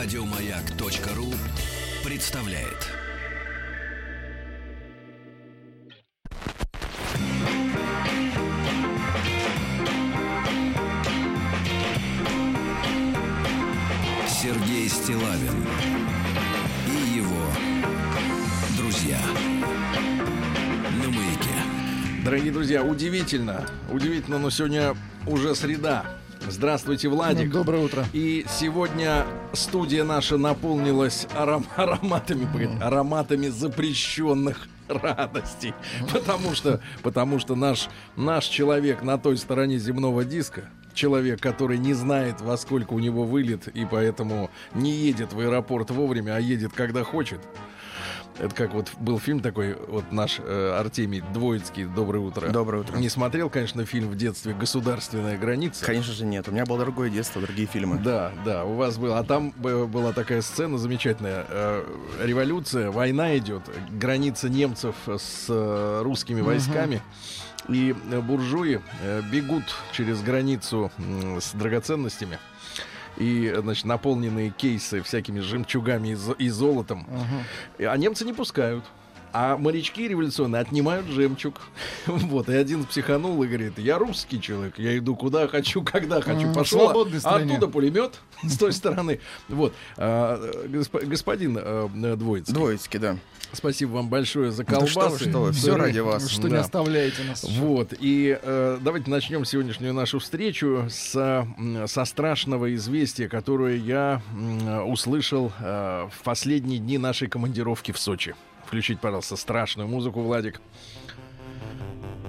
[0.00, 1.34] Радиомаяк.ру
[2.08, 2.86] представляет.
[14.28, 15.66] Сергей Стилавин
[16.86, 17.34] и его
[18.76, 19.18] друзья
[21.02, 22.22] на маяке.
[22.24, 24.94] Дорогие друзья, удивительно, удивительно, но сегодня
[25.26, 26.17] уже среда.
[26.50, 27.50] Здравствуйте, Владик.
[27.50, 28.04] Доброе утро.
[28.12, 35.74] И сегодня студия наша наполнилась аром- ароматами, погоди, ароматами запрещенных радостей.
[36.10, 41.92] Потому что, потому что наш, наш человек на той стороне земного диска, человек, который не
[41.92, 46.72] знает, во сколько у него вылет, и поэтому не едет в аэропорт вовремя, а едет,
[46.74, 47.40] когда хочет.
[48.38, 52.48] Это как вот был фильм такой, вот наш э, Артемий Двоицкий, «Доброе утро».
[52.48, 52.96] Доброе утро.
[52.96, 55.84] Не смотрел, конечно, фильм в детстве «Государственная граница».
[55.84, 56.46] Конечно же нет.
[56.48, 57.98] У меня было другое детство, другие фильмы.
[57.98, 59.18] Да, да, у вас было.
[59.18, 61.46] А там была такая сцена замечательная.
[61.48, 61.84] Э,
[62.22, 67.02] Революция, война идет, граница немцев с э, русскими войсками.
[67.68, 70.92] И э, буржуи э, бегут через границу
[71.40, 72.38] с драгоценностями.
[73.18, 77.06] И, значит, наполненные кейсы всякими жемчугами и, зо- и золотом.
[77.78, 78.84] И- А немцы не пускают.
[79.30, 81.60] А морячки революционные отнимают жемчуг.
[82.06, 86.50] Вот, и один психанул и говорит, я русский человек, я иду куда хочу, когда хочу.
[86.54, 86.78] Пошел,
[87.24, 89.20] а оттуда пулемет с той стороны.
[89.48, 93.18] Вот, А, госп- господин э, Двоицкий, Двоечки, да.
[93.52, 94.90] Спасибо вам большое за Да колбасы.
[94.92, 95.82] что вы, что вы, все Сыры.
[95.82, 96.28] ради вас.
[96.28, 96.60] Что не Да.
[96.60, 97.44] оставляете нас.
[97.44, 101.46] Вот, и э, давайте начнем сегодняшнюю нашу встречу с,
[101.86, 108.34] со страшного известия, которое я м, услышал э, в последние дни нашей командировки в Сочи.
[108.66, 110.60] Включить, пожалуйста, страшную музыку, Владик.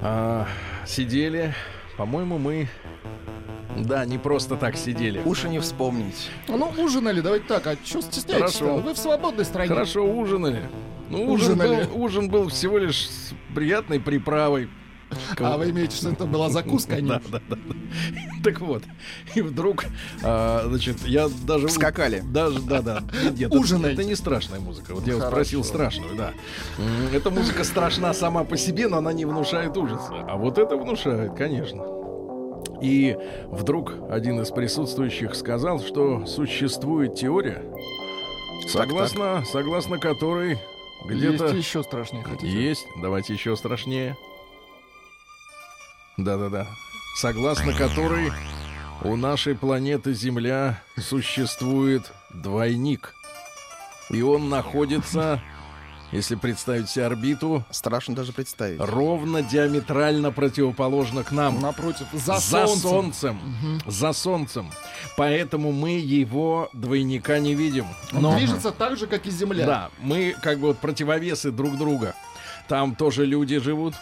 [0.01, 0.47] А,
[0.87, 1.53] сидели,
[1.97, 2.67] по-моему, мы...
[3.77, 5.21] Да, не просто так сидели.
[5.25, 6.29] Уши не вспомнить.
[6.47, 8.77] Ну, ужинали, давайте так, а что стесняетесь Хорошо.
[8.77, 9.69] Вы в свободной стране.
[9.69, 10.69] Хорошо, ужинали.
[11.09, 11.85] Ну, ужин Ужинали.
[11.85, 14.69] был, ужин был всего лишь с приятной приправой.
[15.39, 17.09] А вы имеете в виду, что это была закуска, а не...
[17.09, 17.57] Да, да, да.
[18.43, 18.83] Так вот,
[19.33, 19.85] и вдруг,
[20.23, 21.67] а, значит, я даже...
[21.69, 22.21] Скакали.
[22.23, 23.03] Даже, да, да.
[23.31, 24.01] Нет, это, Ужинаете.
[24.01, 24.93] это не страшная музыка.
[24.93, 25.31] Вот я Хорошо.
[25.31, 26.33] спросил страшную, да.
[27.11, 30.25] Эта музыка страшна сама по себе, но она не внушает ужаса.
[30.27, 31.83] А вот это внушает, конечно.
[32.81, 37.63] И вдруг один из присутствующих сказал, что существует теория,
[38.67, 40.59] согласно, согласно которой
[41.05, 41.47] где-то...
[41.47, 42.49] Есть еще страшнее хотите.
[42.49, 42.85] Есть.
[43.01, 44.17] Давайте еще страшнее.
[46.17, 46.67] Да-да-да.
[47.15, 48.31] Согласно которой
[49.03, 53.13] у нашей планеты Земля существует двойник.
[54.09, 55.41] И он находится,
[56.11, 58.79] если представить себе орбиту, Страшно даже представить.
[58.79, 61.59] ровно диаметрально противоположно к нам.
[61.61, 62.79] Напротив, за, За солнцем.
[62.81, 63.39] солнцем.
[63.85, 64.71] За солнцем.
[65.17, 67.85] Поэтому мы его двойника не видим.
[68.13, 69.65] Он движется так же, как и Земля.
[69.65, 72.15] Да, мы как бы вот противовесы друг друга.
[72.67, 73.93] Там тоже люди живут.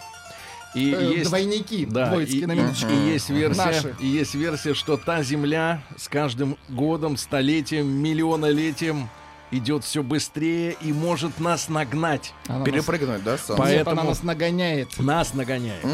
[0.76, 1.30] И Э, есть...
[1.30, 3.96] Двойники, Да, двоицкие и, и- и есть версия, Наши.
[4.02, 9.10] и есть версия, что та Земля с каждым годом, столетием, миллионолетием
[9.52, 12.34] идет все быстрее и может нас нагнать.
[12.48, 13.56] Она нас- Перепрыгнуть, да, сон?
[13.58, 15.00] Нет, поэтому- она нас нагоняет.
[15.00, 15.82] Нас нагоняет.
[15.82, 15.88] То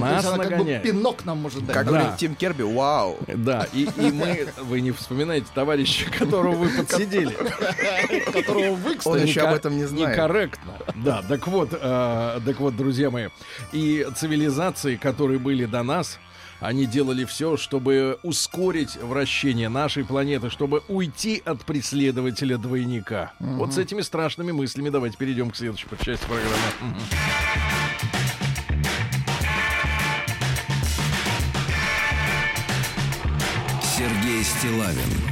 [0.00, 0.82] Нас она как бы нагоняет.
[0.82, 1.74] пинок нам может дать.
[1.74, 1.90] Как Да.
[1.92, 3.18] говорит Тим Керби, вау.
[3.28, 7.36] Да, и, и мы, вы не вспоминаете товарища, которого вы подсидели.
[8.32, 10.10] Которого вы, кстати, Он еще об этом не знает.
[10.16, 10.72] Некорректно.
[10.96, 13.28] Да, так вот, э, так вот, друзья мои,
[13.72, 16.18] и цивилизации, которые были до нас,
[16.62, 23.32] они делали все, чтобы ускорить вращение нашей планеты, чтобы уйти от преследователя двойника.
[23.40, 26.96] Вот с этими страшными мыслями давайте перейдем к следующей части программы.
[33.82, 35.31] Сергей Стилавин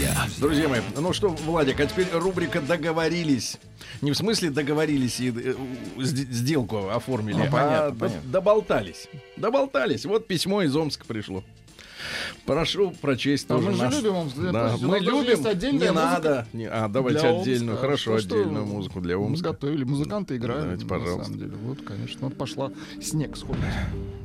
[0.00, 0.26] друзья.
[0.40, 3.58] Друзья мои, ну что, Владик, а теперь рубрика «Договорились».
[4.00, 5.54] Не в смысле договорились и э,
[5.98, 8.30] сделку оформили, Ну, понятно, а понятно.
[8.30, 9.08] доболтались.
[9.36, 10.04] Доболтались.
[10.06, 11.44] Вот письмо из Омска пришло.
[12.46, 14.36] Прошу прочесть А тоже мы же наш- любим Омск.
[14.38, 15.24] Да, мы любим.
[15.24, 16.46] Не музыка надо.
[16.54, 17.72] Не- а, давайте для отдельную.
[17.72, 17.80] Омска.
[17.86, 19.48] Хорошо, То, что отдельную музыку для Омска.
[19.50, 20.62] готовили, музыканты играют.
[20.62, 21.24] Давайте, на пожалуйста.
[21.24, 21.52] самом деле.
[21.62, 22.72] Вот, конечно, вот пошла
[23.02, 23.60] снег сходит.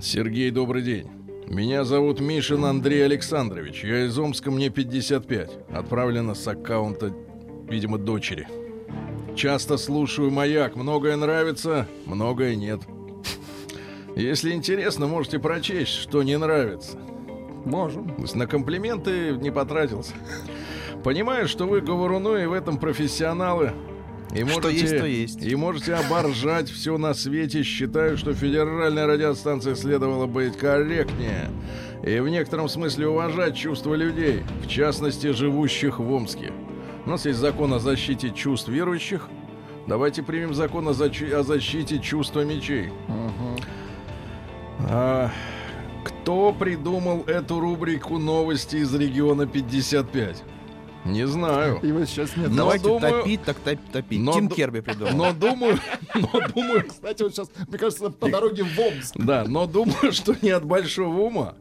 [0.02, 1.08] Сергей, добрый день.
[1.48, 3.84] Меня зовут Мишин Андрей Александрович.
[3.84, 5.52] Я из Омска, мне 55.
[5.72, 7.14] Отправлено с аккаунта,
[7.70, 8.48] видимо, дочери.
[9.36, 10.76] Часто слушаю «Маяк».
[10.76, 12.82] Многое нравится, многое нет.
[14.16, 16.98] Если интересно, можете прочесть, что не нравится.
[17.64, 18.16] Можем.
[18.34, 20.14] На комплименты не потратился.
[21.04, 23.72] Понимаю, что вы говоруны и в этом профессионалы.
[24.33, 25.44] И Что можете, есть, то есть.
[25.44, 27.63] И можете оборжать все на свете.
[27.63, 31.50] Считаю, что федеральная радиостанция следовало быть корректнее
[32.04, 36.51] и в некотором смысле уважать чувства людей, в частности, живущих в Омске.
[37.06, 39.30] У нас есть закон о защите чувств верующих.
[39.88, 42.89] Давайте примем закон о, защи- о защите чувства мечей.
[44.80, 45.31] А,
[46.04, 50.44] кто придумал эту рубрику новости из региона 55?
[51.06, 51.80] Не знаю.
[51.84, 52.50] Его сейчас нет.
[52.50, 54.19] Но Давайте думаю- топить, так топ- топить.
[54.19, 55.13] но Тим ду- Керби придумал.
[55.13, 55.80] Но думаю,
[56.16, 59.13] но думаю, Кстати, вот сейчас, мне кажется, по дороге в Омск.
[59.16, 61.54] да, но думаю, что не от большого ума.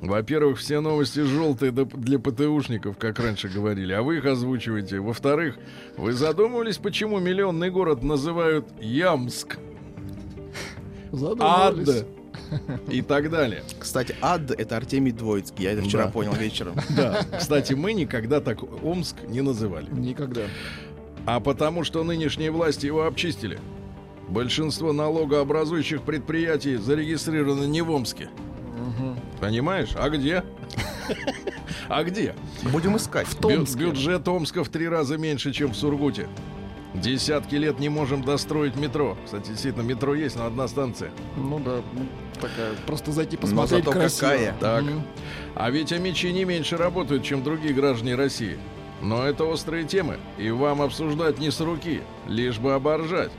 [0.00, 5.00] Во-первых, все новости желтые для ПТУшников, как раньше говорили, а вы их озвучиваете.
[5.00, 5.56] Во-вторых,
[5.96, 9.56] вы задумывались, почему миллионный город называют Ямск,
[11.12, 12.04] Ад Задумались.
[12.88, 13.62] И так далее.
[13.78, 15.64] Кстати, ад— это Артемий Двоицкий.
[15.64, 16.10] Я это вчера Да.
[16.10, 16.74] понял вечером.
[16.96, 19.86] Да, кстати, мы никогда так Омск не называли.
[19.90, 20.42] Никогда.
[21.26, 23.58] А потому что нынешние власти его обчистили.
[24.28, 28.28] Большинство налогообразующих предприятий зарегистрировано не в Омске.
[29.40, 29.90] Понимаешь?
[29.96, 30.42] А где?
[31.88, 32.34] А где?
[32.72, 33.26] Будем искать.
[33.34, 33.80] Бю- Томске.
[33.84, 36.28] бюджет Омска в три раза меньше, чем в Сургуте.
[36.94, 39.16] Десятки лет не можем достроить метро.
[39.24, 41.10] Кстати, действительно, метро есть, но одна станция.
[41.36, 42.06] Ну да, ну,
[42.40, 42.72] такая.
[42.86, 44.30] Просто зайти Но посмотреть зато красиво.
[44.30, 44.54] какая.
[44.60, 44.82] Так.
[44.84, 45.02] Мгм.
[45.56, 48.58] А ведь амичи не меньше работают, чем другие граждане России.
[49.02, 53.32] Но это острые темы, и вам обсуждать не с руки, лишь бы оборжать.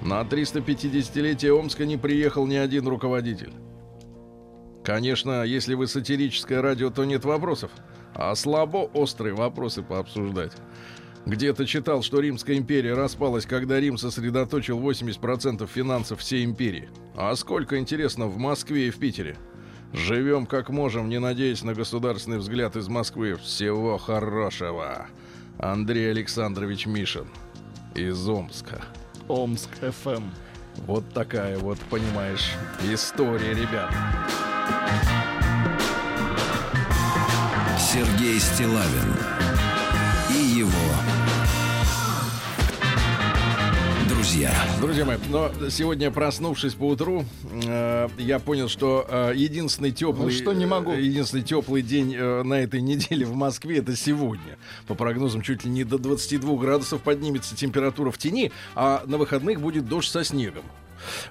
[0.00, 3.52] На 350-летие Омска не приехал ни один руководитель.
[4.84, 7.70] Конечно, если вы сатирическое радио, то нет вопросов.
[8.14, 10.52] А слабо острые вопросы пообсуждать.
[11.24, 16.88] Где-то читал, что Римская империя распалась, когда Рим сосредоточил 80% финансов всей империи.
[17.14, 19.36] А сколько, интересно, в Москве и в Питере?
[19.92, 23.36] Живем как можем, не надеясь на государственный взгляд из Москвы.
[23.36, 25.06] Всего хорошего.
[25.58, 27.28] Андрей Александрович Мишин
[27.94, 28.82] из Омска.
[29.28, 30.24] Омск ФМ.
[30.86, 32.52] Вот такая вот, понимаешь,
[32.90, 33.92] история, ребят.
[37.78, 39.14] Сергей Стилавин
[40.30, 41.11] и его
[44.32, 44.50] друзья.
[44.80, 47.26] Друзья мои, но сегодня, проснувшись по утру,
[47.66, 50.92] э, я понял, что э, единственный теплый, Ну что, не могу.
[50.92, 54.56] э, единственный теплый день э, на этой неделе в Москве это сегодня.
[54.86, 59.60] По прогнозам, чуть ли не до 22 градусов поднимется температура в тени, а на выходных
[59.60, 60.64] будет дождь со снегом.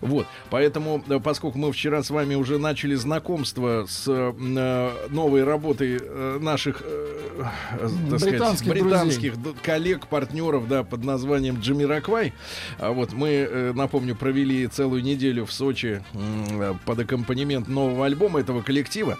[0.01, 5.99] Вот, поэтому, э, поскольку мы вчера с вами уже начали знакомство с э, новой работой
[6.01, 7.45] э, наших, э,
[7.79, 12.33] э, так сказать, Британских британских д- коллег, партнеров, да, под названием Джамираквай,
[12.79, 18.39] а вот мы, э, напомню, провели целую неделю в Сочи э, под аккомпанемент нового альбома
[18.39, 19.17] этого коллектива.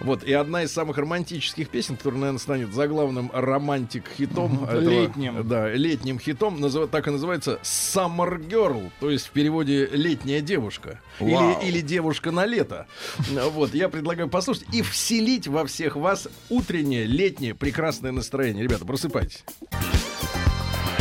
[0.00, 4.64] Вот, и одна из самых романтических песен, которая, наверное, станет заглавным романтик-хитом.
[4.64, 5.48] этого- Летним.
[5.48, 6.58] Да, летним хитом,
[6.90, 11.00] так и называется Summer Girl, то есть в переводе летняя девушка.
[11.20, 11.58] Вау.
[11.60, 12.86] Или, или девушка на лето.
[13.54, 18.64] Вот, я предлагаю послушать и вселить во всех вас утреннее, летнее, прекрасное настроение.
[18.64, 19.44] Ребята, просыпайтесь.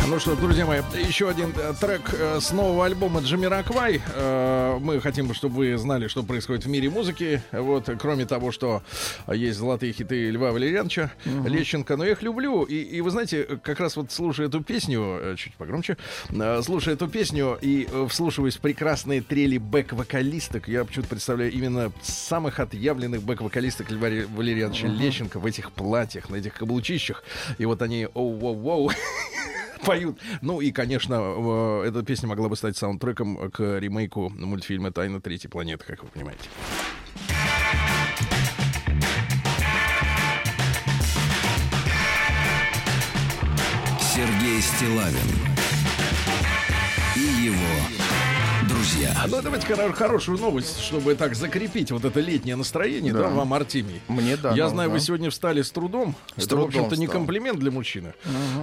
[0.05, 4.01] Ну что, друзья мои, еще один э, трек э, с нового альбома Джамираквай.
[4.13, 7.41] Э, мы хотим, чтобы вы знали, что происходит в мире музыки.
[7.53, 8.83] Вот, кроме того, что
[9.31, 11.95] есть золотые хиты Льва Валерьяновича Лещенко.
[11.95, 12.63] Но я их люблю.
[12.63, 15.97] И, и вы знаете, как раз вот слушая эту песню, чуть погромче,
[16.63, 23.23] слушая эту песню и вслушиваясь в прекрасные трели бэк-вокалисток, я почему-то представляю именно самых отъявленных
[23.23, 27.23] бэк-вокалисток Льва Валерьяновича Лещенко в этих платьях, на этих каблучищах.
[27.57, 28.91] И вот они оу-воу-воу
[29.93, 30.19] поют.
[30.41, 35.49] Ну и, конечно, э, эта песня могла бы стать саундтреком к ремейку мультфильма «Тайна третьей
[35.49, 36.49] планеты», как вы понимаете.
[44.15, 45.52] Сергей Стилавин
[49.03, 49.27] друзья.
[49.27, 53.29] Ну давайте хоро- хорошую новость, чтобы так закрепить вот это летнее настроение, да, Да.
[53.29, 54.01] вам, Артемий.
[54.07, 54.53] Мне да.
[54.53, 54.93] Я ну, знаю, да.
[54.93, 56.15] вы сегодня встали с трудом.
[56.35, 58.13] С это, трудом в общем-то, не комплимент для мужчины.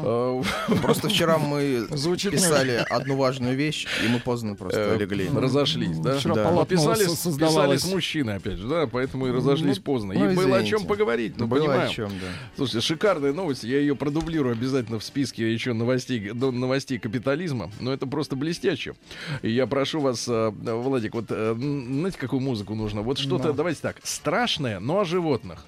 [0.02, 0.42] Э,
[0.82, 5.28] Просто вчера мы Звучит писали одну важную вещь, и мы поздно просто э, легли.
[5.34, 6.18] Разошлись, да?
[6.18, 6.64] Вчера Да.
[6.64, 10.14] Писали, писали с мужчиной, опять же, да, поэтому и разошлись Ну, поздно.
[10.14, 11.88] ну, и было о чем поговорить, ну, понимаю.
[11.88, 12.26] о чем, да.
[12.56, 13.64] Слушайте, шикарная новость.
[13.64, 17.70] Я ее продублирую обязательно в списке еще новостей, новостей капитализма.
[17.80, 18.94] Но это просто блестяще.
[19.42, 23.02] И я прошу вас, Владик, вот э, знаете, какую музыку нужно?
[23.02, 23.52] Вот что-то, Да.
[23.52, 25.64] давайте так, страшное, но о животных.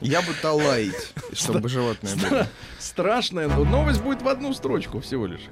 [0.00, 2.46] Я бы стал лаять, чтобы животные были.
[2.78, 5.42] Страшная, но новость будет в одну строчку всего лишь.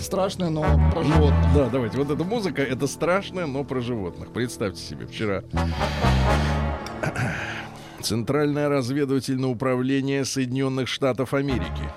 [0.00, 1.46] Страшное, но про животных.
[1.54, 1.98] Да, давайте.
[1.98, 4.32] Вот эта музыка, это страшное, но про животных.
[4.32, 5.44] Представьте себе, вчера.
[8.00, 11.90] Центральное разведывательное управление Соединенных Штатов Америки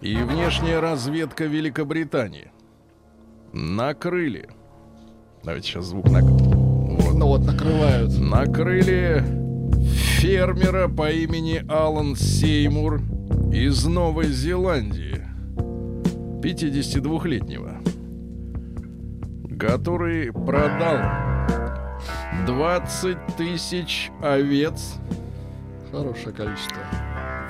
[0.00, 2.50] и внешняя разведка Великобритании
[3.54, 4.48] накрыли.
[5.44, 6.20] Давайте сейчас звук на...
[6.20, 7.14] Вот.
[7.14, 8.18] Ну вот, накрывают.
[8.18, 9.22] накрыли
[10.18, 13.00] фермера по имени Алан Сеймур
[13.52, 15.22] из Новой Зеландии,
[16.42, 17.80] 52-летнего,
[19.58, 20.98] который продал
[22.46, 24.94] 20 тысяч овец
[25.92, 26.82] Хорошее количество.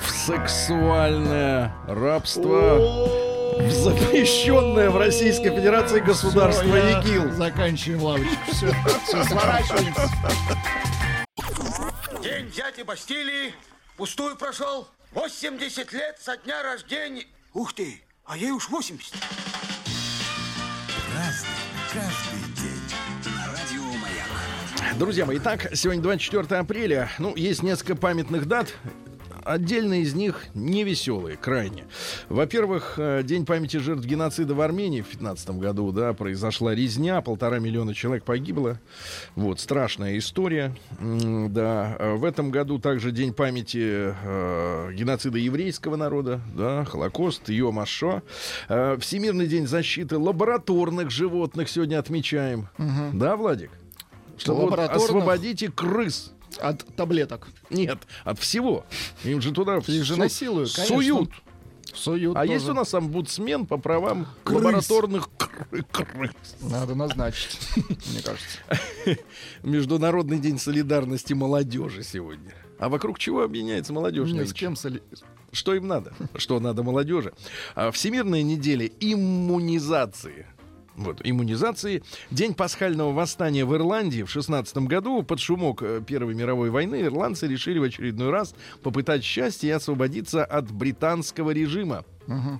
[0.00, 3.23] в сексуальное рабство в
[3.70, 7.32] запрещенное в Российской Федерации государство Всё, я- ИГИЛ.
[7.32, 8.36] Заканчиваем лавочку.
[8.52, 8.72] Все,
[9.06, 10.10] все, сворачиваемся.
[12.22, 13.54] День дяди Бастилии
[13.96, 14.88] пустую прошел.
[15.12, 17.24] 80 лет со дня рождения.
[17.52, 19.14] Ух ты, а ей уж 80.
[24.98, 27.10] Друзья мои, итак, сегодня 24 апреля.
[27.18, 28.74] Ну, есть несколько памятных дат.
[29.44, 31.84] Отдельные из них невеселые, крайне.
[32.28, 37.58] Во-первых, э, День памяти жертв геноцида в Армении в 15 году, да, произошла резня, полтора
[37.58, 38.80] миллиона человек погибло.
[39.36, 40.74] Вот, страшная история.
[41.00, 47.78] Да, Э, в этом году также День памяти э, геноцида еврейского народа, да, Холокост, Йом
[47.78, 48.22] Ашо.
[48.68, 52.68] Э, Всемирный день защиты лабораторных животных сегодня отмечаем.
[53.12, 53.70] Да, Владик?
[54.36, 56.33] Чтобы вот освободите крыс.
[56.60, 57.48] От таблеток.
[57.70, 58.84] Нет, от всего.
[59.24, 61.30] Им же туда Их же насилуют, суют.
[61.92, 62.52] Суют А тоже.
[62.54, 64.56] есть у нас омбудсмен по правам Крыс.
[64.58, 66.32] лабораторных кры- крыс.
[66.60, 68.58] Надо назначить, мне кажется.
[69.62, 72.52] Международный день солидарности молодежи сегодня.
[72.80, 74.30] А вокруг чего объединяется молодежь?
[74.30, 75.02] Ни с кем соли-
[75.52, 76.12] Что им надо?
[76.34, 77.32] Что надо молодежи?
[77.76, 80.46] А, Всемирная неделя иммунизации.
[80.96, 82.02] Вот, иммунизации.
[82.30, 87.48] День пасхального восстания в Ирландии в 16 году под шумок э, Первой мировой войны ирландцы
[87.48, 92.04] решили в очередной раз попытать счастье и освободиться от британского режима.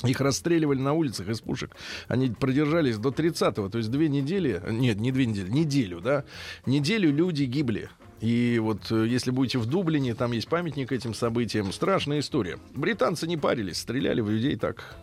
[0.04, 1.74] Их расстреливали на улицах из пушек.
[2.08, 6.24] Они продержались до 30-го, то есть две недели, нет, не две недели, неделю, да.
[6.66, 7.88] Неделю люди гибли.
[8.24, 11.70] И вот э, если будете в Дублине, там есть памятник этим событиям.
[11.74, 12.58] Страшная история.
[12.74, 14.96] Британцы не парились, стреляли в людей так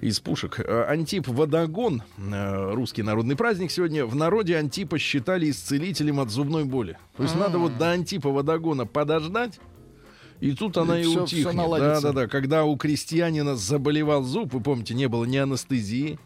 [0.00, 0.60] из пушек.
[0.60, 4.06] Э, Антип Водогон, э, русский народный праздник сегодня.
[4.06, 6.96] В народе Антипа считали исцелителем от зубной боли.
[7.16, 9.58] То есть надо вот до Антипа Водогона подождать,
[10.38, 11.52] и тут она и, И всё утихнет.
[11.54, 12.02] наладится.
[12.02, 12.28] Да, да, да.
[12.28, 16.20] Когда у крестьянина заболевал зуб, вы помните, не было ни анестезии,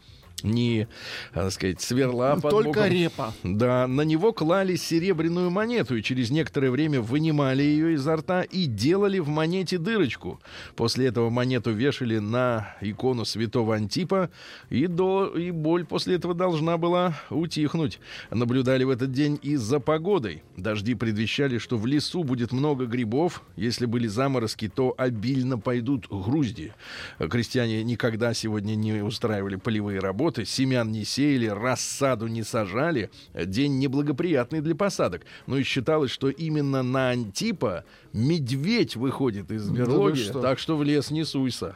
[0.44, 0.86] ни,
[1.32, 2.92] так сказать, сверла под Только боком.
[2.92, 3.34] репа.
[3.42, 8.66] Да, на него клали серебряную монету и через некоторое время вынимали ее изо рта и
[8.66, 10.40] делали в монете дырочку.
[10.76, 14.30] После этого монету вешали на икону святого Антипа,
[14.70, 17.98] и, до, и боль после этого должна была утихнуть.
[18.30, 20.42] Наблюдали в этот день и за погодой.
[20.56, 23.42] Дожди предвещали, что в лесу будет много грибов.
[23.56, 26.74] Если были заморозки, то обильно пойдут грузди.
[27.18, 33.10] Крестьяне никогда сегодня не устраивали полевые работы, семян не сеяли, рассаду не сажали.
[33.34, 35.22] День неблагоприятный для посадок.
[35.46, 40.40] Но и считалось, что именно на Антипа медведь выходит из берлоги, что?
[40.40, 41.74] так что в лес не суйся.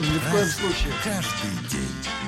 [0.00, 0.92] Ни в коем случае.
[1.02, 2.18] Каждый день.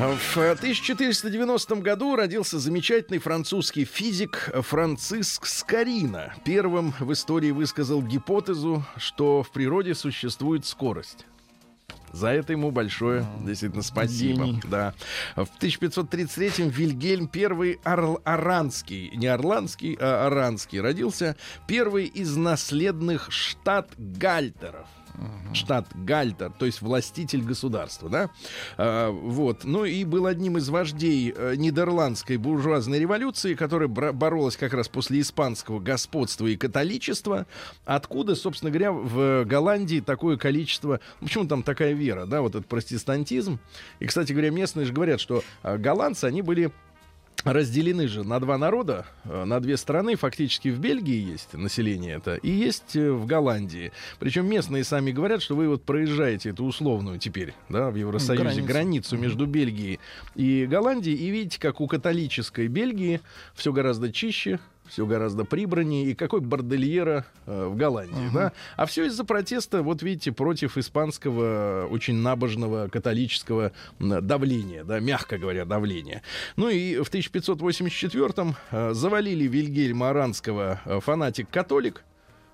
[0.00, 6.34] В 1490 году родился замечательный французский физик Франциск Скорина.
[6.42, 11.26] Первым в истории высказал гипотезу, что в природе существует скорость.
[12.12, 14.44] За это ему большое, действительно, спасибо.
[14.44, 14.62] Гений.
[14.64, 14.94] Да.
[15.36, 21.36] В 1533-м Вильгельм I Орл- Аранский, не Орландский, а Аранский, родился
[21.66, 24.86] первый из наследных штат Гальтеров.
[25.52, 28.30] Штат Гальтер, то есть властитель государства, да?
[28.76, 29.64] А, вот.
[29.64, 35.20] Ну и был одним из вождей э, нидерландской буржуазной революции, которая боролась как раз после
[35.20, 37.46] испанского господства и католичества.
[37.84, 41.00] Откуда, собственно говоря, в Голландии такое количество...
[41.20, 43.58] ну, Почему там такая вера, да, вот этот протестантизм.
[43.98, 46.70] И, кстати говоря, местные же говорят, что э, голландцы, они были
[47.44, 50.16] разделены же на два народа, э, на две страны.
[50.16, 53.92] Фактически в Бельгии есть население это, и есть э, в Голландии.
[54.18, 58.66] Причем местные сами говорят, что вы вот проезжаете эту условную теперь, да, в Евросоюзе, Границу.
[58.66, 60.00] границу, между Бельгией
[60.34, 63.20] и Голландией, и видите, как у католической Бельгии
[63.54, 68.52] все гораздо чище, все гораздо прибраннее, и какой бордельера э, в Голландии, да?
[68.76, 75.64] А все из-за протеста, вот видите, против испанского очень набожного католического давления, да, мягко говоря,
[75.64, 76.22] давления.
[76.56, 82.04] Ну и в 1584-м э, завалили Вильгельма Аранского э, фанатик-католик,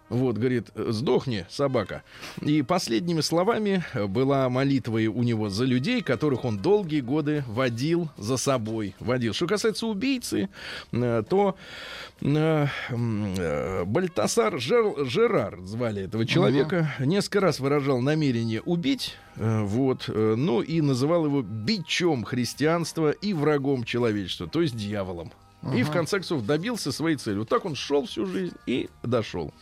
[0.09, 2.05] Вот, говорит, сдохни, собака.
[2.41, 8.37] И последними словами была молитва у него за людей, которых он долгие годы водил за
[8.37, 8.95] собой.
[9.01, 9.33] Водил.
[9.35, 10.49] Что касается убийцы,
[10.93, 11.57] э, то
[12.21, 16.95] э, э, Бальтасар Жер, Жерар звали этого человека.
[17.01, 19.17] Несколько раз выражал намерение убить.
[19.35, 20.05] э, Вот.
[20.09, 25.33] э, Ну и называл его бичом христианства и врагом человечества, то есть дьяволом.
[25.75, 27.39] И в конце концов добился своей цели.
[27.39, 29.53] Вот так он шел всю жизнь и дошел.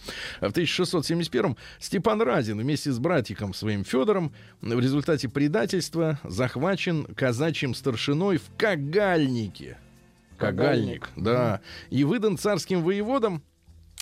[0.40, 8.38] В 1671-м Степан Разин вместе с братиком своим Федором в результате предательства захвачен казачьим старшиной
[8.38, 9.78] в Кагальнике.
[10.37, 11.61] Кагальник, да.
[11.90, 13.42] И выдан царским воеводам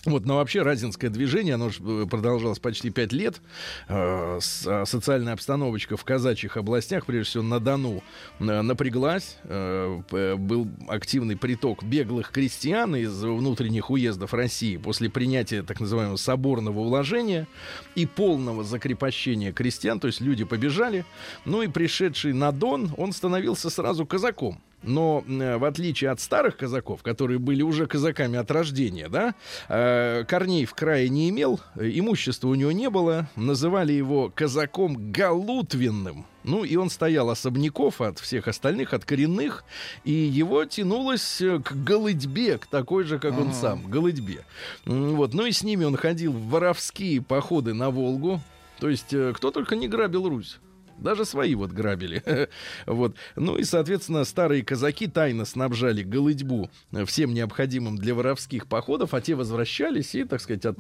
[0.05, 3.41] вот, но вообще Разинское движение, оно ж, э, продолжалось почти пять лет.
[3.89, 8.03] Э, а социальная обстановочка в казачьих областях, прежде всего на Дону,
[8.41, 9.39] э, напряглась.
[9.45, 17.47] Был активный приток беглых крестьян из внутренних уездов России после принятия так называемого соборного уложения
[17.95, 20.01] и полного закрепощения крестьян.
[20.01, 21.05] То есть люди побежали.
[21.45, 24.61] Ну и пришедший на Дон, он становился сразу казаком.
[24.83, 29.35] Но э, в отличие от старых казаков, которые были уже казаками от рождения, да,
[29.69, 35.13] э, корней в крае не имел, э, имущества у него не было, называли его казаком
[35.13, 36.27] галутвенным.
[36.45, 39.63] Ну, и он стоял особняков от всех остальных, от коренных,
[40.03, 44.45] и его тянулось к голыдьбе, к такой же, как он сам, голыдьбе.
[44.85, 48.41] Вот, ну и с ними он ходил в воровские походы на Волгу.
[48.81, 50.59] То есть, кто только не грабил Русь.
[51.03, 52.49] Даже свои вот грабили.
[52.87, 53.17] вот.
[53.37, 59.21] Ну и, соответственно, старые казаки тайно снабжали голыдьбу э, всем необходимым для воровских походов, а
[59.21, 60.79] те возвращались и, так сказать, от,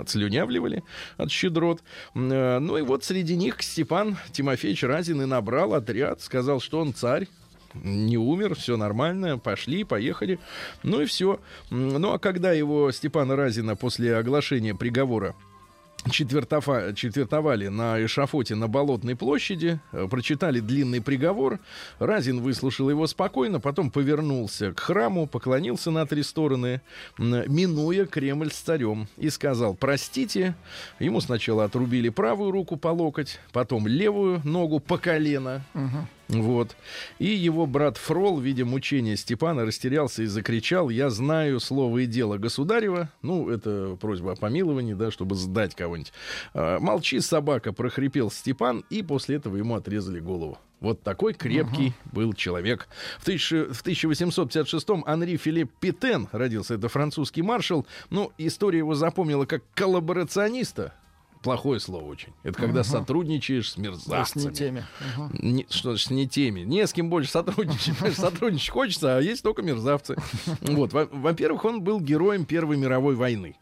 [0.00, 0.82] отслюнявливали
[1.16, 1.82] от щедрот.
[2.14, 6.94] Э, Ну и вот среди них Степан Тимофеевич Разин и набрал отряд, сказал, что он
[6.94, 7.28] царь,
[7.74, 10.38] не умер, все нормально, пошли, поехали.
[10.82, 11.40] Ну и все.
[11.70, 15.34] Ну а когда его Степана Разина после оглашения приговора
[16.06, 21.58] четвертофа- четвертовали на эшафоте на Болотной площади, э, прочитали длинный приговор.
[21.98, 26.80] Разин выслушал его спокойно, потом повернулся к храму, поклонился на три стороны,
[27.18, 30.54] минуя Кремль с царем, и сказал «Простите».
[30.98, 35.64] Ему сначала отрубили правую руку по локоть, потом левую ногу по колено.
[36.42, 36.76] Вот.
[37.18, 42.38] И его брат Фрол, видя мучения Степана, растерялся и закричал «Я знаю слово и дело
[42.38, 43.10] государева».
[43.22, 46.12] Ну, это просьба о помиловании, да, чтобы сдать кого-нибудь.
[46.52, 50.58] А, «Молчи, собака!»— прохрипел Степан, и после этого ему отрезали голову.
[50.80, 52.88] Вот такой крепкий был человек.
[53.18, 56.74] В, тысяча- в 1856-м Анри Филипп Петен родился.
[56.74, 57.86] Это французский маршал.
[58.10, 60.92] Ну, история его запомнила как коллаборациониста.
[61.44, 62.32] Плохое слово очень.
[62.42, 63.82] Это когда сотрудничаешь с Да,
[64.24, 64.52] с не мерзавцами.
[64.54, 64.84] теми.
[65.16, 65.30] Мгм.
[65.40, 66.60] Не- что ж, не теми.
[66.60, 67.94] Не с кем больше сотрудничать.
[68.16, 70.16] Сотрудничать хочется, а есть только мерзавцы.
[70.62, 70.92] Вот.
[70.92, 73.56] Во- Во-первых, он был героем Первой мировой войны.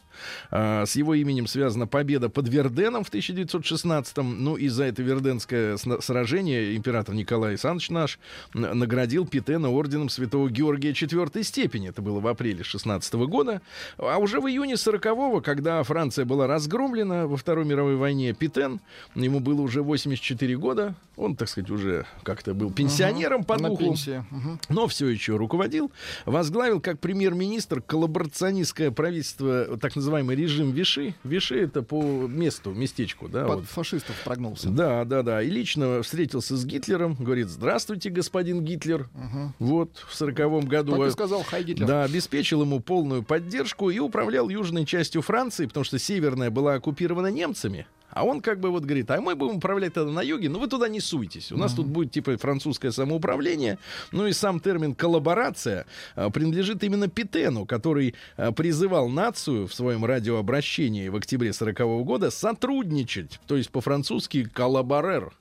[0.50, 4.44] А, С его именем связана победа под Верденом в 1916-м.
[4.44, 8.18] Ну и за это верденское сражение император Николай Александрович наш
[8.54, 11.88] наградил Петена орденом Святого Георгия четвертой степени.
[11.88, 13.60] Это было в апреле 16 года.
[13.98, 18.80] А уже в июне 40-го, когда Франция была разгромлена во Второй мировой войне, Петен,
[19.14, 23.94] ему было уже 84 года, он, так сказать, уже как-то был пенсионером по духу.
[24.30, 24.60] Мгм.
[24.68, 25.90] но все еще руководил,
[26.26, 31.14] возглавил как премьер-министр коллаборационистское правительство, так называемый режим Виши.
[31.24, 33.68] Виши это по месту, местечку, да, Под вот.
[33.68, 34.68] фашистов прогнулся.
[34.70, 35.42] Да, да, да.
[35.42, 39.08] И лично встретился с Гитлером, говорит, здравствуйте, господин Гитлер.
[39.58, 40.96] Вот, в сороковом году.
[40.96, 41.86] Так и сказал Хай Гитлер.
[41.86, 47.28] да, обеспечил ему полную поддержку и управлял южной частью Франции, потому что северная была оккупирована
[47.28, 47.86] немцами.
[48.12, 50.68] А он как бы вот говорит, а мы будем управлять тогда на юге, но вы
[50.68, 51.50] туда не суйтесь.
[51.50, 53.78] У нас тут будет типа французское самоуправление.
[54.12, 60.04] Ну и сам термин коллаборация а, принадлежит именно Питену, который а, призывал нацию в своем
[60.04, 63.40] радиообращении в октябре 40 года сотрудничать.
[63.46, 65.32] То есть по-французски коллаборер.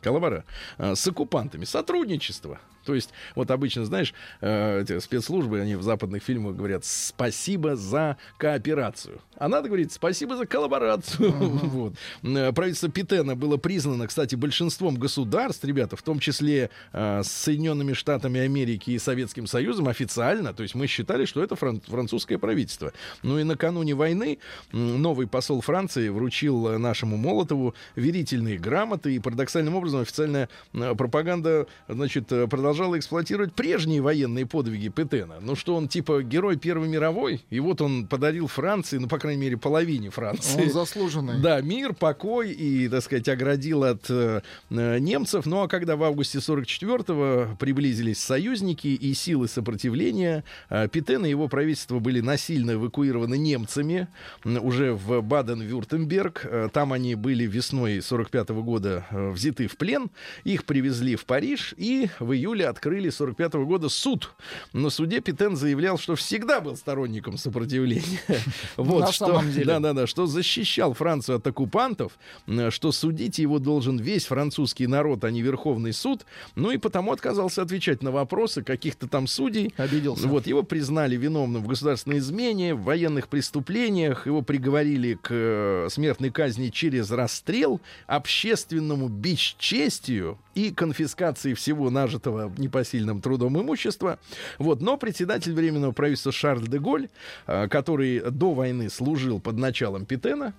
[0.00, 0.44] Коллабора.
[0.78, 1.64] С оккупантами.
[1.64, 2.58] Сотрудничество.
[2.84, 9.20] То есть, вот обычно, знаешь, э, спецслужбы, они в западных фильмах говорят спасибо за кооперацию.
[9.36, 11.32] А надо говорить спасибо за коллаборацию.
[11.72, 11.94] Вот.
[12.22, 17.92] Э, Правительство Питена было признано, кстати, большинством государств, ребята, в том числе э, с Соединенными
[17.92, 20.52] Штатами Америки и Советским Союзом официально.
[20.52, 22.92] То есть мы считали, что это фран- французское правительство.
[23.22, 24.38] Ну и накануне войны
[24.72, 29.14] новый посол Франции вручил нашему Молотову верительные грамоты.
[29.14, 35.34] И парадоксальным образом официальная э, пропаганда, значит, э, продолжала продолжала эксплуатировать прежние военные подвиги Петена.
[35.42, 39.42] Ну что он типа герой Первой мировой, и вот он подарил Франции, ну по крайней
[39.42, 40.62] мере половине Франции.
[40.62, 41.38] Он заслуженный.
[41.42, 45.44] Да, мир, покой и, так сказать, оградил от э, э, немцев.
[45.44, 51.48] Ну а когда в августе 44-го приблизились союзники и силы сопротивления, э, Петен и его
[51.48, 54.08] правительство были насильно эвакуированы немцами
[54.44, 56.40] уже в Баден-Вюртемберг.
[56.44, 60.10] Э, Там они были весной 45 года э, взяты в плен.
[60.44, 64.32] Их привезли в Париж и в июле открыли 45 года суд.
[64.72, 68.02] На суде Петен заявлял, что всегда был сторонником сопротивления.
[68.76, 69.64] Вот На что, самом деле.
[69.66, 72.12] да, да, да, что защищал Францию от оккупантов,
[72.46, 76.24] м, что судить его должен весь французский народ, а не Верховный суд.
[76.54, 79.74] Ну и потому отказался отвечать на вопросы каких-то там судей.
[79.76, 80.28] Обиделся.
[80.28, 86.30] Вот его признали виновным в государственной измене, в военных преступлениях, его приговорили к э, смертной
[86.30, 94.18] казни через расстрел, общественному бесчестию и конфискации всего нажитого непосильным трудом имущества.
[94.58, 97.08] Вот, но председатель временного правительства Шарль де Голь,
[97.46, 100.54] э, который до войны служил под началом Петена,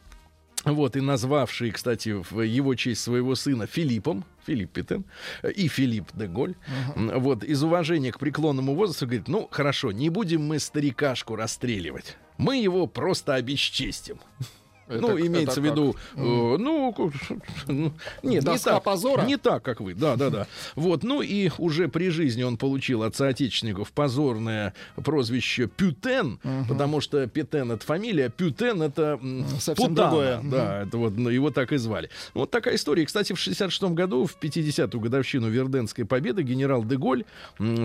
[0.66, 5.04] вот, и назвавший, кстати, в его честь своего сына Филиппом, Филипп Петен,
[5.42, 6.56] э, и Филипп де Голь,
[6.96, 12.18] м, вот, из уважения к преклонному возрасту, говорит, ну, хорошо, не будем мы старикашку расстреливать,
[12.38, 14.20] мы его просто обесчестим.
[14.88, 17.12] Ну, Это- имеется в это виду, э, ну, ку-
[17.68, 17.94] ну,
[18.24, 18.84] нет, не так.
[18.84, 19.24] позора?
[19.24, 20.48] Не так, как вы, да, да, да.
[20.76, 27.26] Вот, ну и уже при жизни он получил от соотечественников позорное прозвище Пютен, потому что
[27.28, 29.20] Петен это фамилия, Пютен это
[29.60, 29.96] Совсем путана.
[30.10, 30.40] другое.
[30.44, 32.10] Да, это вот ну, его так и звали.
[32.34, 33.06] Вот такая история.
[33.06, 37.24] Кстати, в 66 году, в 50-ю годовщину Верденской победы, генерал Деголь,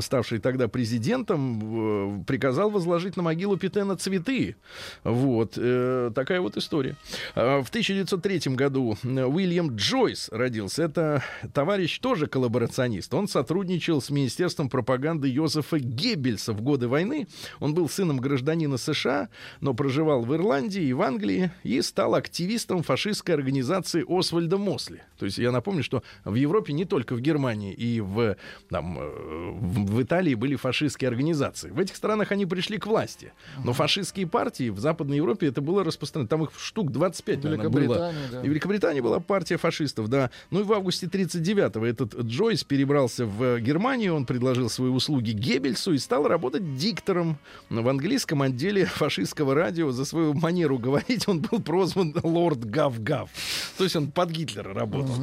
[0.00, 4.56] ставший тогда президентом, э, приказал возложить на могилу Петена цветы.
[5.04, 5.54] Вот.
[5.56, 6.87] э, такая вот история.
[7.34, 10.84] А, В 1903 году э, Уильям Джойс родился.
[10.84, 11.22] Это
[11.52, 13.12] товарищ тоже коллаборационист.
[13.14, 17.26] Он сотрудничал с Министерством пропаганды Йозефа Геббельса в годы войны.
[17.60, 19.28] Он был сыном гражданина США,
[19.60, 25.02] но проживал в Ирландии и в Англии и стал активистом фашистской организации Освальда Мосли.
[25.18, 28.36] То есть я напомню, что в Европе не только в Германии и в,
[28.70, 31.70] там, э, в Италии были фашистские организации.
[31.70, 33.32] В этих странах они пришли к власти.
[33.64, 36.28] Но фашистские партии в Западной Европе это было распространено.
[36.28, 38.12] Там их штук 25, наверное, было.
[38.30, 38.42] Да.
[38.42, 40.30] И в Великобритании была партия фашистов, да.
[40.50, 45.92] Ну и в августе 39-го этот Джойс перебрался в Германию, он предложил свои услуги Геббельсу
[45.92, 47.38] и стал работать диктором
[47.68, 49.90] в английском отделе фашистского радио.
[49.90, 53.28] За свою манеру говорить он был прозван Лорд Гав-Гав.
[53.76, 55.16] То есть он под Гитлера работал.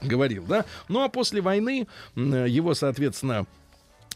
[0.00, 0.64] Говорил, да.
[0.88, 3.46] Ну а после войны его, соответственно,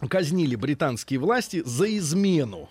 [0.08, 2.68] казнили британские власти за измену.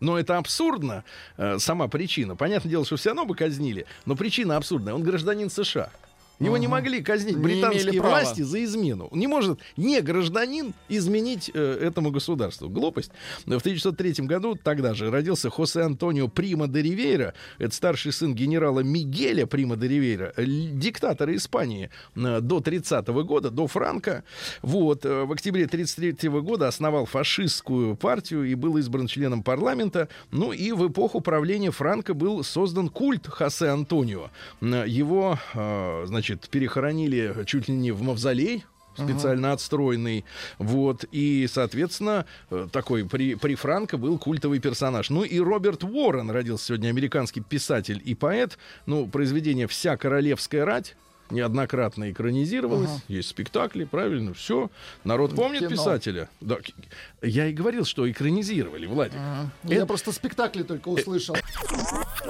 [0.00, 1.04] Но это абсурдно,
[1.36, 2.36] э, сама причина.
[2.36, 4.94] Понятное дело, что все равно бы казнили, но причина абсурдная.
[4.94, 5.90] Он гражданин США.
[6.38, 8.20] Его не могли казнить Не британские права.
[8.20, 9.08] власти за измену.
[9.12, 12.68] Не может не гражданин изменить э, этому государству.
[12.68, 13.10] Глупость.
[13.44, 17.32] В 1903 году тогда же родился Хосе Антонио Прима де Ривейра.
[17.58, 23.50] Это старший сын генерала Мигеля Прима де Ривейра, э, диктатора Испании э, до 30 года,
[23.50, 24.22] до Франка.
[24.62, 25.06] Вот.
[25.06, 30.08] э, В октябре 1933 года основал фашистскую партию и был избран членом парламента.
[30.32, 34.30] Ну и в эпоху правления Франка был создан культ Хосе Антонио.
[34.60, 38.64] Его, э, значит, перехоронили чуть ли не в мавзолей,
[38.96, 40.24] специально отстроенный.
[40.58, 41.04] Вот.
[41.12, 45.10] И, соответственно, э, такой при, при Франко был культовый персонаж.
[45.10, 48.58] Ну и Роберт Уоррен родился сегодня, американский писатель и поэт.
[48.86, 50.96] Ну, произведение «Вся королевская рать»
[51.30, 53.02] неоднократно экранизировалось.
[53.08, 54.70] Есть спектакли, правильно, все.
[55.02, 55.70] Народ помнит Кино.
[55.70, 56.28] писателя.
[56.40, 56.58] Да,
[57.20, 59.18] я и говорил, что экранизировали, Владик.
[59.64, 61.36] Я просто спектакли только услышал.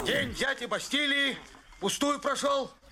[0.06, 1.36] День дяди Бастилии
[1.78, 2.70] пустую прошел.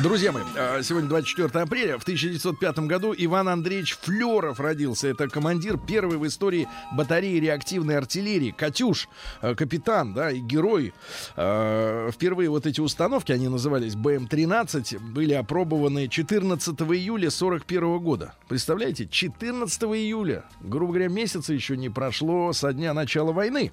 [0.00, 1.98] Друзья мои, а, сегодня 24 апреля.
[1.98, 5.08] В 1905 году Иван Андреевич Флеров родился.
[5.08, 8.54] Это командир первой в истории батареи реактивной артиллерии.
[8.56, 9.08] «Катюш»,
[9.42, 10.94] э, капитан, да, и герой.
[11.36, 18.34] Э, Впервые вот эти установки, они назывались БМ-13, были опробованы 14 июля 41 года.
[18.48, 23.72] Представляете, 14 июля, грубо говоря, месяца еще не прошло со дня начала войны.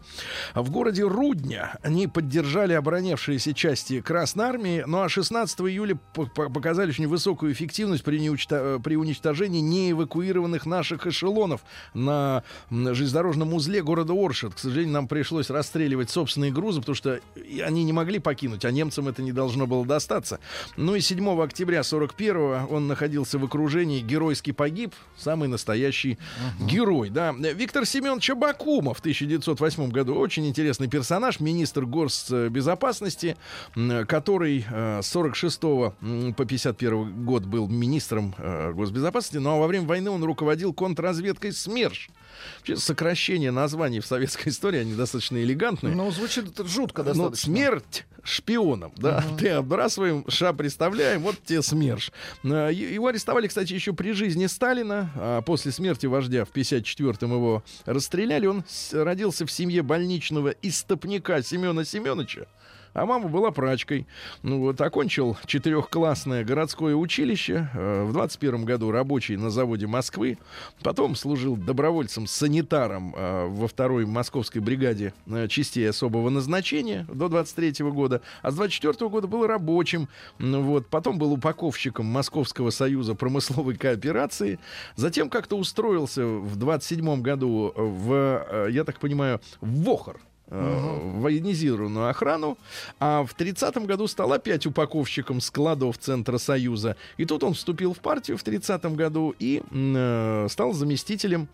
[0.55, 7.07] В городе Рудня они поддержали оборонявшиеся части Красной Армии, ну а 16 июля показали очень
[7.07, 11.61] высокую эффективность при, неучта- э, при уничтожении неэвакуированных наших эшелонов
[11.93, 14.55] на железнодорожном узле города Оршет.
[14.55, 17.19] К сожалению, нам пришлось расстреливать собственные грузы, потому что
[17.63, 20.39] они не могли покинуть, а немцам это не должно было достаться.
[20.77, 26.17] Ну и 7 октября 41 он находился в окружении, геройски погиб, самый настоящий
[26.59, 27.31] герой, да.
[27.33, 33.37] Виктор Семенович Абакумов в 1908 году, очень интересный персонаж, министр госбезопасности,
[33.75, 35.93] м, который э, с 46 м,
[36.37, 41.51] по 51 год был министром э, госбезопасности, ну а во время войны он руководил контрразведкой
[41.51, 42.09] СМЕРШ.
[42.57, 45.95] Вообще, сокращение названий в советской истории, они достаточно элегантные.
[45.95, 47.45] Ну, звучит это жутко Ну, достаточно.
[47.45, 52.11] смерть шпионам, да, ты отбрасываем, ша представляем, вот тебе СМЕРШ.
[52.43, 57.63] Э, Его арестовали, кстати, еще при жизни Сталина, а после смерти вождя в 54-м его
[57.85, 58.47] расстреляли.
[58.47, 62.47] Он родился в семье больничного истопника Семена Семеновича.
[62.95, 64.07] А мама была прачкой.
[64.41, 67.69] Ну вот, окончил четырехклассное городское училище.
[67.73, 70.37] э, в 21 году рабочий на заводе Москвы.
[70.81, 78.21] Потом служил добровольцем-санитаром э, во второй московской бригаде э, частей особого назначения до 23 года.
[78.41, 80.07] А с 24 года был рабочим.
[80.39, 84.57] Ну вот, потом был упаковщиком Московского союза промысловой кооперации.
[84.95, 92.57] Затем как-то устроился в 27 году в, я так понимаю, в Вохор э, военизированную охрану,
[92.99, 96.95] а в 30-м году стал опять упаковщиком складов Центра Союза.
[97.17, 101.47] И тут он вступил в партию в 30-м году и э, стал заместителем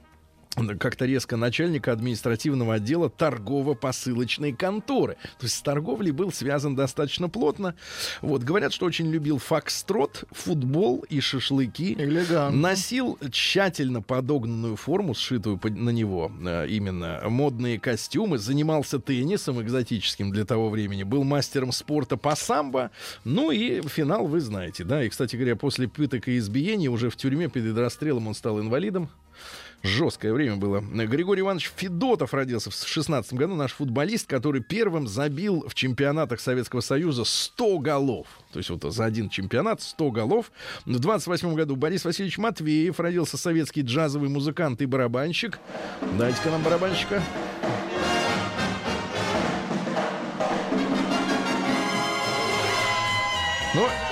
[0.79, 5.15] как-то резко начальника административного отдела торгово-посылочной конторы.
[5.39, 7.75] То есть с торговлей был связан достаточно плотно.
[8.21, 11.93] Вот, говорят, что очень любил фокстрот, футбол и шашлыки.
[11.93, 12.59] Элегантно.
[12.59, 20.45] Носил тщательно подогнанную форму, сшитую на него э, именно модные костюмы, занимался теннисом экзотическим для
[20.45, 22.91] того времени, был мастером спорта по самбо,
[23.23, 27.15] ну и финал вы знаете, да, и, кстати говоря, после пыток и избиений уже в
[27.15, 29.09] тюрьме перед расстрелом он стал инвалидом,
[29.83, 30.79] Жесткое время было.
[30.79, 36.81] Григорий Иванович Федотов родился в 16 году, наш футболист, который первым забил в чемпионатах Советского
[36.81, 38.27] Союза 100 голов.
[38.51, 40.51] То есть вот за один чемпионат 100 голов.
[40.85, 45.59] В 28 году Борис Васильевич Матвеев родился советский джазовый музыкант и барабанщик.
[46.17, 47.21] Дайте-ка нам барабанщика.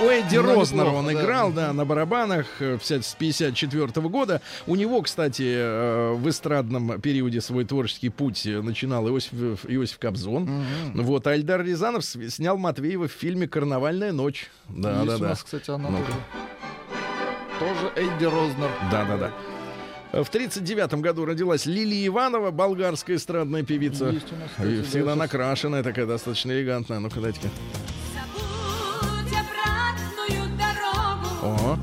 [0.02, 1.12] У Эдди Ну, Рознера он да.
[1.12, 2.86] играл, да, на барабанах э, в
[3.18, 4.40] 54 года.
[4.66, 9.32] У него, кстати, э, в эстрадном периоде свой творческий путь э, начинал Иосиф,
[9.68, 10.64] Иосиф Кобзон.
[10.94, 14.50] Вот, а Эльдар Рязанов с- снял Матвеева в фильме «Карнавальная ночь».
[14.68, 15.28] Да, Есть да, у да.
[15.28, 16.04] нас, кстати, она Ну-ка.
[16.06, 16.18] тоже.
[17.58, 18.70] Тоже Эдди Рознер.
[18.90, 19.30] Да, да, да.
[20.24, 24.06] В 1939 году родилась Лилия Иванова, болгарская эстрадная певица.
[24.08, 25.16] Есть у нас, кстати, да, Всегда сейчас.
[25.18, 26.98] накрашенная, такая достаточно элегантная.
[27.00, 27.48] Ну-ка, дайте-ка.
[31.40, 31.78] Дорогу О,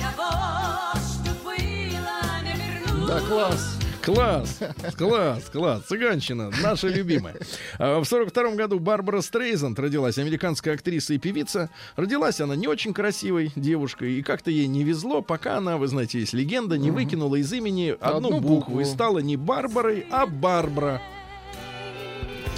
[0.00, 3.78] Того, что было, не вернуть Да, класс.
[4.02, 4.58] Класс,
[4.98, 5.82] класс, класс.
[5.84, 7.36] Цыганщина, наша любимая.
[7.78, 11.70] А В сорок втором году Барбара Стрейзанд родилась, американская актриса и певица.
[11.94, 16.18] Родилась она не очень красивой девушкой, и как-то ей не везло, пока она, вы знаете,
[16.18, 18.84] есть легенда, не выкинула из имени одну, Одну букву, и букву.
[18.92, 21.00] стала не Барбарой, а Барбара.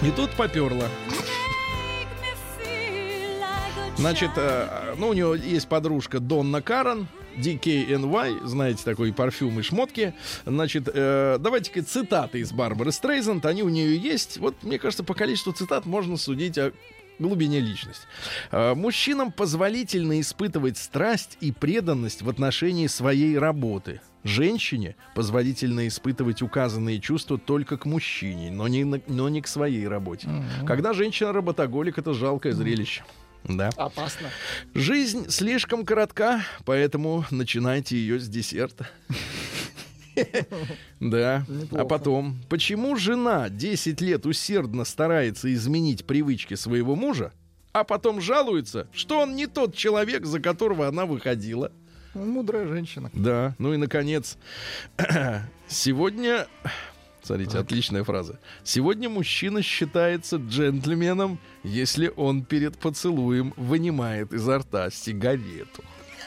[0.02, 0.86] И тут поперла.
[3.96, 10.14] Значит, э, ну, у него есть подружка Донна Карен, DKNY, знаете, такой парфюм и шмотки.
[10.44, 14.38] Значит, э, давайте-ка цитаты из Барбары Стрейзанд, они у нее есть.
[14.38, 16.72] Вот, мне кажется, по количеству цитат можно судить о
[17.20, 18.06] глубине личности.
[18.50, 24.00] Э, Мужчинам позволительно испытывать страсть и преданность в отношении своей работы.
[24.24, 30.28] Женщине позволительно испытывать указанные чувства только к мужчине, но не, но не к своей работе.
[30.66, 33.04] Когда женщина работоголик, это жалкое зрелище.
[33.44, 33.70] Да.
[33.76, 34.30] Опасно.
[34.74, 38.88] Жизнь слишком коротка, поэтому начинайте ее с десерта.
[41.00, 41.44] Да.
[41.72, 47.32] А потом, почему жена 10 лет усердно старается изменить привычки своего мужа,
[47.72, 51.72] а потом жалуется, что он не тот человек, за которого она выходила?
[52.14, 53.10] Мудрая женщина.
[53.12, 53.56] Да.
[53.58, 54.38] Ну и, наконец,
[55.66, 56.46] сегодня...
[57.24, 58.38] Смотрите, отличная фраза.
[58.64, 65.82] Сегодня мужчина считается джентльменом, если он перед поцелуем вынимает изо рта сигарету.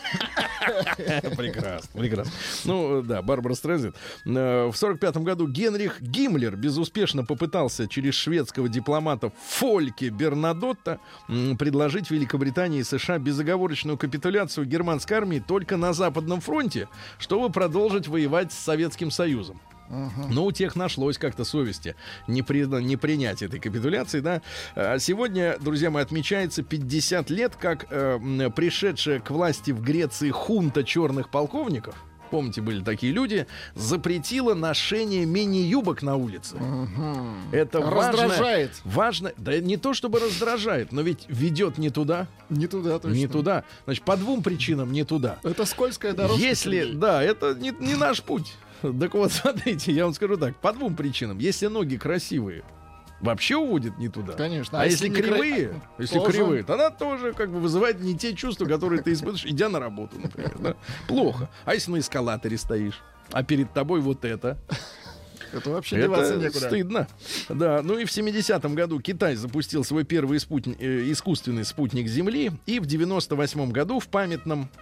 [1.38, 2.34] Прекрасно, прекрасно.
[2.66, 3.94] Ну, да, Барбара Стрейзен.
[4.26, 12.80] В сорок пятом году Генрих Гиммлер безуспешно попытался через шведского дипломата Фольке Бернадотта предложить Великобритании
[12.80, 16.88] и США безоговорочную капитуляцию германской армии только на Западном фронте,
[17.20, 19.60] чтобы продолжить воевать с Советским Союзом.
[19.90, 21.96] Но у тех нашлось как-то совести
[22.28, 24.42] не, при- не принять этой капитуляции, да.
[24.76, 30.84] А Сегодня, друзья мои, отмечается 50 лет, как э, пришедшая к власти в Греции хунта
[30.84, 31.96] черных полковников,
[32.30, 36.58] помните, были такие люди, запретила ношение мини-юбок на улице.
[37.52, 38.72] Это важно- Раздражает.
[38.84, 43.16] Важно, да не то чтобы раздражает, но ведь ведет не туда, Не туда точно.
[43.16, 43.64] не туда.
[43.86, 45.40] Значит, по двум причинам не туда.
[45.44, 46.42] Это скользкая дорожка.
[46.44, 48.54] Если, да, это не, не наш путь.
[49.00, 51.40] Так вот, смотрите, я вам скажу так, по двум причинам.
[51.40, 52.64] Если ноги красивые,
[53.22, 54.34] вообще уводит не туда.
[54.34, 54.80] Конечно.
[54.82, 56.32] А, если, не кра- кривые, если тоже.
[56.32, 60.18] кривые, тогда тоже как бы вызывает не те чувства, которые ты испытываешь, идя на работу,
[60.20, 60.56] например.
[60.60, 60.76] да.
[61.08, 61.50] Плохо.
[61.66, 64.58] А если на эскалаторе стоишь, а перед тобой вот это,
[65.52, 66.68] Это вообще деваться это некуда.
[66.68, 67.08] стыдно.
[67.50, 72.52] Да, ну и в 70-м году Китай запустил свой первый спутник, э, искусственный спутник Земли,
[72.66, 74.80] и в 98-м году в памятном а,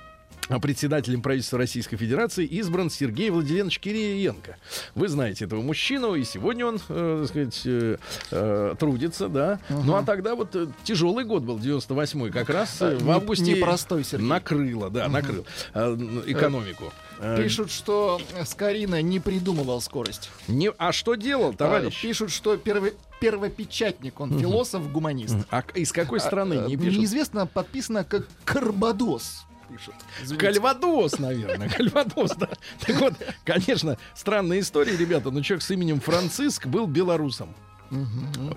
[0.61, 4.57] председателем правительства Российской Федерации избран Сергей Владимирович Кириенко.
[4.93, 7.97] Вы знаете этого мужчину, и сегодня он, э, так сказать, э,
[8.31, 9.59] э, трудится, да.
[9.69, 13.53] Ну а тогда вот э, тяжелый год был, 98-й, как раз э, в Не- августе
[13.53, 14.27] непростой, Сергей.
[14.27, 16.93] накрыло, да, накрыл э, экономику.
[17.19, 20.29] Э, Пишут, что Скорина не придумывал скорость.
[20.47, 21.97] не, а что делал, товарищ?
[21.97, 25.37] А, Пишут, что первый, первопечатник, он философ-гуманист.
[25.49, 26.99] А к- из какой страны А, не пишут?
[26.99, 29.44] Неизвестно, подписано как Карбадос.
[29.69, 30.37] Пишет.
[30.37, 31.69] Кальвадос, наверное.
[31.69, 32.49] Кальвадос, да.
[32.79, 37.53] Так вот, конечно, странная история, ребята, но человек с именем Франциск был белорусом.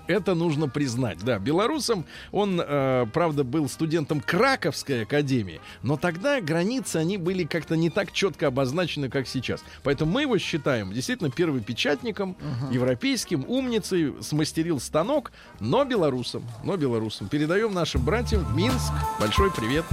[0.07, 1.19] Это нужно признать.
[1.23, 7.75] Да, белорусом он, э, правда, был студентом Краковской академии, но тогда границы, они были как-то
[7.75, 9.63] не так четко обозначены, как сейчас.
[9.83, 12.35] Поэтому мы его считаем действительно первопечатником,
[12.71, 16.43] европейским, умницей, смастерил станок, но белорусом.
[16.63, 17.27] Но белорусом.
[17.27, 18.91] Передаем нашим братьям в Минск.
[19.19, 19.85] Большой привет.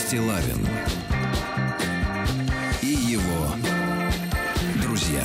[0.00, 0.66] Стилавин
[2.82, 3.54] и его
[4.82, 5.24] друзья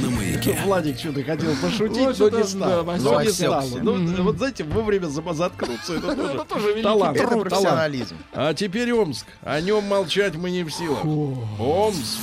[0.00, 0.56] на маяке.
[0.64, 2.84] Владик что-то хотел пошутить, Вот но это не да, стал.
[2.84, 3.02] Вася.
[3.04, 3.68] Но не стал.
[3.82, 7.16] Ну, вот знаете, вовремя за- заткнуться, это тоже тоже великий талант.
[7.16, 7.48] Это талант.
[7.48, 8.16] профессионализм.
[8.32, 9.26] А теперь Омск.
[9.42, 11.04] О нем молчать мы не в силах.
[11.04, 12.18] Омск.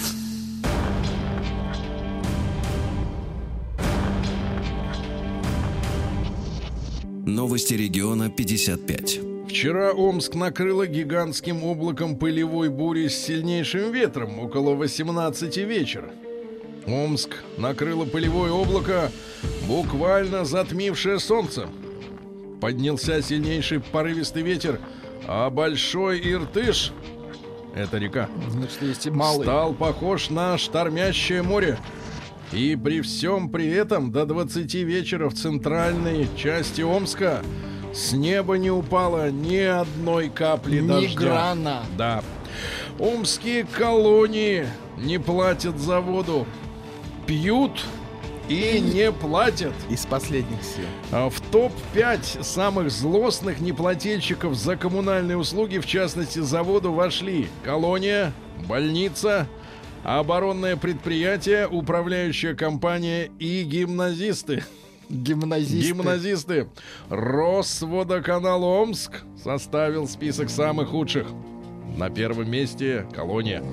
[7.25, 9.35] Новости региона 55.
[9.56, 16.10] Вчера Омск накрыло гигантским облаком пылевой бури с сильнейшим ветром около 18 вечера.
[16.86, 19.10] Омск накрыло пылевое облако,
[19.65, 21.70] буквально затмившее солнце.
[22.60, 24.78] Поднялся сильнейший порывистый ветер,
[25.26, 26.91] а большой Иртыш,
[27.74, 29.44] это река, Значит, есть и малый.
[29.44, 31.80] стал похож на штормящее море.
[32.52, 37.41] И при всем при этом до 20 вечера в центральной части Омска
[37.95, 41.19] с неба не упало ни одной капли Ни дождя.
[41.19, 41.84] грана.
[41.97, 42.23] Да.
[42.99, 46.45] Омские колонии не платят за воду.
[47.25, 47.86] Пьют
[48.49, 49.73] и не платят.
[49.89, 50.86] Из последних сил.
[51.12, 58.34] А В топ-5 самых злостных неплательщиков за коммунальные услуги, в частности за воду, вошли колония,
[58.67, 59.47] больница,
[60.03, 64.63] оборонное предприятие, управляющая компания и гимназисты.
[65.10, 65.88] Гимназисты.
[65.88, 66.68] Гимназисты.
[67.10, 71.28] Росводоканал Омск составил список самых худших.
[71.98, 73.63] На первом месте колония.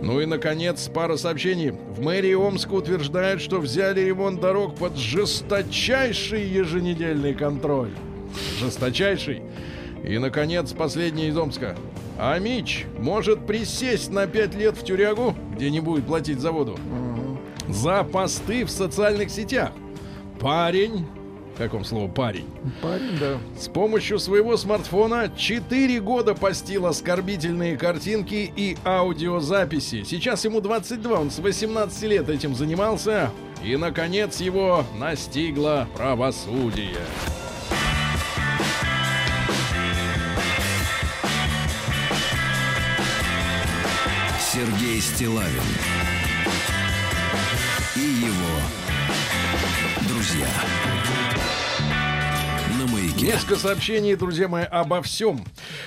[0.00, 1.70] Ну и, наконец, пара сообщений.
[1.70, 7.90] В мэрии Омска утверждают, что взяли ремонт дорог под жесточайший еженедельный контроль.
[8.58, 9.42] Жесточайший.
[10.02, 11.76] И, наконец, последний из Омска.
[12.18, 16.76] Амич может присесть на пять лет в тюрягу, где не будет платить за воду,
[17.68, 19.70] за посты в социальных сетях.
[20.40, 21.04] Парень,
[21.54, 22.46] в каком слово парень,
[22.80, 23.38] Парень, да.
[23.58, 30.04] с помощью своего смартфона 4 года постил оскорбительные картинки и аудиозаписи.
[30.04, 33.30] Сейчас ему 22, он с 18 лет этим занимался.
[33.64, 36.94] И, наконец, его настигло правосудие.
[44.40, 45.62] Сергей Стилавин
[50.38, 50.48] друзья
[50.84, 50.87] на
[53.18, 53.36] маяке.
[53.36, 55.44] Несколько сообщений, друзья мои, обо всем.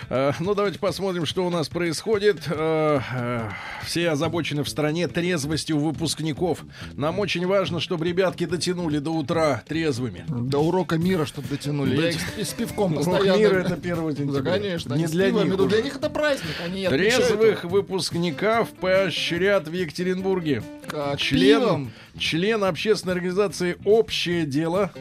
[0.09, 2.43] Э, ну, давайте посмотрим, что у нас происходит.
[2.47, 3.49] Э, э,
[3.85, 6.63] все озабочены в стране трезвостью выпускников.
[6.93, 10.25] Нам очень важно, чтобы ребятки дотянули до утра трезвыми.
[10.27, 11.99] До урока мира, чтобы дотянули.
[11.99, 13.39] Я их с, пивком Урок постоянно...
[13.39, 14.41] мира это 1 сентября.
[14.41, 14.93] Да, конечно.
[14.93, 15.67] Не для них уже.
[15.67, 16.55] Для них это праздник.
[16.63, 20.63] Они Трезвых выпускников поощрят в Екатеринбурге.
[20.87, 21.91] Как Член, пивом.
[22.17, 24.91] член общественной организации «Общее дело»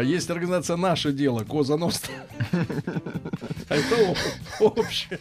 [0.00, 2.14] есть организация «Наше дело», Коза Ностра.
[3.68, 4.14] А это
[4.60, 5.18] общее.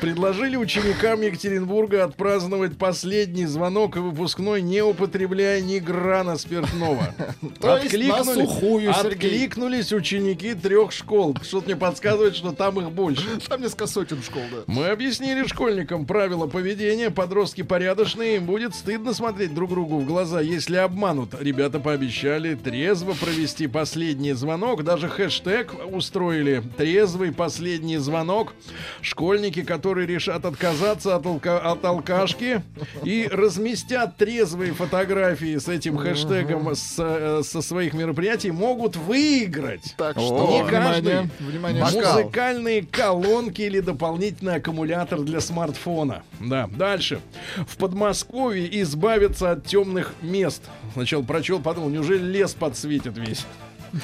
[0.00, 7.14] Предложили ученикам Екатеринбурга отпраздновать последний звонок и выпускной, не употребляя ни грана спиртного.
[7.60, 11.36] Откликнулись ученики трех школ.
[11.42, 13.26] Что-то мне подсказывает, что там их больше.
[13.48, 14.58] Там несколько сотен школ, да.
[14.66, 17.10] Мы объяснили школьникам правила поведения.
[17.10, 21.34] Подростки порядочные, им будет стыдно смотреть друг другу в глаза, если обманут.
[21.38, 24.84] Ребята пообещали трезво провести последний звонок.
[24.84, 28.54] Даже хэштег устроили «Трезвый последний звонок».
[29.02, 32.62] Школьники, которые решат отказаться от, алка- от алкашки
[33.04, 39.94] и разместят трезвые фотографии с этим хэштегом с, э, со своих мероприятий, могут выиграть.
[39.96, 41.30] Так что, не внимание, каждый.
[41.46, 42.14] внимание, Бокал.
[42.20, 46.22] Музыкальные колонки или дополнительный аккумулятор для смартфона.
[46.40, 47.20] Да, дальше.
[47.68, 50.62] В Подмосковье избавиться от темных мест.
[50.92, 53.46] Сначала прочел, подумал, неужели лес подсветит весь?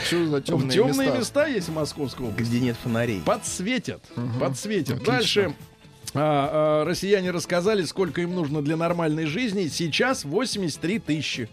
[0.07, 1.19] что за темные, Темные места.
[1.19, 1.47] места?
[1.47, 2.43] есть в Московской области.
[2.51, 3.23] Где нет фонарей.
[3.25, 4.03] Подсветят.
[4.41, 5.03] Подсветят.
[5.05, 5.55] Дальше.
[6.15, 9.69] А, а, россияне рассказали, сколько им нужно для нормальной жизни.
[9.69, 11.49] Сейчас 83 тысячи.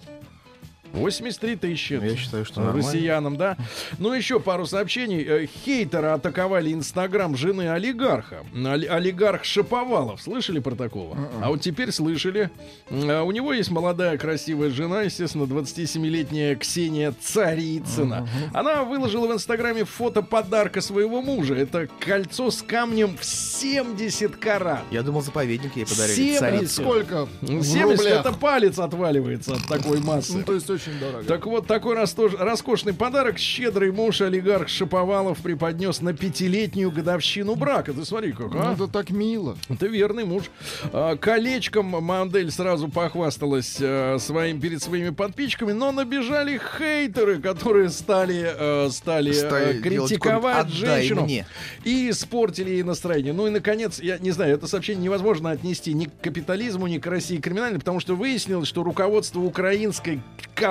[0.93, 1.93] 83 тысячи.
[1.93, 2.85] Я считаю, что нормально.
[2.87, 3.57] Россиянам, да.
[3.97, 5.23] Ну, еще пару сообщений.
[5.23, 8.45] Э, Хейтеры атаковали Инстаграм жены олигарха.
[8.53, 10.21] Оли- Олигарх Шаповалов.
[10.21, 11.17] Слышали про такого?
[11.41, 12.49] А вот теперь слышали.
[12.91, 18.27] А У него есть молодая красивая жена, естественно, 27-летняя Ксения Царицына.
[18.53, 21.55] Она выложила в Инстаграме фото подарка своего мужа.
[21.55, 24.83] Это кольцо с камнем в 70 карат.
[24.91, 26.15] Я думал, заповедник ей подарили.
[26.15, 26.39] 70.
[26.39, 26.81] Царица.
[26.81, 27.25] Сколько?
[27.41, 28.19] В 70 рублях.
[28.19, 30.37] это палец отваливается от такой массы.
[30.37, 31.23] Ну, то есть очень дорого.
[31.25, 37.93] Так вот, такой растож- роскошный подарок щедрый муж олигарх Шаповалов преподнес на пятилетнюю годовщину брака.
[37.93, 38.73] Ты смотри, как, Ну, а?
[38.73, 39.57] это так мило.
[39.69, 40.43] Это верный муж.
[40.91, 48.53] А, Колечком модель сразу похвасталась а, своим перед своими подписчиками, но набежали хейтеры, которые стали,
[48.57, 51.45] э, стали э, Стали делать критиковать коммент, «Отдай женщину мне».
[51.83, 53.33] и испортили ей настроение.
[53.33, 57.07] Ну и наконец, я не знаю, это сообщение невозможно отнести ни к капитализму, ни к
[57.07, 60.21] России криминальной, потому что выяснилось, что руководство украинской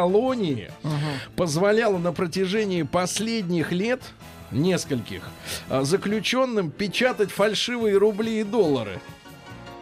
[0.02, 0.68] колонии
[1.36, 4.02] позволяло на протяжении последних лет
[4.50, 5.22] нескольких
[5.68, 8.98] а, заключенным печатать фальшивые рубли и доллары.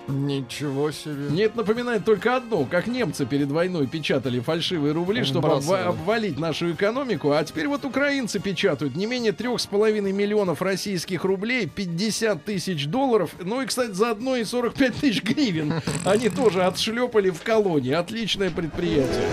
[0.09, 1.31] Ничего себе.
[1.31, 6.39] Мне это напоминает только одно, как немцы перед войной печатали фальшивые рубли, чтобы обва- обвалить
[6.39, 11.67] нашу экономику, а теперь вот украинцы печатают не менее трех с половиной миллионов российских рублей,
[11.67, 15.75] 50 тысяч долларов, ну и, кстати, заодно и 45 тысяч гривен.
[16.05, 17.93] Они тоже отшлепали в колонии.
[17.93, 19.29] Отличное предприятие.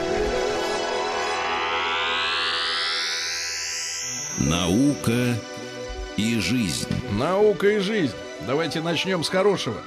[4.38, 5.36] Наука
[6.16, 6.88] и жизнь.
[7.12, 8.14] Наука и жизнь.
[8.46, 9.82] Давайте начнем с хорошего.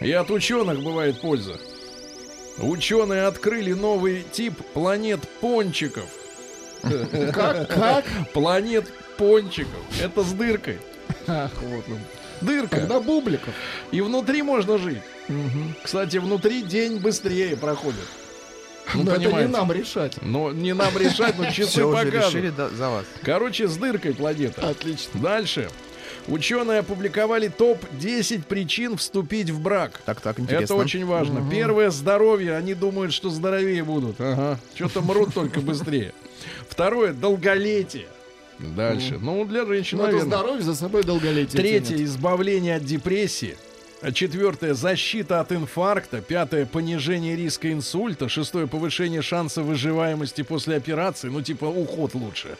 [0.00, 1.56] И от ученых бывает польза.
[2.58, 6.08] Ученые открыли новый тип планет пончиков.
[7.32, 7.68] Как?
[7.68, 8.04] Как?
[8.32, 9.80] Планет пончиков.
[10.02, 10.78] Это с дыркой.
[11.28, 12.00] Ах, вот он.
[12.40, 12.80] Дырка.
[12.80, 13.54] Когда Бубликов.
[13.92, 15.02] И внутри можно жить.
[15.82, 18.04] Кстати, внутри день быстрее проходит.
[18.92, 19.52] Ну, Но это не понимаете.
[19.52, 20.18] нам решать.
[20.22, 22.34] Но не нам решать, но часы Все уже покажут.
[22.34, 23.04] решили да- за вас.
[23.22, 24.68] Короче, с дыркой планета.
[24.68, 25.20] Отлично.
[25.20, 25.70] Дальше.
[26.28, 30.00] Ученые опубликовали топ-10 причин вступить в брак.
[30.06, 30.64] Так, так, интересно.
[30.64, 31.46] Это очень важно.
[31.50, 32.56] Первое здоровье.
[32.56, 34.20] Они думают, что здоровее будут.
[34.20, 34.58] Ага.
[34.74, 36.12] Что-то мрут только быстрее.
[36.68, 38.06] Второе долголетие.
[38.58, 39.18] Дальше.
[39.20, 40.36] Ну, для женщин, Ну, это наверное.
[40.38, 41.60] здоровье за собой долголетие.
[41.60, 43.56] Третье избавление от депрессии.
[44.12, 46.20] Четвертое защита от инфаркта.
[46.20, 48.28] Пятое понижение риска инсульта.
[48.28, 51.28] Шестое повышение шанса выживаемости после операции.
[51.28, 52.58] Ну, типа уход лучше.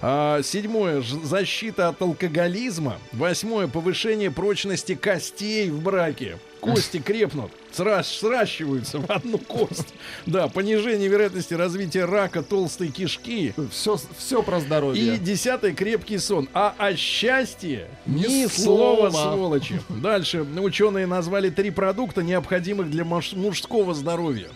[0.00, 2.98] А, седьмое защита от алкоголизма.
[3.12, 6.38] Восьмое повышение прочности костей в браке.
[6.60, 9.94] Кости крепнут, сращ- сращиваются в одну кость.
[10.24, 13.54] Да, понижение вероятности развития рака толстой кишки.
[13.70, 15.14] Все, все про здоровье.
[15.14, 16.48] И десятый крепкий сон.
[16.54, 19.32] А о счастье ни, Ни слова, слова.
[19.34, 19.80] сволочи.
[19.88, 24.48] Дальше ученые назвали три продукта, необходимых для муж- мужского здоровья.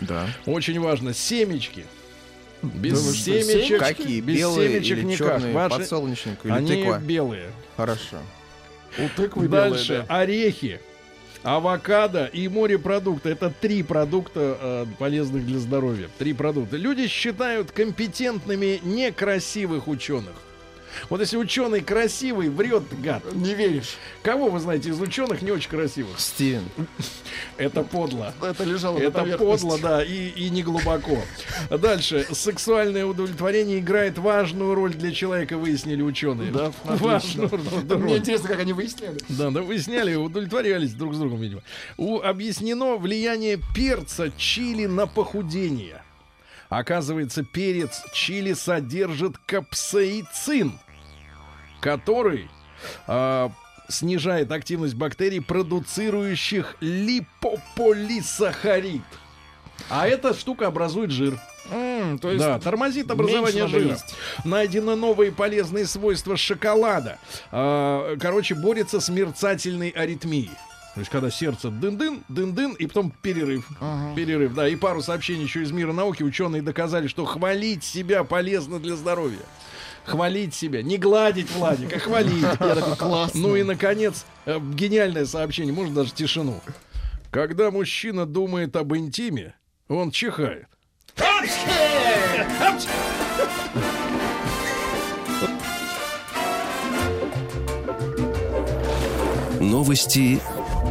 [0.00, 0.26] Да.
[0.44, 1.14] Очень важно.
[1.14, 1.84] Семечки.
[2.62, 3.78] Без Да семечек.
[3.80, 4.20] Какие?
[4.20, 5.18] без Белые семечек или никак.
[5.40, 5.54] черные?
[5.54, 6.98] Ваши- Подсолнечник или Они тыква?
[6.98, 7.50] белые.
[7.76, 8.18] Хорошо.
[8.98, 10.04] У тыквы белые, Дальше.
[10.08, 10.18] да.
[10.20, 10.80] Орехи.
[11.46, 13.30] Авокадо и морепродукты.
[13.30, 16.08] Это три продукта э, полезных для здоровья.
[16.18, 16.76] Три продукта.
[16.76, 20.34] Люди считают компетентными некрасивых ученых.
[21.10, 23.22] Вот если ученый красивый, врет гад.
[23.34, 23.96] Не веришь.
[24.22, 26.18] Кого вы знаете из ученых не очень красивых?
[26.18, 26.64] Стивен.
[27.56, 28.34] Это подло.
[28.42, 31.18] Это лежало Это подло, да, и, и не глубоко.
[31.70, 32.26] Дальше.
[32.32, 36.50] Сексуальное удовлетворение играет важную роль для человека, выяснили ученые.
[36.50, 37.60] Да, важную роль.
[37.98, 39.18] Мне интересно, как они выясняли.
[39.28, 41.62] Да, да, выясняли, удовлетворялись друг с другом, видимо.
[41.96, 46.02] У, объяснено влияние перца чили на похудение.
[46.68, 50.78] Оказывается, перец чили содержит капсаицин,
[51.80, 52.48] который
[53.06, 53.50] а,
[53.88, 59.02] снижает активность бактерий, продуцирующих липополисахарид.
[59.90, 61.38] А эта штука образует жир.
[61.70, 63.90] М, то есть Да, тормозит образование жира.
[63.90, 64.14] есть.
[64.44, 67.18] Найдены новые полезные свойства шоколада.
[67.50, 70.50] А, короче, борется с мерцательной аритмией.
[70.94, 73.68] То есть, когда сердце дын-дын, дын-дын, и потом перерыв.
[74.14, 74.66] Перерыв, да.
[74.66, 76.22] И пару сообщений еще из мира науки.
[76.22, 79.42] Ученые доказали, что хвалить себя полезно для здоровья.
[80.06, 80.82] Хвалить себя.
[80.82, 82.46] Не гладить, Владик, а хвалить.
[82.98, 83.40] классно.
[83.40, 85.72] Ну и, наконец, э, гениальное сообщение.
[85.74, 86.60] Можно даже тишину.
[87.32, 89.54] Когда мужчина думает об интиме,
[89.88, 90.68] он чихает.
[99.60, 100.40] Новости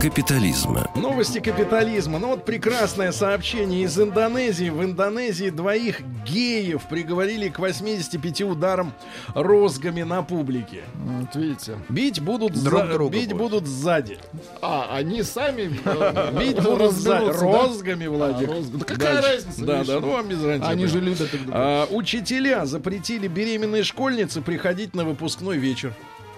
[0.02, 0.90] капитализма.
[0.96, 2.20] Новости капитализма.
[2.20, 4.70] Ну вот прекрасное сообщение из Индонезии.
[4.70, 8.94] В Индонезии двоих геев приговорили к 85 ударам
[9.34, 10.84] розгами на публике.
[10.96, 11.78] Вот видите.
[11.90, 13.64] Бить будут, Друг за- друга бить будут.
[13.64, 14.20] будут сзади.
[14.62, 17.32] А, они сами э, Бить будут сзади.
[17.32, 18.50] Розгами, Владик.
[18.50, 20.68] А, розг- Да какая разница, Да, да, ну вам без разницы.
[20.70, 21.30] Они же любят.
[21.52, 25.94] А, учителя запретили беременной школьнице приходить на выпускной вечер.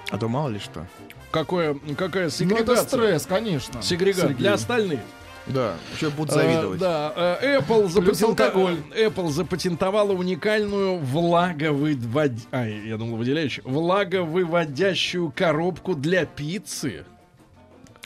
[0.09, 0.85] А то мало ли что.
[1.31, 2.83] Какое, какая Ну, это сегрегация?
[2.87, 3.81] стресс, конечно.
[3.81, 4.29] Сегрегация.
[4.29, 4.37] Сергей.
[4.39, 4.99] Для остальных.
[5.47, 6.81] Да, еще будут завидовать.
[6.83, 8.77] А, да, э, Apple, алкоголь.
[8.97, 12.33] Apple запатентовала уникальную влаговывод...
[12.51, 13.63] Ай, я думал, выделяющую.
[13.67, 17.05] Влаговыводящую коробку для пиццы.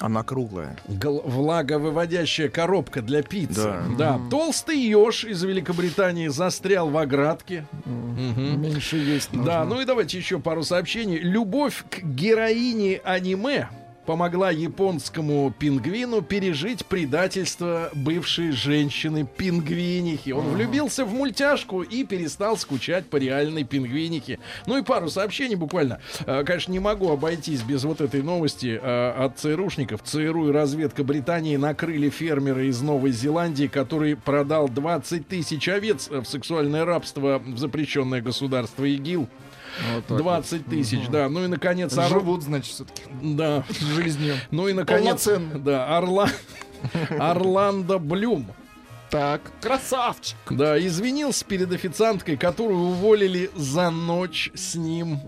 [0.01, 0.75] Она круглая.
[0.87, 3.61] Гл- влаговыводящая коробка для пиццы.
[3.61, 3.83] Да.
[3.97, 4.19] Да.
[4.29, 7.65] Толстый еж из Великобритании застрял в оградке.
[7.85, 8.61] Мгм.
[8.61, 9.45] Меньше есть нужно.
[9.51, 11.19] Да, ну и давайте еще пару сообщений.
[11.19, 13.69] Любовь к героине аниме
[14.11, 20.31] помогла японскому пингвину пережить предательство бывшей женщины-пингвинихи.
[20.31, 24.39] Он влюбился в мультяшку и перестал скучать по реальной пингвинихе.
[24.65, 26.01] Ну и пару сообщений буквально.
[26.25, 30.03] Э, Конечно, не могу обойтись без вот этой новости э, от ЦРУшников.
[30.03, 36.25] ЦРУ и разведка Британии накрыли фермера из Новой Зеландии, который продал 20 тысяч овец в
[36.25, 39.29] сексуальное рабство в запрещенное государство ИГИЛ.
[39.95, 41.29] Вот так 20 тысяч, да.
[41.29, 41.97] Ну и наконец.
[41.97, 43.63] Ор- Живут, значит, все-таки да.
[43.95, 44.35] жизнью.
[44.51, 45.59] Ну и наконец, Полноценно.
[45.59, 46.29] да, Орла...
[47.19, 48.47] Орландо Блюм.
[49.11, 50.37] Так, красавчик.
[50.49, 55.19] Да, извинился перед официанткой, которую уволили за ночь с ним.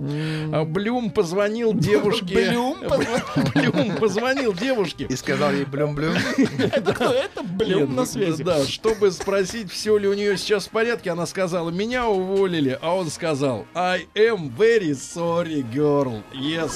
[0.54, 2.34] А Блюм позвонил девушке.
[2.34, 3.24] Блюм позвонил?
[3.54, 5.06] Блюм позвонил девушке.
[5.10, 6.16] И сказал ей блюм-блюм.
[6.60, 7.12] Это кто?
[7.12, 8.42] Это Блюм на связи.
[8.42, 12.96] Да, чтобы спросить, все ли у нее сейчас в порядке, она сказала, меня уволили, а
[12.96, 16.24] он сказал, I am very sorry, girl.
[16.34, 16.72] Yes.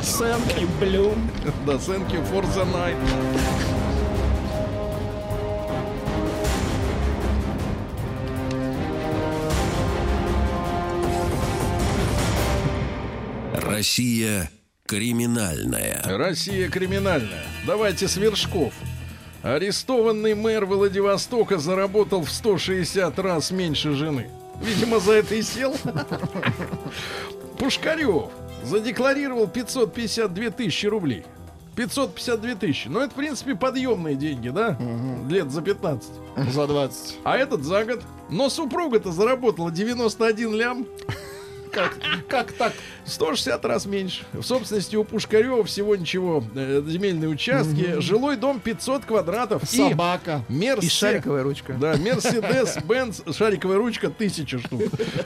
[0.00, 1.28] Сэмки Блюм.
[1.66, 3.81] Да, thank you for the night.
[13.82, 14.48] Россия
[14.86, 16.00] криминальная.
[16.04, 17.42] Россия криминальная.
[17.66, 18.72] Давайте с вершков.
[19.42, 24.30] Арестованный мэр Владивостока заработал в 160 раз меньше жены.
[24.62, 25.76] Видимо, за это и сел.
[27.58, 28.30] Пушкарев
[28.62, 31.24] задекларировал 552 тысячи рублей.
[31.74, 32.86] 552 тысячи.
[32.86, 34.78] Ну, это, в принципе, подъемные деньги, да?
[35.28, 36.08] Лет за 15.
[36.52, 37.18] За 20.
[37.24, 38.02] А этот за год.
[38.30, 40.86] Но супруга-то заработала 91 лям.
[41.72, 41.96] Как,
[42.28, 42.72] как так?
[43.06, 44.24] 160 раз меньше.
[44.32, 46.44] В собственности у Пушкарева всего ничего.
[46.54, 47.98] э, земельные участки.
[48.00, 49.62] Жилой дом 500 квадратов.
[49.64, 50.44] И Собака.
[50.48, 50.86] Мерсе...
[50.86, 51.72] И шариковая ручка.
[51.72, 54.82] Да, Мерседес Бенц, шариковая ручка, тысяча штук.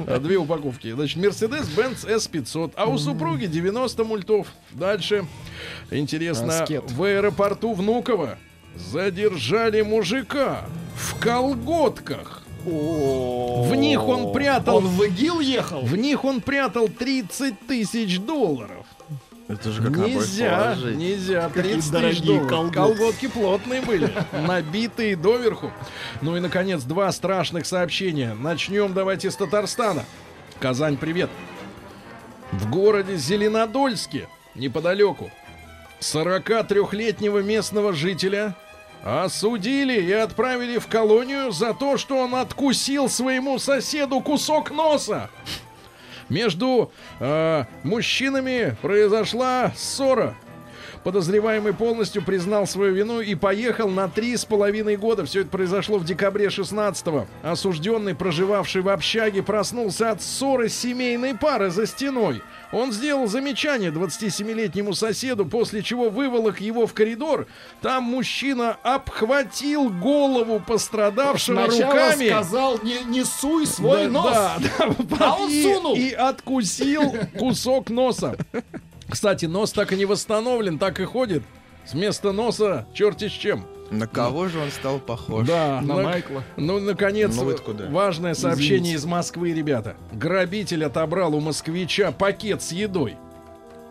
[0.07, 0.93] А, Две упаковки.
[0.93, 2.73] Значит, Мерседес Бенц S500.
[2.77, 4.47] А у супруги 90 мультов.
[4.71, 5.27] Дальше.
[5.91, 6.91] Интересно, Аскет.
[6.93, 8.39] в аэропорту Внуково
[8.77, 12.43] задержали мужика в колготках.
[12.67, 14.79] В них он прятал...
[14.79, 15.81] Он в ИГИЛ ехал?
[15.83, 18.87] В них он прятал 30 тысяч долларов.
[19.49, 21.49] Это же как Нельзя, нельзя.
[21.49, 22.51] Какие 30 тысяч дорогие долларов.
[22.51, 22.75] колготки.
[22.75, 25.71] Колготки плотные были, набитые доверху.
[26.21, 28.35] Ну и, наконец, два страшных сообщения.
[28.35, 30.05] Начнем давайте с Татарстана.
[30.59, 31.31] Казань, привет.
[32.51, 35.31] В городе Зеленодольске, неподалеку,
[36.01, 38.57] 43-летнего местного жителя
[39.07, 45.31] осудили и отправили в колонию за то, что он откусил своему соседу кусок носа.
[46.29, 46.91] Между
[47.21, 50.35] э, мужчинами произошла ссора.
[51.05, 55.25] Подозреваемый полностью признал свою вину и поехал на три с половиной года.
[55.25, 57.29] Все это произошло в декабре 16-го.
[57.45, 62.43] Осужденный, проживавший в общаге, проснулся от ссоры семейной пары за стеной.
[62.73, 67.47] Он сделал замечание 27-летнему соседу, после чего выволок его в коридор.
[67.81, 72.27] Там мужчина обхватил голову пострадавшего Сначала руками.
[72.29, 74.33] сказал, не, не суй свой Да, нос.
[74.33, 74.59] да,
[74.99, 75.95] да, А он и, сунул.
[75.97, 78.37] и откусил кусок носа.
[79.09, 81.45] Кстати, нос так и не восстановлен, так и ходит.
[81.85, 83.65] С места носа черти с чем.
[83.91, 85.47] На кого же он стал похож?
[85.47, 86.43] Да, На на- Майкла.
[86.57, 87.89] Ну, наконец, Ну, куда?
[87.89, 88.97] важное сообщение Извините.
[88.97, 89.97] из Москвы, ребята.
[90.13, 93.17] Грабитель отобрал у москвича пакет с едой.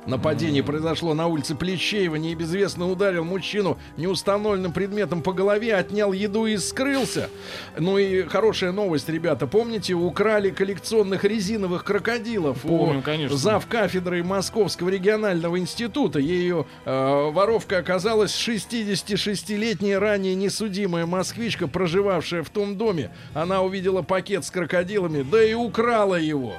[0.05, 2.15] Нападение произошло на улице Плещеева.
[2.15, 7.29] Неизвестно ударил мужчину неустановленным предметом по голове, отнял еду и скрылся.
[7.77, 9.47] Ну и хорошая новость, ребята.
[9.47, 13.35] Помните, украли коллекционных резиновых крокодилов Помним, у конечно.
[13.35, 16.19] зав кафедры Московского регионального института.
[16.19, 23.11] Ее э, воровка оказалась 66-летняя ранее несудимая москвичка, проживавшая в том доме.
[23.33, 26.53] Она увидела пакет с крокодилами, да и украла его.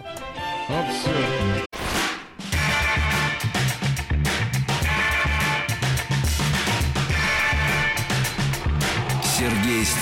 [0.68, 1.66] Вот все.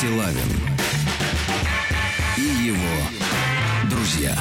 [0.05, 0.37] Стилавин
[2.37, 4.37] и его друзья.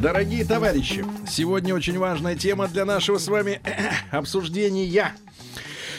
[0.00, 3.60] Дорогие товарищи, сегодня очень важная тема для нашего с вами
[4.10, 5.12] обсуждения.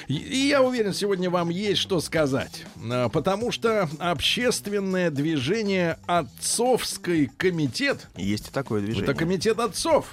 [0.08, 2.66] И- я уверен, сегодня вам есть что сказать.
[2.90, 9.04] А, Потому что общественное движение «Отцовский комитет» Есть и такое движение.
[9.04, 10.08] Это комитет отцов.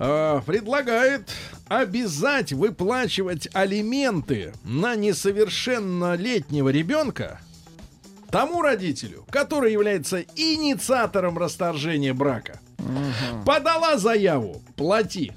[0.00, 1.30] э, предлагает
[1.68, 7.40] обязать выплачивать алименты на несовершеннолетнего ребенка
[8.36, 12.60] тому родителю, который является инициатором расторжения брака.
[13.46, 15.32] Подала заяву, плати.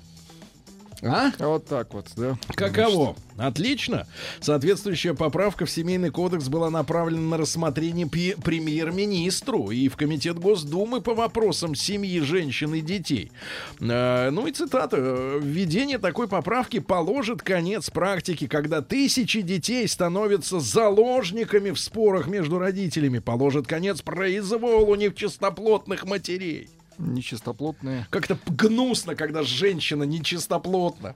[1.01, 1.31] А?
[1.39, 2.37] Вот так вот, да.
[2.55, 3.15] Каково?
[3.37, 4.05] Отлично.
[4.41, 11.13] Соответствующая поправка в Семейный кодекс была направлена на рассмотрение премьер-министру и в Комитет Госдумы по
[11.13, 13.31] вопросам семьи, женщин и детей.
[13.79, 14.97] Э, ну и цитата.
[14.99, 22.59] «Э, «Введение такой поправки положит конец практике, когда тысячи детей становятся заложниками в спорах между
[22.59, 23.19] родителями.
[23.19, 26.69] Положит конец произволу нечистоплотных матерей».
[26.99, 28.05] Нечистоплотные.
[28.09, 31.15] Как-то гнусно, когда женщина нечистоплотна.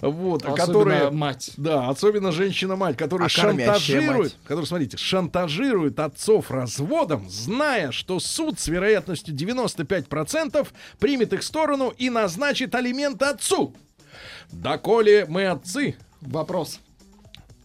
[0.00, 1.10] Вот, Особенно которая...
[1.10, 1.52] мать.
[1.56, 4.36] Да, особенно женщина-мать, которая А шантажирует, мать?
[4.44, 10.68] которая, смотрите, шантажирует отцов разводом, зная, что суд с вероятностью 95%
[10.98, 13.74] примет их сторону и назначит алименты отцу.
[14.50, 16.78] Доколе мы отцы, Вопрос.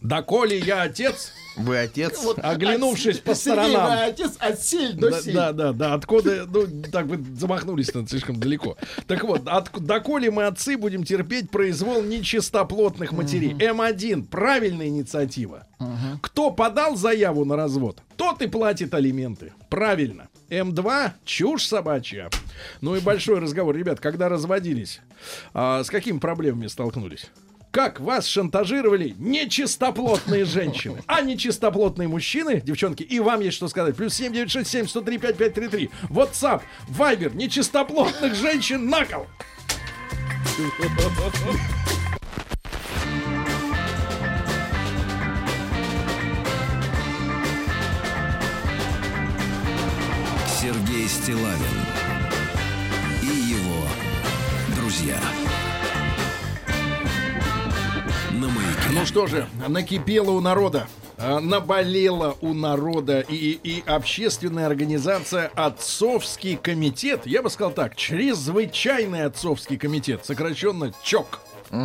[0.00, 2.18] Доколе я отец, Вы отец?
[2.36, 3.90] оглянувшись по Сергей, сторонам.
[3.90, 8.06] вы отец от силь до Да, да, да, да, откуда, ну, так вы замахнулись на
[8.06, 8.76] слишком далеко.
[9.06, 13.52] Так вот, от, доколе мы отцы будем терпеть произвол нечистоплотных матерей.
[13.54, 15.66] М1, правильная инициатива.
[16.22, 19.52] Кто подал заяву на развод, тот и платит алименты.
[19.68, 20.28] Правильно.
[20.50, 22.30] М2, чушь собачья.
[22.80, 23.76] Ну и большой разговор.
[23.76, 25.00] Ребят, когда разводились,
[25.52, 27.26] а, с какими проблемами столкнулись?
[27.70, 33.94] Как вас шантажировали нечистоплотные женщины, а нечистоплотные мужчины, девчонки, и вам есть что сказать.
[33.94, 35.90] Плюс 7967 103 5533.
[36.08, 39.26] WhatsApp, Viber, нечистоплотных женщин на кол.
[50.60, 51.58] Сергей Стилавин
[53.22, 53.86] и его
[54.74, 55.18] друзья.
[58.98, 60.88] Ну что же, накипело у народа,
[61.18, 69.22] а, наболела у народа и, и общественная организация «Отцовский комитет», я бы сказал так, чрезвычайный
[69.22, 71.38] отцовский комитет, сокращенно ЧОК.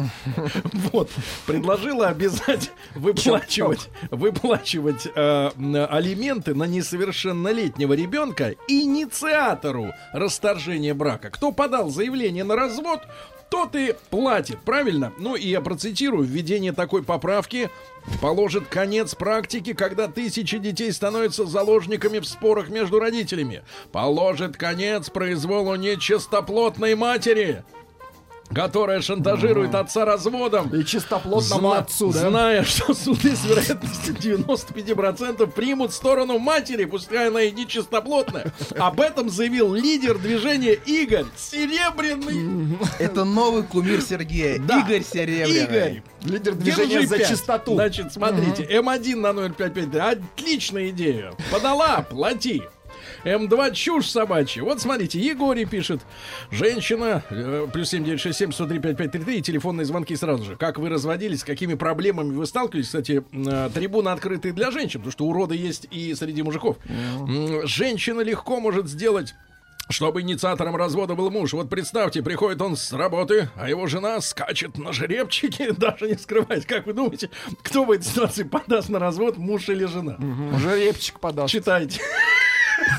[0.91, 1.09] Вот,
[1.45, 5.49] предложила обязать выплачивать, выплачивать э,
[5.89, 11.29] алименты на несовершеннолетнего ребенка инициатору расторжения брака.
[11.29, 13.01] Кто подал заявление на развод,
[13.53, 15.13] тот и платит, правильно?
[15.19, 17.69] Ну и я процитирую, введение такой поправки
[18.19, 23.61] положит конец практике, когда тысячи детей становятся заложниками в спорах между родителями.
[23.91, 27.63] Положит конец произволу нечистоплотной матери,
[28.53, 30.73] которая шантажирует отца разводом.
[30.75, 32.29] И чистоплотному Зна- отцу, да?
[32.29, 38.51] Зная, что суды с вероятностью 95% примут сторону матери, пускай она и нечистоплотная.
[38.77, 42.77] Об этом заявил лидер движения Игорь Серебряный.
[42.99, 44.59] Это новый кумир Сергея.
[44.59, 44.79] Да.
[44.79, 45.63] Игорь Серебряный.
[45.63, 46.03] Игорь.
[46.23, 47.73] Лидер движения Держи за чистоту.
[47.73, 50.17] Значит, смотрите, М1 на 055.
[50.35, 51.33] Отличная идея.
[51.51, 52.63] Подала, плати.
[53.23, 54.63] М2 чушь собачья.
[54.63, 56.01] Вот смотрите, Егорий пишет.
[56.51, 60.55] Женщина, э, плюс 7967 103 5533 и телефонные звонки сразу же.
[60.55, 62.87] Как вы разводились, с какими проблемами вы сталкивались?
[62.87, 66.77] Кстати, э, трибуны открытые для женщин, потому что уроды есть и среди мужиков.
[66.87, 69.33] М, Женщина легко может сделать
[69.89, 71.51] чтобы инициатором развода был муж.
[71.53, 76.65] Вот представьте, приходит он с работы, а его жена скачет на жеребчике, даже не скрываясь.
[76.65, 77.29] Как вы думаете,
[77.61, 80.17] кто в этой ситуации подаст на развод, муж или жена?
[80.57, 81.47] Жеребчик подал.
[81.47, 81.99] Читайте.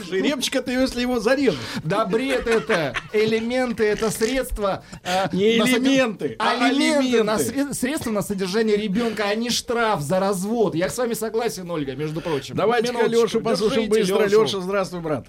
[0.09, 1.59] Жеребчик это если его зарежут.
[1.83, 2.95] Да бред это!
[3.13, 4.85] Элементы это средства.
[5.03, 7.53] э, Не на элементы, а алименты на алименты.
[7.71, 10.75] сре- средства на содержание ребенка, а не штраф за развод.
[10.75, 12.55] Я с вами согласен, Ольга, между прочим.
[12.57, 14.25] Давайте-ка Лешу послушаем быстро.
[14.27, 14.43] Лёшу.
[14.45, 15.27] Леша, здравствуй, брат.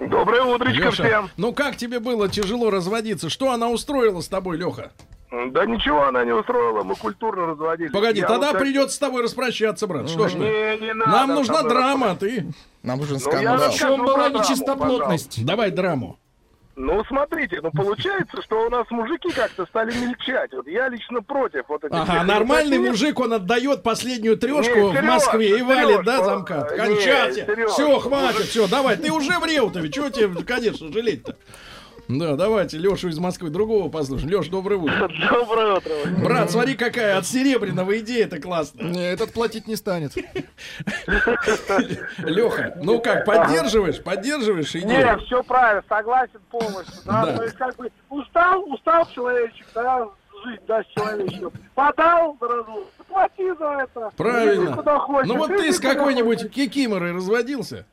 [0.00, 1.30] Доброе утречко Леша, всем.
[1.36, 3.28] ну как тебе было тяжело разводиться?
[3.28, 4.90] Что она устроила с тобой, Леха?
[5.30, 7.92] Да ничего она не устроила, мы культурно разводились.
[7.92, 10.08] Погоди, Я тогда вот так- придется с тобой распрощаться, брат.
[10.10, 10.38] Что ж ты?
[10.38, 12.46] Не, не надо Нам нужна драма, а ты?
[12.82, 13.56] Нам нужен Ну, я скандал.
[13.56, 15.44] В расскажу чем была драму, нечистоплотность?
[15.44, 16.18] Давай драму.
[16.74, 20.52] Ну, смотрите, ну получается, что у нас мужики как-то стали мельчать.
[20.54, 21.94] Вот я лично против вот этих...
[21.94, 23.02] Ага, нормальный инициатив.
[23.02, 26.68] мужик, он отдает последнюю трешку Не, в Москве и валит, Серёж, да, ну, замка?
[26.70, 27.46] не, Кончайте.
[27.46, 28.96] Серёж, Все, хватит, все, давай.
[28.96, 31.36] Ты уже в Реутове, чего тебе, конечно, жалеть-то?
[32.08, 34.30] Да, давайте Лешу из Москвы другого послушаем.
[34.30, 35.08] Леш, доброе утро.
[35.30, 35.92] Доброе утро.
[36.22, 38.82] Брат, смотри, какая от серебряного идея это классно.
[38.82, 40.12] Не, этот платить не станет.
[42.18, 44.02] Леха, ну как, поддерживаешь?
[44.02, 44.86] Поддерживаешь идею?
[44.86, 47.02] Не, все правильно, согласен полностью.
[47.04, 47.26] Да?
[47.26, 47.36] Да.
[47.36, 50.08] То есть, как бы, устал, устал человечек, да,
[50.44, 51.52] жить, да, с человечком.
[51.74, 54.10] Подал развод, плати за это.
[54.16, 54.82] Правильно.
[55.24, 57.86] Ну вот ты с какой-нибудь кикиморой разводился?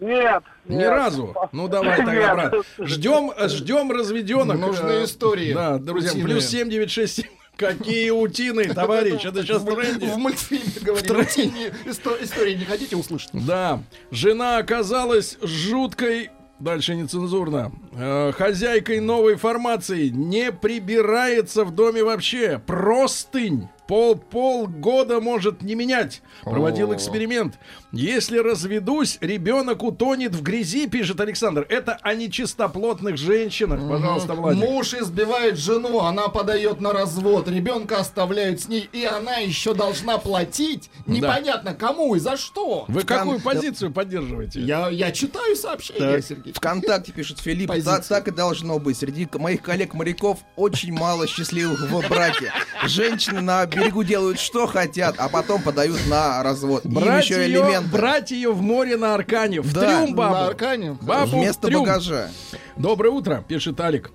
[0.00, 0.42] Нет.
[0.66, 0.88] Ни нет.
[0.90, 1.34] разу.
[1.52, 2.34] Ну давай тогда, Нет.
[2.34, 2.54] брат.
[2.78, 4.58] Ждем, ждем разведенок.
[4.58, 5.52] Нужны Э, истории.
[5.52, 6.24] Да, друзья, Утиные.
[6.26, 7.26] плюс 7967.
[7.56, 10.06] Какие утины, товарищ, это сейчас В тренде.
[10.16, 11.06] мультфильме говорили.
[11.06, 11.30] тренде.
[11.30, 13.30] «Утиные исто- Истории не хотите услышать?
[13.32, 13.80] Да,
[14.10, 23.68] жена оказалась жуткой, дальше нецензурно, э, хозяйкой новой формации, не прибирается в доме вообще, простынь.
[23.86, 26.22] Пол полгода может не менять.
[26.42, 27.58] Проводил эксперимент.
[27.92, 31.66] Если разведусь, ребенок утонет в грязи, пишет Александр.
[31.68, 33.80] Это о нечистоплотных женщинах.
[33.88, 34.64] Пожалуйста, Владик.
[34.64, 40.18] Муж избивает жену, она подает на развод, ребенка оставляют с ней, и она еще должна
[40.18, 40.90] платить.
[41.06, 42.86] Непонятно кому и за что.
[42.88, 44.60] Вы какую позицию поддерживаете?
[44.60, 46.24] Я, я читаю сообщение, Так.
[46.24, 46.52] Сергей.
[46.54, 47.96] ВКонтакте пишет Филипп, Позиция.
[47.98, 48.96] так, так и должно быть.
[48.96, 52.52] Среди моих коллег-моряков очень мало счастливых в браке.
[52.84, 56.84] Женщины на берегу делают что хотят, а потом подают на развод.
[56.86, 57.88] Брать еще ее, элементы.
[57.90, 59.60] брать ее в море на Аркане.
[59.60, 60.34] В Да, трюм бабу.
[60.34, 60.98] На Аркане.
[61.02, 61.82] Бабу в Вместо трюм.
[61.84, 62.30] багажа.
[62.76, 64.10] Доброе утро, пишет Алик.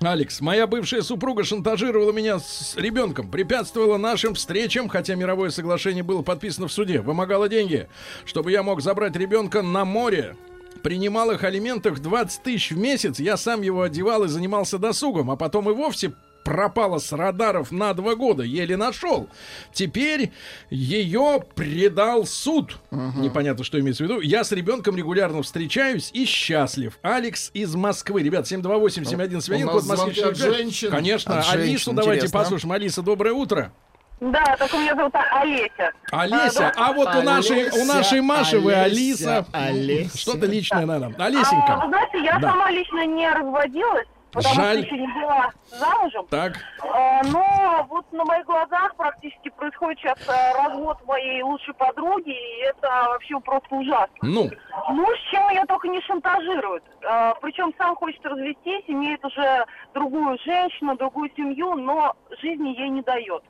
[0.00, 6.22] Алекс, моя бывшая супруга шантажировала меня с ребенком, препятствовала нашим встречам, хотя мировое соглашение было
[6.22, 7.88] подписано в суде, вымогала деньги,
[8.24, 10.36] чтобы я мог забрать ребенка на море.
[10.84, 15.36] Принимал их алиментах 20 тысяч в месяц, я сам его одевал и занимался досугом, а
[15.36, 16.12] потом и вовсе
[16.48, 19.28] пропала с радаров на два года, еле нашел.
[19.72, 20.32] Теперь
[20.70, 22.78] ее предал суд.
[22.90, 24.20] Непонятно, что имеется в виду.
[24.20, 26.98] Я с ребенком регулярно встречаюсь и счастлив.
[27.02, 28.22] Алекс из Москвы.
[28.22, 30.56] Ребят, 728-7171, У нас код Москвы звонки от 65.
[30.56, 30.90] женщин.
[30.90, 32.38] Конечно, От Алису давайте интересно.
[32.40, 32.72] послушаем.
[32.72, 33.72] Алиса, доброе утро.
[34.20, 35.92] Да, только меня зовут Олеся.
[36.10, 39.44] Олеся, а вот у нашей, у нашей Маши вы Алиса.
[39.52, 40.16] Олеся.
[40.18, 41.12] Что-то личное надо.
[41.18, 41.80] А, Олесенька.
[41.82, 42.50] вы знаете, я Да.
[42.50, 44.84] сама лично не разводилась, потому Жаль.
[44.84, 46.26] что еще не была замужем.
[46.28, 46.52] Так,
[46.82, 52.60] А, но вот на моих глазах практически происходит сейчас а, развод моей лучшей подруги, и
[52.68, 54.14] это вообще просто ужасно.
[54.22, 54.50] ну,
[54.90, 56.84] Муж чем ее только не шантажирует.
[57.08, 59.64] А, причем сам хочет развестись, имеет уже
[59.94, 63.42] другую женщину, другую семью, но жизни ей не дает.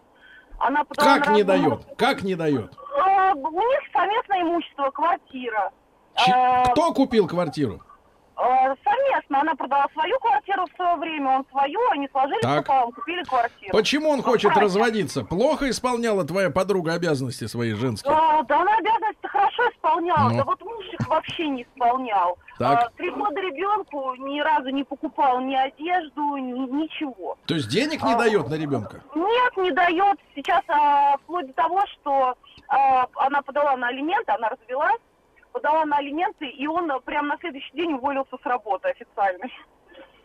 [0.61, 1.47] Она как не развод.
[1.47, 1.97] дает?
[1.97, 2.73] Как не дает?
[3.35, 5.71] У них совместное имущество, квартира.
[6.29, 7.81] А, Кто купил квартиру?
[8.39, 9.41] А, совместно.
[9.41, 12.67] Она продала свою квартиру в свое время, он свою, они сложились Так.
[12.67, 13.73] пополам, купили квартиру.
[13.73, 14.65] Почему он Ну, хочет правильно.
[14.65, 15.25] разводиться?
[15.25, 18.13] Плохо исполняла твоя подруга обязанности свои женские?
[18.15, 20.37] А, да она обязанности хорошо исполняла, Ну.
[20.39, 22.39] да вот муж их вообще не исполнял.
[22.59, 22.85] Так.
[22.87, 27.37] А, Три года ребенку ни разу не покупал ни одежду, ни- ничего.
[27.47, 29.01] То есть денег не дает на ребенка?
[29.15, 30.19] Нет, не дает.
[30.35, 32.35] Сейчас а, вплоть до того, что
[32.69, 35.01] а, она подала на алименты, она развелась,
[35.53, 39.47] подала на алименты, и он а, прямо на следующий день уволился с работы официально.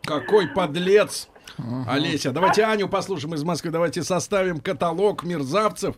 [0.04, 1.30] Какой подлец!
[1.88, 3.72] Олеся, давайте Аню послушаем из Москвы.
[3.72, 5.96] Давайте составим каталог мерзавцев.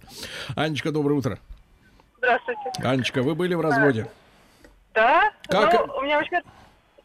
[0.56, 1.40] Анечка, доброе утро.
[2.18, 2.72] Здравствуйте.
[2.84, 4.08] Анечка, вы были в разводе?
[4.94, 5.32] Да?
[5.48, 6.42] Как- Ну, у меня вообще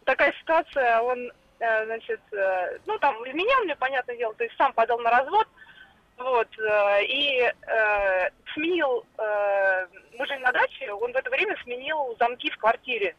[0.05, 4.73] такая ситуация, он, э, значит, э, ну, там, изменял мне, понятное дело, то есть сам
[4.73, 5.47] подал на развод,
[6.21, 9.87] вот, э, и э, сменил, э,
[10.19, 13.17] мы жили на даче, он в это время сменил замки в квартире,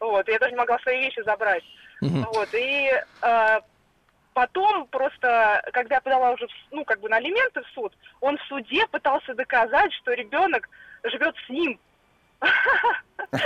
[0.00, 1.64] Вот, я даже не могла свои вещи забрать.
[2.00, 2.90] Вот, и
[3.22, 3.60] э,
[4.34, 8.42] потом просто, когда я подала уже, ну, как бы на алименты в суд, он в
[8.42, 10.68] суде пытался доказать, что ребенок
[11.04, 11.80] живет с ним.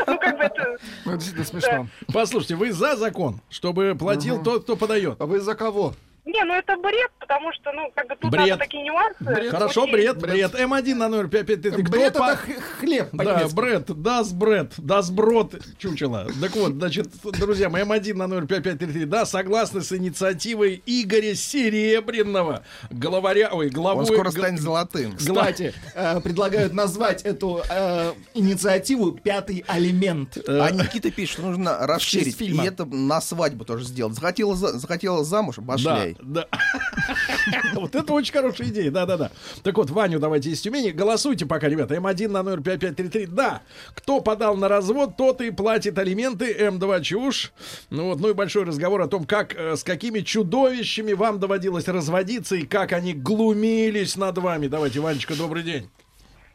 [0.07, 0.77] Ну, как бы это...
[1.05, 1.87] Ну, это действительно смешно.
[2.13, 5.21] Послушайте, вы за закон, чтобы платил тот, кто подает?
[5.21, 5.95] А вы за кого?
[6.25, 8.49] Не, ну это бред, потому что, ну, как бы тут Бред.
[8.49, 9.51] надо такие нюансы.
[9.51, 9.93] Хорошо, учесть.
[9.95, 10.55] бред, бред.
[10.55, 11.83] М1 на номер 5533.
[11.85, 16.27] Кто Бред по- это х- хлеб Да, бред, дас бред, дас брод, чучело.
[16.41, 17.09] Так вот, значит,
[17.39, 24.01] друзья мои, М1 на номер 5533, да, согласны с инициативой Игоря Серебряного, главаря, ой, главой...
[24.05, 25.17] Он скоро станет золотым.
[25.17, 30.37] Кстати, э, предлагают назвать эту э, инициативу «Пятый алимент».
[30.47, 32.39] А Никита пишет, что нужно расширить.
[32.41, 34.15] И это на свадьбу тоже сделать.
[34.15, 36.17] Захотела, за- захотела замуж, Да, башляй.
[36.21, 36.47] Да.
[37.75, 39.31] Вот это очень хорошая идея, да-да-да.
[39.63, 40.91] Так вот, Ваню давайте из Тюмени.
[40.91, 41.95] Голосуйте пока, ребята.
[41.95, 43.27] М1 на номер 5533.
[43.27, 43.63] Да,
[43.95, 46.53] кто подал на развод, тот и платит алименты.
[46.53, 47.53] М2 чушь.
[47.91, 51.89] Ну вот, ну и большой разговор о том, как, э, с какими чудовищами вам доводилось
[51.89, 54.67] разводиться и как они глумились над вами.
[54.67, 55.91] Давайте, Ванечка, добрый день.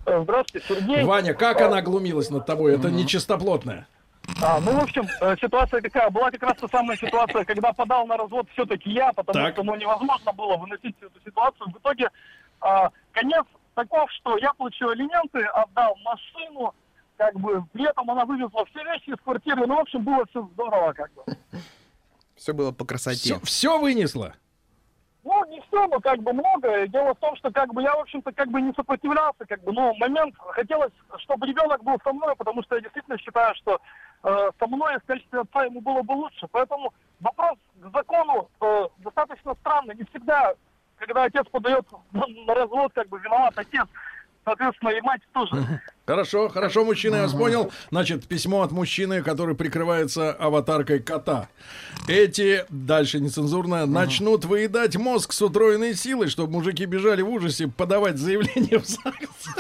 [0.06, 1.04] Здравствуйте, Сергей.
[1.04, 2.76] Ваня, как она глумилась над тобой?
[2.76, 3.88] Это нечистоплотная.
[4.42, 6.10] А, ну, в общем, э, ситуация какая?
[6.10, 9.54] Была как раз та самая ситуация, когда подал на развод все-таки я, потому Так.
[9.54, 11.68] что ну, невозможно было выносить эту ситуацию.
[11.68, 12.10] В итоге
[12.62, 13.46] а, конец
[13.76, 16.74] таков, что я получил алименты, отдал машину,
[17.18, 19.68] как бы, при этом она вывезла все вещи из квартиры.
[19.68, 21.24] Ну, в общем, было все здорово, как бы.
[22.36, 23.36] Все было по красоте.
[23.36, 24.34] Все, все вынесла.
[25.24, 26.88] Ну, не все, но как бы много.
[26.88, 29.72] Дело в том, что как бы я, в общем-то, как бы не сопротивлялся, как бы,
[29.72, 33.80] но момент хотелось, чтобы ребенок был со мной, потому что я действительно считаю, что
[34.24, 36.48] со мной в качестве отца ему было бы лучше.
[36.52, 39.96] Поэтому вопрос к закону э, достаточно странный.
[39.96, 40.54] Не всегда,
[40.98, 43.88] когда отец подает на развод, как бы виноват отец.
[44.46, 45.82] Соответственно, и мать тоже.
[46.06, 47.72] Хорошо, хорошо, мужчина, я вас понял.
[47.92, 51.48] Значит, письмо от мужчины, который прикрывается аватаркой кота.
[52.10, 58.18] Эти, дальше нецензурно, начнут выедать мозг с утроенной силой, чтобы мужики бежали в ужасе подавать
[58.18, 59.56] заявление в ЗАГС.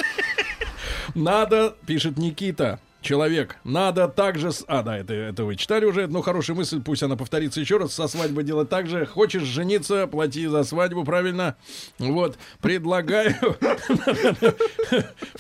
[1.16, 4.52] Надо, пишет Никита, человек, надо также...
[4.52, 4.64] С...
[4.68, 7.94] А, да, это, это вы читали уже, ну, хорошая мысль, пусть она повторится еще раз.
[7.94, 9.06] Со свадьбы делать так же.
[9.06, 11.56] Хочешь жениться, плати за свадьбу, правильно?
[12.00, 13.36] Вот, предлагаю...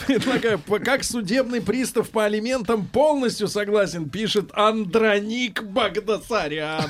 [0.07, 6.89] Предлагаю, как судебный пристав по алиментам полностью согласен, пишет Андроник Багдасарян.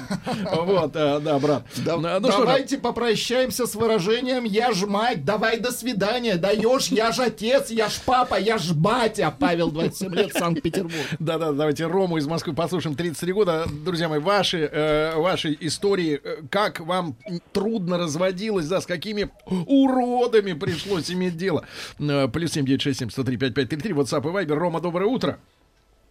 [0.51, 1.63] Вот, э, да, брат.
[1.85, 7.19] Ну, ну давайте попрощаемся с выражением «Я ж мать, давай до свидания, даешь, я ж
[7.19, 9.33] отец, я ж папа, я ж батя».
[9.37, 10.33] Павел, 27 лет,
[10.63, 11.05] Санкт-Петербург.
[11.19, 12.95] Да-да, давайте Рому из Москвы послушаем.
[12.95, 13.65] 33 года.
[13.85, 17.15] Друзья мои, ваши, э, ваши истории, э, как вам
[17.51, 21.65] трудно разводилось, да, с какими уродами пришлось иметь дело.
[21.99, 24.55] Э, Плюс 7967 103 5533, WhatsApp и Viber.
[24.55, 25.37] Рома, доброе утро.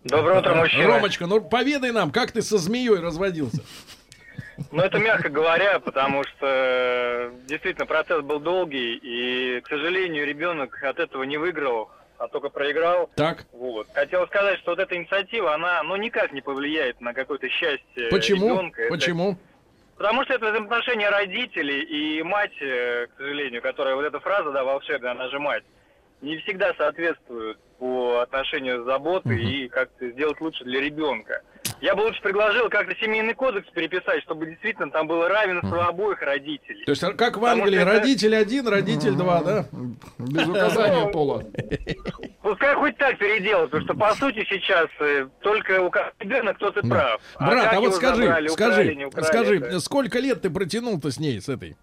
[0.05, 0.87] Доброе утро, мужчина.
[0.87, 3.63] Ромочка, ну поведай нам, как ты со змеей разводился.
[4.71, 10.83] Ну, это мягко говоря, потому что э, действительно процесс был долгий, и, к сожалению, ребенок
[10.83, 11.91] от этого не выиграл,
[12.23, 13.11] а только проиграл.
[13.17, 13.45] Так.
[13.53, 13.89] Вот.
[13.95, 18.49] Хотел сказать, что вот эта инициатива, она, ну, никак не повлияет на какое-то счастье Почему?
[18.49, 18.83] ребенка.
[18.83, 19.37] Это- Почему?
[19.97, 24.63] Потому что это взаимоотношения родителей и мать, э, к сожалению, которая вот эта фраза, да,
[24.65, 25.65] волшебная, она же мать,
[26.21, 31.43] не всегда соответствуют по отношению с заботой и как-то сделать лучше для ребенка.
[31.83, 36.85] Я бы лучше предложил как-то семейный кодекс переписать, чтобы действительно там было равенство обоих родителей.
[36.85, 39.67] То есть, как в Потому Англии, это- родитель один, родитель два, да?
[40.19, 41.45] Без указания пола.
[42.41, 46.89] Пускай хоть так переделать, потому что по сути сейчас э, только у ребенок, тот и
[46.89, 47.21] прав.
[47.41, 51.49] Брат, как а вот скажи, скажи, скажи, это- сколько лет ты протянул-то с ней, с
[51.49, 51.77] этой?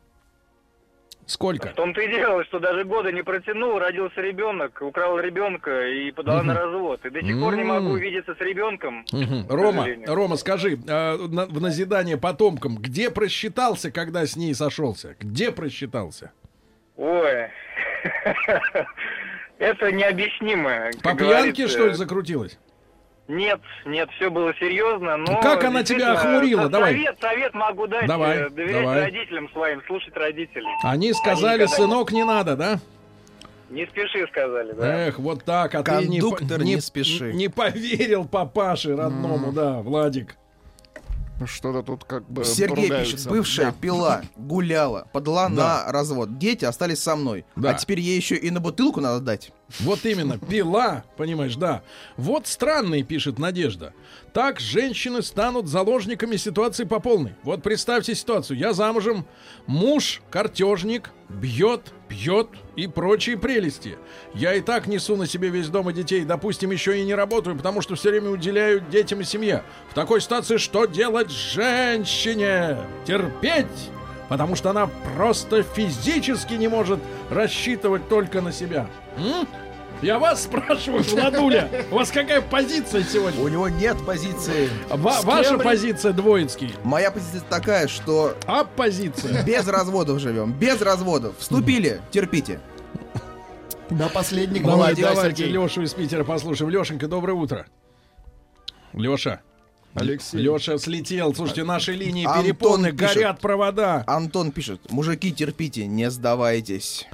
[1.29, 1.69] Сколько?
[1.69, 6.41] В том-то и дело, что даже года не протянул, родился ребенок, украл ребенка и подала
[6.41, 7.05] на развод.
[7.05, 7.91] И до сих пор не могу М.
[7.91, 9.05] увидеться с ребенком.
[9.05, 9.85] К Рома.
[10.07, 15.15] Рома, скажи, а, на- в назидание потомкам, где просчитался, когда с ней сошелся?
[15.19, 16.31] Где просчитался?
[16.97, 17.49] Ой.
[19.59, 20.89] Это необъяснимо.
[21.03, 22.57] По пьянке, что ли, закрутилась?
[23.29, 25.33] Нет, нет, все было серьезно, но...
[25.33, 26.63] Ну, как она тебя охмурила?
[26.63, 26.93] со- Давай.
[26.93, 28.07] Совет, совет могу дать.
[28.07, 29.01] Давай, э, Доверять давай.
[29.03, 30.65] родителям своим, слушать родителей.
[30.83, 32.79] Они сказали, не- сынок, не надо, да?
[33.69, 35.07] Не спеши, сказали, да.
[35.07, 37.31] Эх, вот так, а ты не, Кондуктор, не спеши.
[37.33, 40.35] не поверил папаше родному, да, Владик.
[41.45, 43.15] Что-то тут как бы Сергей ругаются.
[43.15, 43.75] пишет, бывшая Да.
[43.79, 45.85] пила, гуляла, подала Да.
[45.85, 46.37] на развод.
[46.37, 47.45] Дети остались со мной.
[47.55, 47.71] Да.
[47.71, 49.51] А теперь ей еще и на бутылку надо дать.
[49.79, 51.83] Вот именно, пила, понимаешь, да.
[52.17, 53.93] Вот странный, пишет Надежда.
[54.33, 57.35] Так женщины станут заложниками ситуации по полной.
[57.43, 58.57] Вот представьте ситуацию.
[58.57, 59.25] Я замужем,
[59.67, 63.97] муж, картежник, бьет, пьет и прочие прелести.
[64.33, 67.55] Я и так несу на себе весь дом и детей, допустим, еще и не работаю,
[67.55, 69.63] потому что все время уделяю детям и семье.
[69.89, 72.77] В такой ситуации что делать женщине?
[73.05, 73.67] Терпеть?
[74.27, 76.99] Потому что она просто физически не может
[77.29, 78.87] рассчитывать только на себя.
[79.17, 79.47] М?
[80.01, 83.41] Я вас спрашиваю, Владуля, у вас какая позиция сегодня?
[83.41, 84.69] У него нет позиции.
[84.89, 86.73] Ва- ваша кем позиция двоицкий.
[86.83, 89.43] Моя позиция такая, что Оппозиция.
[89.43, 90.53] без разводов живем.
[90.53, 91.37] Без разводов.
[91.37, 92.61] Вступили, терпите.
[93.89, 95.53] До последнего Давайте, молодец, давайте Сергей.
[95.53, 96.69] Лешу из Питера послушаем.
[96.69, 97.65] Лешенька, доброе утро.
[98.93, 99.41] Леша.
[99.95, 100.37] Алексей.
[100.37, 101.33] Леша слетел.
[101.35, 103.15] Слушайте, наши линии Антон перепоны, пишет.
[103.15, 104.03] горят провода.
[104.07, 107.07] Антон пишет, мужики, терпите, не сдавайтесь.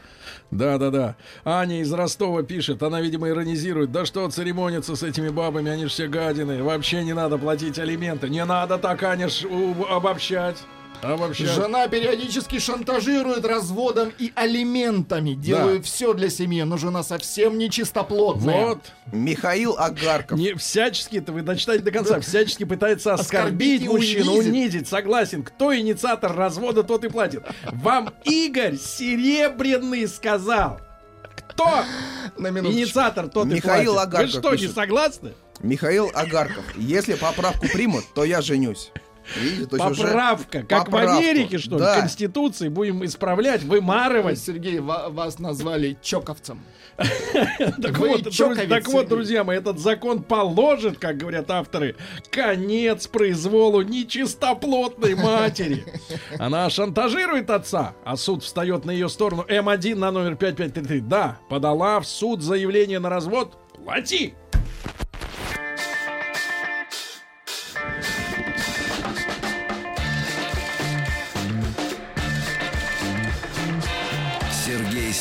[0.52, 1.16] Да, да, да.
[1.44, 3.92] Аня из Ростова пишет, она, видимо, иронизирует.
[3.92, 6.64] Да что церемониться с этими бабами, они же все гадины.
[6.64, 8.30] Вообще не надо платить алименты.
[8.30, 9.46] Не надо так, Аня, ж,
[11.02, 11.48] обобщать.
[11.48, 11.50] Обобщать.
[11.50, 15.34] Жена периодически шантажирует разводом и алиментами.
[15.34, 18.66] Делаю все для семьи, но жена совсем не чистоплотная.
[18.68, 18.80] Вот.
[19.12, 20.38] Михаил Агарков.
[20.40, 24.52] Не всячески-то, вы дочитайте до конца, всячески пытается Оскорбить оскорбить и мужчину, унизить.
[24.52, 24.88] унизить.
[24.88, 25.44] Согласен.
[25.44, 27.44] Кто инициатор развода, тот и платит.
[27.72, 30.80] Вам Игорь Серебряный сказал.
[31.50, 31.84] Кто
[32.38, 32.80] На минуточку.
[32.82, 34.12] инициатор, тот и Михаил платит.
[34.14, 34.76] Вы Агарков что, не пишет.
[34.76, 35.34] согласны?
[35.62, 36.64] Михаил Агарков.
[36.76, 38.92] Если поправку примут, то я женюсь.
[39.40, 40.64] Видите, то есть уже Поправка.
[40.64, 41.14] Как поправку.
[41.14, 41.80] в Америке, что ли?
[41.82, 42.00] Да.
[42.00, 44.40] Конституции будем исправлять, вымарывать.
[44.40, 46.62] Сергей, ва- вас назвали чоковцем.
[47.82, 51.96] Так Вы вот, друз- чоковец, так вот, друзья мои, этот закон положит, как говорят авторы,
[52.32, 55.84] конец произволу нечистоплотной матери.
[56.40, 59.46] Она шантажирует отца, а суд встает на ее сторону.
[59.48, 61.02] М1 на номер 5533.
[61.02, 63.58] Да, подала в суд заявление на развод.
[63.84, 64.34] Плати!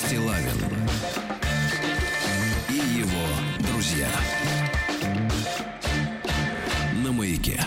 [0.07, 0.84] Стилавин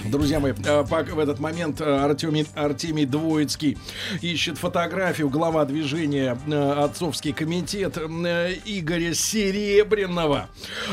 [0.10, 3.78] Друзья мои, э, в этот момент э, Артемий, Артемий Двоицкий
[4.22, 10.50] ищет фотографию глава движения э, «Отцовский комитет» Игоря Серебряного,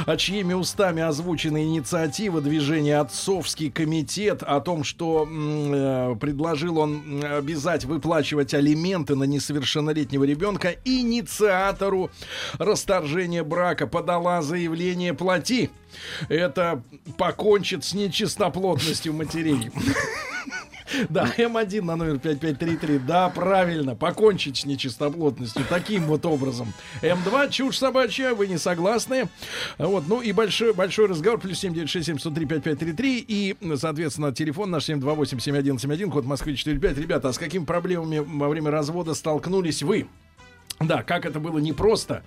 [0.07, 5.27] а чьими устами озвучена инициатива движения «Отцовский комитет» о том, что
[6.21, 12.11] предложил он обязать выплачивать алименты на несовершеннолетнего ребенка инициатору
[12.59, 13.87] расторжения брака.
[13.87, 15.71] Подала заявление «Плати».
[16.29, 16.83] Это
[17.17, 19.71] покончит с нечистоплотностью матерей.
[21.09, 22.99] Да, М1 на номер 5533.
[22.99, 26.73] Да, правильно, покончить с нечистоплотностью таким вот образом.
[27.03, 29.29] М2 чушь собачья, вы не согласны.
[29.79, 31.41] Вот, ну и большой, большой разговор.
[31.41, 33.25] Плюс 7967 103 5533.
[33.27, 36.99] И, соответственно, телефон наш 728-7171, код Москвы 45.
[36.99, 40.07] Ребята, а с какими проблемами во время развода столкнулись вы?
[40.81, 42.25] Да, как это было непросто.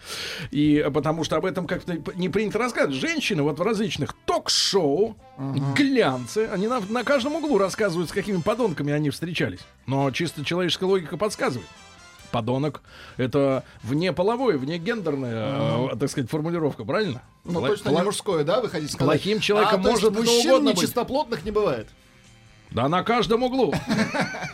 [0.51, 2.95] И потому что об этом как-то не принято рассказывать.
[2.95, 5.17] Женщины вот в различных ток-шоу,
[5.75, 9.59] глянцы, они на, на каждом углу рассказывают, с какими подонками они встречались.
[9.85, 11.67] Но чисто человеческая логика подсказывает.
[12.31, 12.81] Подонок—
[13.17, 17.21] это внеполовое, внегендерная, э, так сказать, формулировка, правильно?
[17.45, 19.21] Ну, Пла- точно не мужское, да, вы хотите сказать?
[19.21, 20.81] Плохим человеком а, то есть может кто угодно быть.
[20.81, 21.87] нечистоплотных не бывает.
[22.71, 23.73] Да на каждом углу.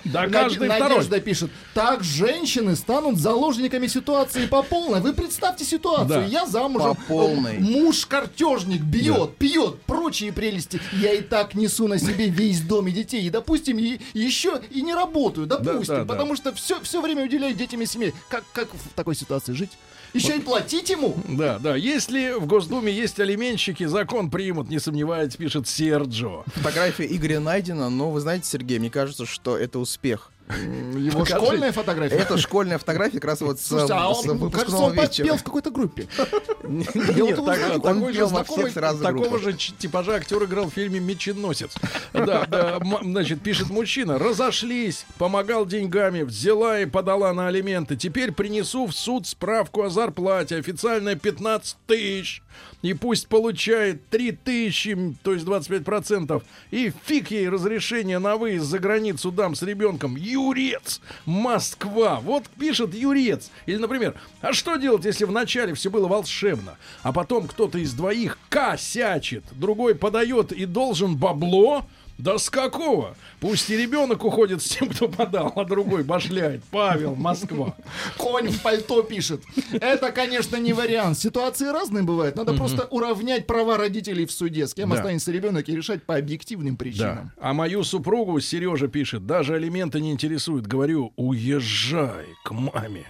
[0.05, 0.89] Да каждый второй.
[0.97, 5.01] Надежда пишет, так женщины станут заложниками ситуации по полной.
[5.01, 6.07] Вы представьте ситуацию.
[6.07, 6.25] Да.
[6.25, 6.95] Я замужем.
[6.95, 7.57] По полной.
[7.59, 10.79] Муж картежник бьет, пьет, прочие прелести.
[10.93, 13.23] Я и так несу на себе весь дом и детей.
[13.25, 15.47] И, допустим, и- еще и не работаю.
[15.47, 15.95] Допустим.
[15.95, 16.05] да, да.
[16.05, 18.13] потому что все, все время уделяю детям и семье.
[18.29, 19.71] Как, как в такой ситуации жить?
[20.13, 21.15] Еще и платить ему?
[21.27, 21.75] Да, да.
[21.75, 26.43] Если в Госдуме есть алименщики, закон примут, не сомневайтесь, пишет Серджо.
[26.47, 30.32] Фотография Игоря найдена, но вы знаете, Сергей, мне кажется, что это успех.
[30.49, 31.45] Его Покажи.
[31.45, 32.15] школьная фотография.
[32.15, 35.25] Это школьная фотография как раз вот с, Слушайте, а с он, кажется, он вечера.
[35.25, 36.07] пел в какой-то группе.
[36.63, 41.71] Нет, так- он пел во всех сразу такого же типажа актер играл в фильме «Меченосец».
[42.13, 47.95] Да, значит, пишет мужчина, разошлись, помогал деньгами, взяла и подала на алименты.
[47.95, 52.42] Теперь принесу в суд справку о зарплате, официальная 15 тысяч.
[52.81, 56.43] И пусть получает 3 тысячи, то есть 25%.
[56.71, 60.15] И фиг ей разрешение на выезд за границу дам с ребенком.
[60.15, 61.01] Юрец!
[61.25, 62.19] Москва!
[62.19, 63.51] Вот пишет Юрец.
[63.65, 68.37] Или, например, а что делать, если вначале все было волшебно, а потом кто-то из двоих
[68.49, 71.85] косячит, другой подает и должен бабло?
[72.17, 73.15] Да с какого?
[73.39, 76.63] Пусть и ребенок уходит с тем, кто подал, а другой башляет.
[76.71, 77.75] Павел, Москва.
[78.17, 79.41] Конь в пальто пишет.
[79.73, 81.17] Это, конечно, не вариант.
[81.17, 82.35] Ситуации разные бывают.
[82.35, 84.67] Надо просто уравнять права родителей в суде.
[84.67, 84.97] С кем Да.
[84.97, 86.79] останется ребенок и решать по объективным Да.
[86.79, 87.31] причинам.
[87.41, 90.67] А мою супругу Сережа пишет, даже алименты не интересуют.
[90.67, 93.05] Говорю, уезжай к маме.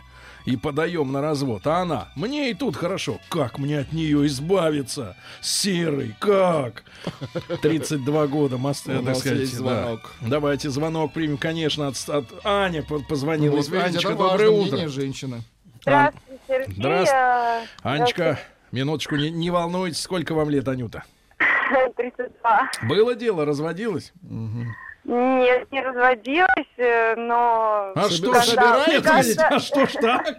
[0.46, 1.66] И подаем на развод.
[1.68, 3.20] А она, мне и тут хорошо.
[3.30, 5.16] Как мне от нее избавиться?
[5.42, 6.84] Серый, как?
[7.62, 9.58] 32 года, мост, У так нас сказать, есть да.
[9.60, 10.12] звонок.
[10.22, 13.56] Давайте звонок примем, конечно, от, от Аня по- позвонила.
[13.56, 14.88] Видите, Анечка, это доброе утро.
[14.90, 15.42] женщины.
[15.82, 16.76] Здравствуйте, Сергей.
[16.76, 17.68] Здравствуйте.
[17.82, 18.40] Анечка,
[18.72, 21.04] минуточку, не, не волнуйтесь, сколько вам лет, Анюта?
[21.98, 22.72] 32.
[22.84, 24.14] Было дело, разводилась?
[25.06, 27.92] Нет, не разводилась, э, но...
[27.96, 30.38] А что когда- когда- видите, а что ж так?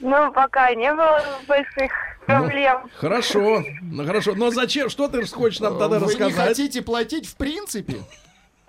[0.00, 1.92] Ну, пока не было больших
[2.26, 2.88] проблем.
[2.96, 4.32] Хорошо, ну хорошо.
[4.34, 4.88] Но зачем?
[4.88, 6.48] Что ты хочешь нам тогда Вы не рассказать?
[6.48, 7.96] хотите платить в принципе?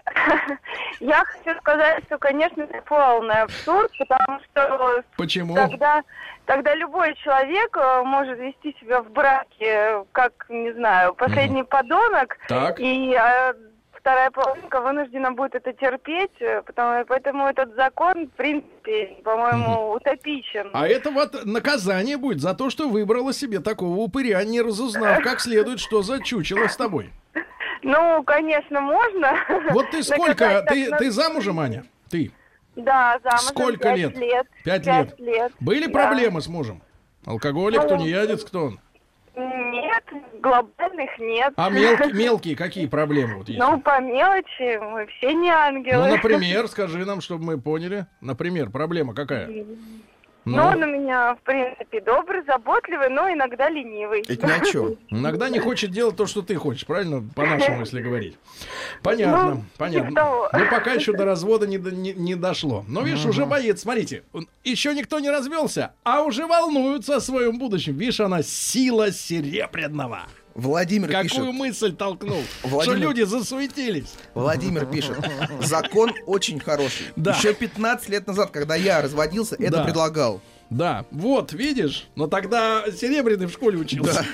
[1.00, 5.56] Я хочу сказать, что, конечно, это полный абсурд, потому что Почему?
[5.56, 6.04] тогда,
[6.46, 12.38] тогда любой человек э, может вести себя в браке, э, как, не знаю, последний подонок,
[12.48, 12.80] Так.
[12.80, 13.54] и э,
[14.06, 20.70] вторая половинка вынуждена будет это терпеть, э, потому, поэтому этот закон, в принципе, по-моему, утопичен.
[20.74, 25.40] А это вот наказание будет за то, что выбрала себе такого упыря, не разузнав как
[25.40, 27.10] следует, что за чучело с тобой.
[27.82, 29.36] Ну, конечно, можно.
[29.70, 30.66] Вот ты сколько?
[30.68, 31.86] Ты, ты замужем, Аня?
[32.10, 32.32] Ты?
[32.76, 34.18] Да, замужем Сколько пять лет?
[34.18, 34.48] лет.
[34.64, 35.20] Пять лет.
[35.20, 35.52] лет.
[35.60, 35.92] Были да.
[35.92, 36.82] проблемы с мужем?
[37.28, 38.80] Алкоголик, Ну, тунеядец, кто он?
[39.36, 40.04] Нет,
[40.42, 41.54] глобальных нет.
[41.58, 43.60] А мелкие, мелкие какие проблемы вот есть?
[43.60, 46.08] Ну, по мелочи, мы все не ангелы.
[46.08, 48.06] Ну, например, скажи нам, чтобы мы поняли.
[48.22, 49.66] Например, проблема какая?
[50.46, 54.22] Ну, он у меня, в принципе, добрый, заботливый, но иногда ленивый.
[54.28, 54.96] Это ни о чем.
[55.10, 57.24] Иногда не хочет делать то, что ты хочешь, правильно?
[57.36, 58.38] По-нашему, если говорить.
[59.02, 60.10] Понятно, Ну, понятно.
[60.10, 60.50] типа того.
[60.54, 62.86] Ну, пока еще до развода не, не, не дошло.
[62.88, 67.58] Но, видишь, уже боец, смотрите, он- еще никто не развелся, а уже волнуются о своем
[67.58, 67.98] будущем.
[67.98, 70.22] Видишь, она сила серебряного.
[70.56, 71.54] Владимир Какую пишет.
[71.54, 72.42] мысль толкнул?
[72.64, 74.14] Владимир- Что люди засуетились.
[74.34, 75.18] Владимир пишет.
[75.62, 77.08] Закон очень хороший.
[77.18, 77.36] Да.
[77.36, 79.84] Еще 15 лет назад, когда я разводился, это Да.
[79.84, 80.42] предлагал.
[80.72, 84.26] Да, вот, видишь, но тогда Серебряный в школе учился.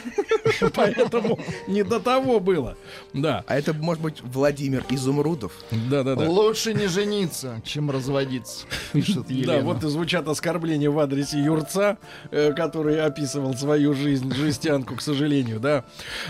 [0.75, 2.77] Поэтому не до того было.
[3.13, 5.53] Да, А это может быть Владимир Изумрудов.
[5.89, 6.29] да, да, да.
[6.29, 9.59] Лучше не жениться, чем разводиться, пишет Елена.
[9.59, 11.97] Да, вот и звучат оскорбления в адресе Юрца,
[12.31, 15.85] э, который описывал свою жизнь, жестянку, к сожалению, да.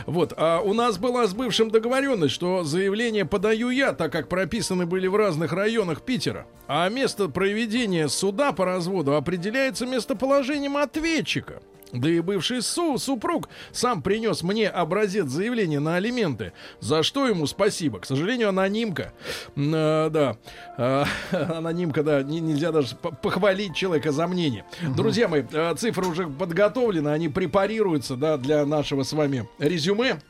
[0.06, 4.86] Вот, а у нас была с бывшим договоренность, что заявление подаю я, так как прописаны
[4.86, 6.46] были в разных районах Питера.
[6.68, 11.62] А место проведения суда по разводу определяется местоположением ответчика.
[11.94, 17.46] Да и бывший су- супруг сам принес мне образец заявления на алименты, за что ему
[17.48, 18.00] спасибо.
[18.00, 19.14] К сожалению, анонимка.
[19.56, 20.38] Э, да,
[20.78, 24.66] А, анонимка, да, не- нельзя даже по- похвалить человека за мнение.
[24.96, 30.22] Друзья мои, э, цифры уже подготовлены, они препарируются, да, для нашего с вами резюме.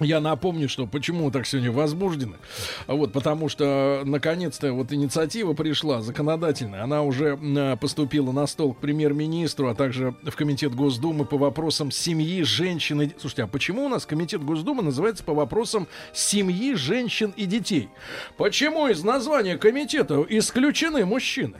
[0.00, 2.36] Я напомню, что почему так сегодня возбуждены.
[2.86, 6.84] Вот, потому что наконец-то вот инициатива пришла законодательная.
[6.84, 7.36] Она уже
[7.80, 13.10] поступила на стол к премьер-министру, а также в комитет Госдумы по вопросам семьи, женщин и...
[13.18, 17.88] Слушайте, а почему у нас комитет Госдумы называется по вопросам семьи, женщин и детей?
[18.36, 21.54] Почему из названия комитета исключены мужчины?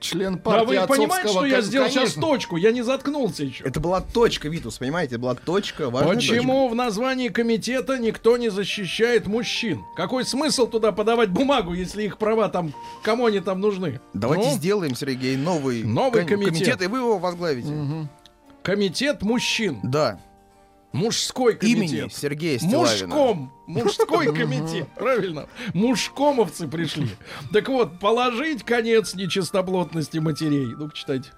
[0.00, 2.22] Член партии вы понимаете, что я сделал сейчас конечно.
[2.22, 2.56] точку?
[2.56, 3.64] Я не заткнулся еще.
[3.64, 5.16] Это была точка, Витус, понимаете?
[5.16, 9.82] Это была точка, важная Почему в названии комитета никто не защищает мужчин?
[9.96, 12.72] Какой смысл туда подавать бумагу, если их права там,
[13.02, 13.92] кому они там нужны?
[13.92, 14.02] точка.
[14.14, 16.80] Давайте Ну, сделаем, Сергей, новый, Новый ком- комитет.
[16.82, 17.68] и вы его возглавите.
[18.62, 19.80] Комитет мужчин.
[19.82, 20.20] Да.
[20.92, 21.90] Мужской комитет.
[21.90, 23.06] Имени Сергея Стилавина.
[23.06, 23.52] Мужком.
[23.66, 24.88] Мужской комитет.
[24.96, 25.48] Правильно.
[25.74, 27.08] Мужкомовцы пришли.
[27.52, 30.74] Так вот, положить конец нечистоплотности матерей.
[30.76, 31.30] Ну-ка, читайте.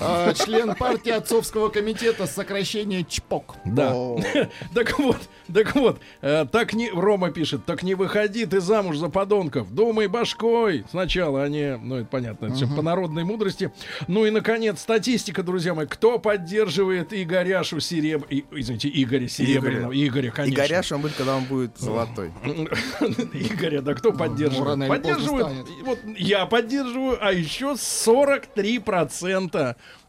[0.00, 3.56] А, Член партии отцовского комитета сокращение ЧПОК.
[3.64, 3.94] Да.
[4.74, 5.18] Так вот,
[5.52, 10.06] так вот, э, так не, Рома пишет, так не выходи ты замуж за подонков, думай
[10.06, 13.72] башкой сначала, а не, ну это понятно, это по народной мудрости.
[14.06, 18.26] Ну и, наконец, статистика, друзья мои, кто поддерживает Игоряшу Сереб...
[18.30, 20.60] извините, Игоря Серебряного, Игоря, конечно.
[20.60, 22.30] Игоряш он будет, когда он будет золотой.
[22.44, 24.88] Игоря, да кто поддерживает?
[24.88, 25.66] Поддерживают, станет.
[25.84, 29.57] вот я поддерживаю, а еще 43%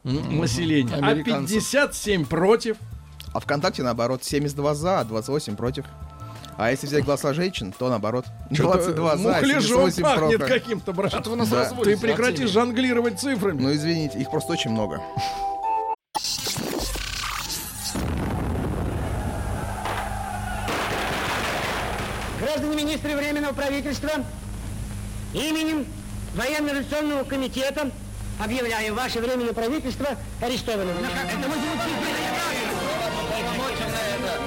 [0.04, 1.50] м, населения, а Американцев.
[1.50, 2.78] 57 против.
[3.34, 5.86] А ВКонтакте, наоборот, 72 за, а 28 против.
[6.58, 8.26] А если взять голоса женщин, то наоборот.
[8.50, 11.12] 22 за, Мухляжом 78 пахнет каким-то, брат.
[11.12, 11.70] Что-то вы нас Да.
[11.84, 13.62] Ты прекрати жонглировать цифрами.
[13.62, 15.02] Ну, извините, их просто очень много.
[22.40, 24.12] Граждане министры Временного правительства,
[25.34, 25.86] именем
[26.36, 27.92] Военно-революционного комитета
[28.40, 30.08] объявляем ваше Временное правительство
[30.42, 30.96] арестованным.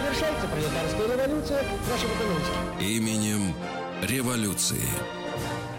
[0.03, 2.51] Завершается пролетарская революция нашей экономики.
[2.81, 3.55] Именем
[4.03, 4.83] революции.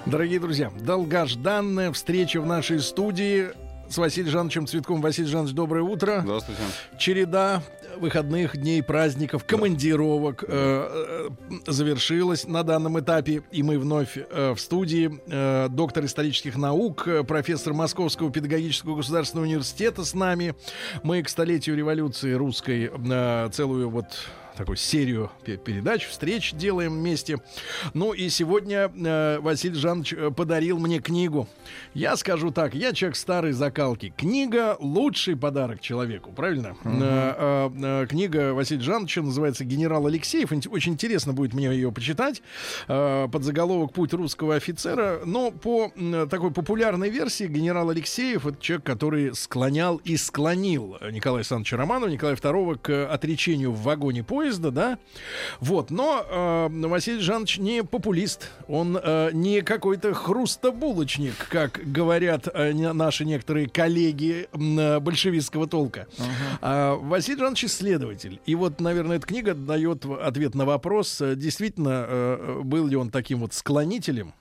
[0.06, 3.52] Дорогие друзья, долгожданная встреча в нашей студии
[3.94, 5.02] с Василием Жановичем Цветком.
[5.02, 6.22] Василий Жанович, доброе утро.
[6.24, 6.62] Здравствуйте.
[6.98, 7.62] Череда
[7.98, 13.44] выходных дней, праздников, командировок э, э, завершилась на данном этапе.
[13.52, 15.22] И мы вновь э, в студии.
[15.28, 20.56] Э, доктор исторических наук, э, профессор Московского педагогического государственного университета с нами.
[21.04, 24.08] Мы к столетию революции русской э, целую вот
[24.56, 27.38] такую серию пе- передач, встреч делаем вместе.
[27.94, 31.48] Ну и сегодня э, Василий Жанович э, подарил мне книгу.
[31.94, 34.14] Я скажу так, я человек старой закалки.
[34.16, 36.76] Книга— лучший подарок человеку, правильно?
[36.84, 40.52] Э, э, э, книга Василия Жановича называется «Генерал Алексеев».
[40.70, 42.42] Очень интересно будет мне ее почитать.
[42.88, 45.22] Э, под заголовок «Путь русского офицера».
[45.26, 51.40] Но по м, такой популярной версии генерал Алексеев— это человек, который склонял и склонил Николая
[51.40, 55.00] Александровича Романова, Николая II к отречению в вагоне поезда, да?
[55.60, 62.74] Вот, но э, Василий Жанович не популист, он э, не какой-то хрустобулочник, как говорят э,
[62.74, 66.08] наши некоторые коллеги э, большевистского толка.
[66.62, 68.40] А Василий Жанович исследователь.
[68.46, 73.10] И вот, наверное, эта книга дает ответ на вопрос, э, действительно, э, был ли он
[73.10, 74.34] таким вот склонителем.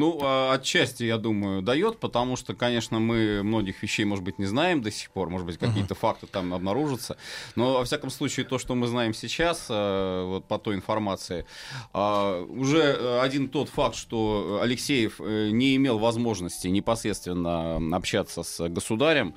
[0.00, 4.46] Ну, а, отчасти, я думаю, дает, потому что, конечно, мы многих вещей, может быть, не
[4.46, 7.18] знаем до сих пор, может быть, какие-то факты там обнаружатся,
[7.54, 11.44] но, во всяком случае, то, что мы знаем сейчас, э, вот по той информации,
[11.92, 19.34] а, уже один тот факт, что Алексеев э, не имел возможности непосредственно общаться с государем,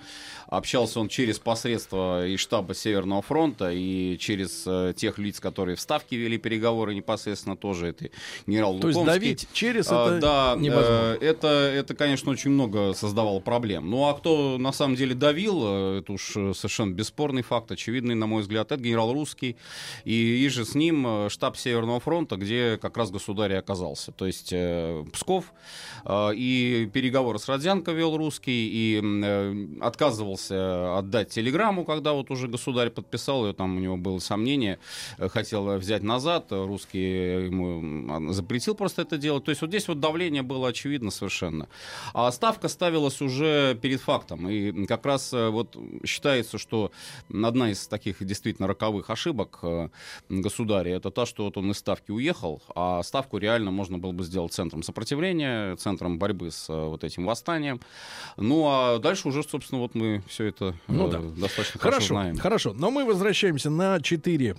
[0.58, 5.82] общался он через посредство и штаба Северного фронта, и через э, тех лиц, которые в
[5.82, 8.10] Ставке вели переговоры непосредственно тоже, это
[8.46, 9.20] генерал То есть Лукомский.
[9.20, 11.18] давить через А, это да, невозможно.
[11.20, 13.90] э, это, это, конечно, очень много создавало проблем.
[13.90, 18.16] Ну, а кто на самом деле давил, э, это уж э, совершенно бесспорный факт, очевидный,
[18.16, 19.58] на мой взгляд, это генерал Русский,
[20.06, 24.12] и, и же с ним э, штаб Северного фронта, где как раз государь и оказался.
[24.12, 25.46] То есть э, Псков,
[26.06, 32.48] э, и переговоры с Родзянко вел Русский, и э, отказывался отдать телеграмму, когда вот уже
[32.48, 34.80] государь подписал ее, там у него было сомнение,
[35.18, 39.44] э, хотел взять назад, э, русский ему запретил просто это делать.
[39.44, 41.68] То есть вот здесь вот давление было очевидно совершенно.
[42.14, 44.50] А ставка ставилась уже перед фактом.
[44.50, 46.92] И как раз э, вот считается, что
[47.30, 49.90] одна из таких действительно роковых ошибок э,
[50.30, 54.24] государя, это та, что вот он из ставки уехал, а ставку реально можно было бы
[54.24, 57.80] сделать центром сопротивления, центром борьбы с э, вот этим восстанием.
[58.38, 61.20] Ну а дальше уже, собственно, вот мы все это э, Ну да.
[61.20, 62.38] достаточно хорошо, Хорошо, знаем.
[62.38, 62.74] хорошо.
[62.74, 64.54] Но мы возвращаемся на 4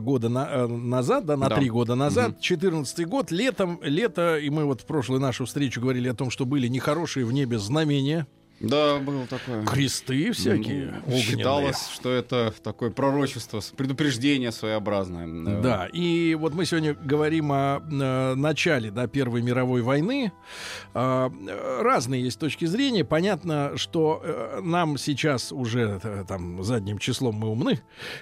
[0.00, 1.56] года на- э, назад, да, на Да.
[1.56, 2.40] 3 года назад.
[2.40, 6.44] 14 год, летом, лето, и мы вот в прошлую нашу встречу говорили о том, что
[6.44, 8.26] были нехорошие в небе знамения.
[8.62, 9.64] Да, было такое.
[9.66, 11.02] Кресты всякие.
[11.06, 11.16] Ну.
[11.16, 15.26] Считалось, что это такое пророчество, предупреждение своеобразное.
[15.60, 20.32] Да, и вот мы сегодня говорим о э, начале да, Первой мировой войны.
[20.94, 21.30] А,
[21.80, 23.04] разные есть точки зрения.
[23.04, 27.80] Понятно, что э, нам сейчас уже э, там задним числом мы умны.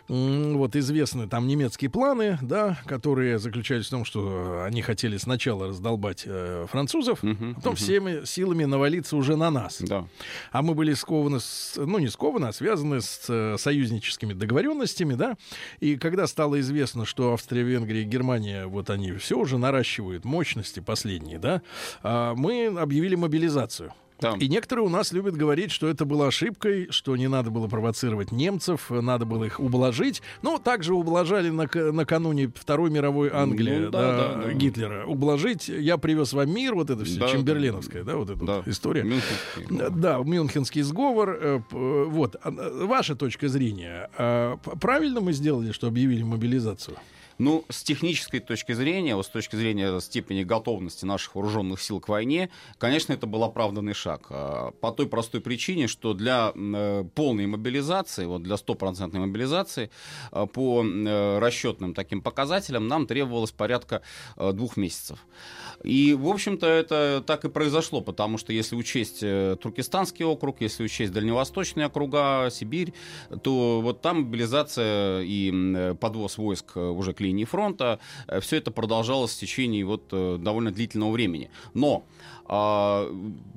[0.08, 6.26] Вот известны там немецкие планы, да, которые заключались в том, что они хотели сначала раздолбать
[6.70, 7.76] французов, Мгм, потом мгм.
[7.76, 9.80] всеми силами навалиться уже на нас.
[9.80, 10.06] Да.
[10.52, 15.36] А мы были скованы, с, ну не скованы, а связаны с э, союзническими договоренностями, да.
[15.80, 20.80] И когда стало известно, что Австрия, Венгрия и Германия, вот они все уже наращивают мощности
[20.80, 21.62] последние, да,
[22.02, 23.92] а, мы объявили мобилизацию.
[24.20, 24.34] Да.
[24.38, 28.32] И некоторые у нас любят говорить, что это было ошибкой, что не надо было провоцировать
[28.32, 30.22] немцев, надо было их ублажить.
[30.42, 34.52] Ну, также ублажали нак- накануне Второй мировой Англии Ну, да, да, да, да.
[34.52, 35.06] Гитлера.
[35.06, 38.56] Ублажить, я привез вам мир, вот это все, Да, Чемберленовская, да, вот эта Да.
[38.58, 39.02] вот история.
[39.04, 39.90] Мюнхенский.
[40.00, 41.30] Да, Мюнхенский сговор.
[41.40, 42.36] э, э, Вот.
[42.42, 44.10] А, э, Ваша точка зрения.
[44.18, 46.96] а, Правильно мы сделали, что объявили мобилизацию?
[47.40, 52.10] Ну, с технической точки зрения, вот с точки зрения степени готовности наших вооруженных сил к
[52.10, 54.26] войне, конечно, это был оправданный шаг.
[54.28, 59.90] А, По той простой причине, что для э, полной мобилизации, вот для стопроцентной мобилизации,
[60.32, 64.02] а, по э, расчетным таким показателям нам требовалось порядка
[64.36, 65.24] э, двух месяцев.
[65.82, 71.10] И, в общем-то, это так и произошло, потому что если учесть Туркестанский округ, если учесть
[71.10, 72.92] дальневосточные округа, Сибирь,
[73.42, 77.98] то вот там мобилизация и подвоз войск уже к линии фронта,
[78.40, 81.50] все это продолжалось в течение вот э, довольно длительного времени.
[81.74, 82.04] Но
[82.52, 83.08] а,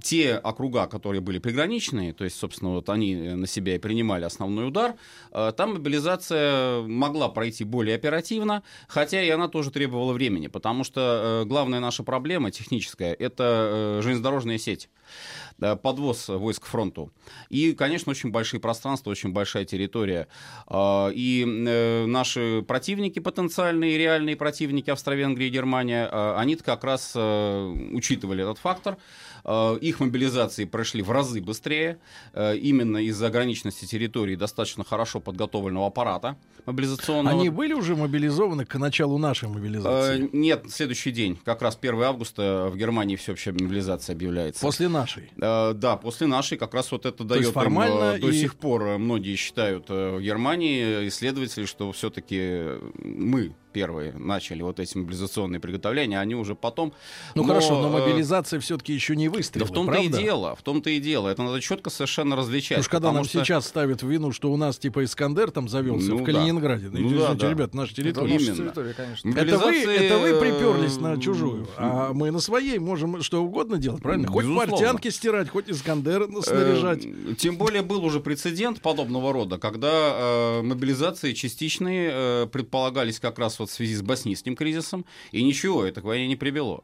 [0.03, 4.23] те округа, которые были приграничные, то есть, собственно, вот они э, на себя и принимали
[4.23, 4.93] основной удар,
[5.31, 11.41] э, там мобилизация могла пройти более оперативно, хотя и она тоже требовала времени, потому что
[11.41, 15.42] э, главная наша проблема техническая— это э, железнодорожная сеть э,
[15.81, 17.11] подвоз войск к фронту.
[17.49, 20.27] И, конечно, очень большие пространства, очень большая территория.
[20.67, 27.13] А, И э, наши противники, потенциальные реальные противники Австро-Венгрия и Германия, а, они как раз
[27.15, 28.97] э, учитывали этот фактор.
[29.43, 31.99] Э, Их мобилизации прошли в разы быстрее,
[32.33, 37.39] э, именно из-за ограниченности территории достаточно хорошо подготовленного аппарата мобилизационного.
[37.39, 40.25] Они были уже мобилизованы к началу нашей мобилизации?
[40.25, 44.61] Э, Нет, следующий день, как раз 1 августа в Германии всеобщая мобилизация объявляется.
[44.61, 45.31] После нашей?
[45.43, 48.29] Э, Да, после нашей как раз вот это То дает есть им, формально э, до
[48.29, 54.79] и- сих пор э, многие считают в Германии исследователи, что все-таки мы первые начали вот
[54.79, 56.93] эти мобилизационные приготовления, они уже потом.
[57.35, 60.17] Ну хорошо, но э, мобилизация все-таки еще не Да выстрелила, в том-то правда?
[60.19, 61.27] и дело, в том-то и дело.
[61.29, 62.81] Это надо четко совершенно различать.
[62.83, 66.09] Что когда нам что- сейчас ставят в вину, что у нас типа Искандер там завелся
[66.09, 66.25] Ну в да.
[66.25, 66.89] Калининграде.
[66.89, 67.49] Ну Извините, да, да.
[67.49, 68.33] ребят, наша территория.
[68.33, 68.57] наша Именно.
[68.57, 69.29] территория, конечно.
[69.29, 74.01] Это вы, это вы приперлись на чужую, а мы на своей можем что угодно делать,
[74.03, 74.27] правильно?
[74.27, 74.71] Хоть Безусловно.
[74.71, 77.05] портянки стирать, хоть Искандер снаряжать.
[77.05, 83.39] Э, Тем более был уже прецедент подобного рода, когда э, мобилизации частичные э, предполагались как
[83.39, 86.83] раз вот в связи с боснийским кризисом, и ничего, это к войне не привело.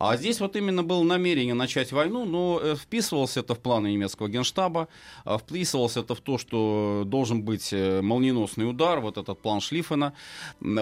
[0.00, 4.28] А здесь вот именно было намерение начать войну, но э, вписывалось это в планы немецкого
[4.28, 4.88] генштаба,
[5.26, 10.14] а вписывалось это в то, что должен быть э, молниеносный удар, вот этот план Шлиффена.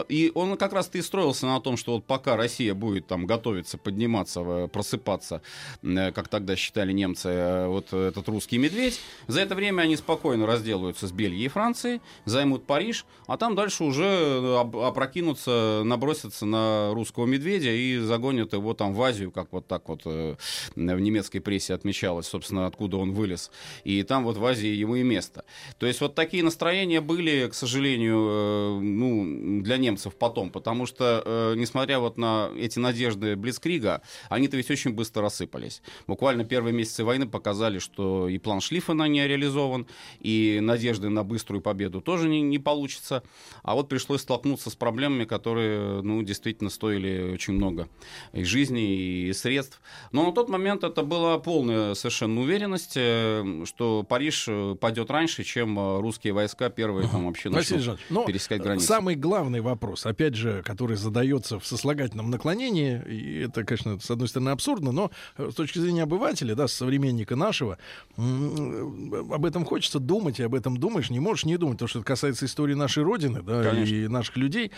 [0.08, 3.76] И он как раз-то и строился на том, что вот пока Россия будет там готовиться,
[3.76, 5.42] подниматься, э, просыпаться,
[5.82, 11.12] как тогда считали немцы, вот этот русский медведь, за это время они спокойно разделаются с
[11.12, 17.98] Бельгией и Францией, займут Париж, а там дальше уже опрокинутся, набросятся на русского медведя и
[17.98, 20.36] загонят его там в Азию, как вот так вот э,
[20.74, 23.50] в немецкой прессе отмечалось, собственно, откуда он вылез.
[23.84, 25.44] И там вот в Азии ему и место.
[25.78, 31.22] То есть вот такие настроения были, к сожалению, э, ну, для немцев потом, потому что,
[31.24, 35.82] э, несмотря вот на эти надежды Блицкрига, они-то ведь очень быстро рассыпались.
[36.06, 39.86] Буквально первые месяцы войны показали, что и план Шлиффена не реализован,
[40.20, 43.22] и надежды на быструю победу тоже не, не получится.
[43.62, 47.88] А вот пришлось столкнуться с проблемами, которые, ну, действительно стоили очень много
[48.32, 49.80] и жизни, и средств.
[50.12, 55.44] Но на тот момент это была полная совершенно уверенность, э, что Париж э, пойдет раньше,
[55.44, 58.86] чем э, русские войска первые там вообще начнут Жанович, но пересекать границу.
[58.86, 64.28] самый главный вопрос, опять же, который задается в сослагательном наклонении, и это, конечно, с одной
[64.28, 67.78] стороны абсурдно, но с точки зрения обывателя, да, современника нашего,
[68.16, 72.06] об этом хочется думать, и об этом думаешь, не можешь не думать, потому что это
[72.06, 73.94] касается истории нашей Родины, да, Конечно.
[73.94, 74.72] и наших людей.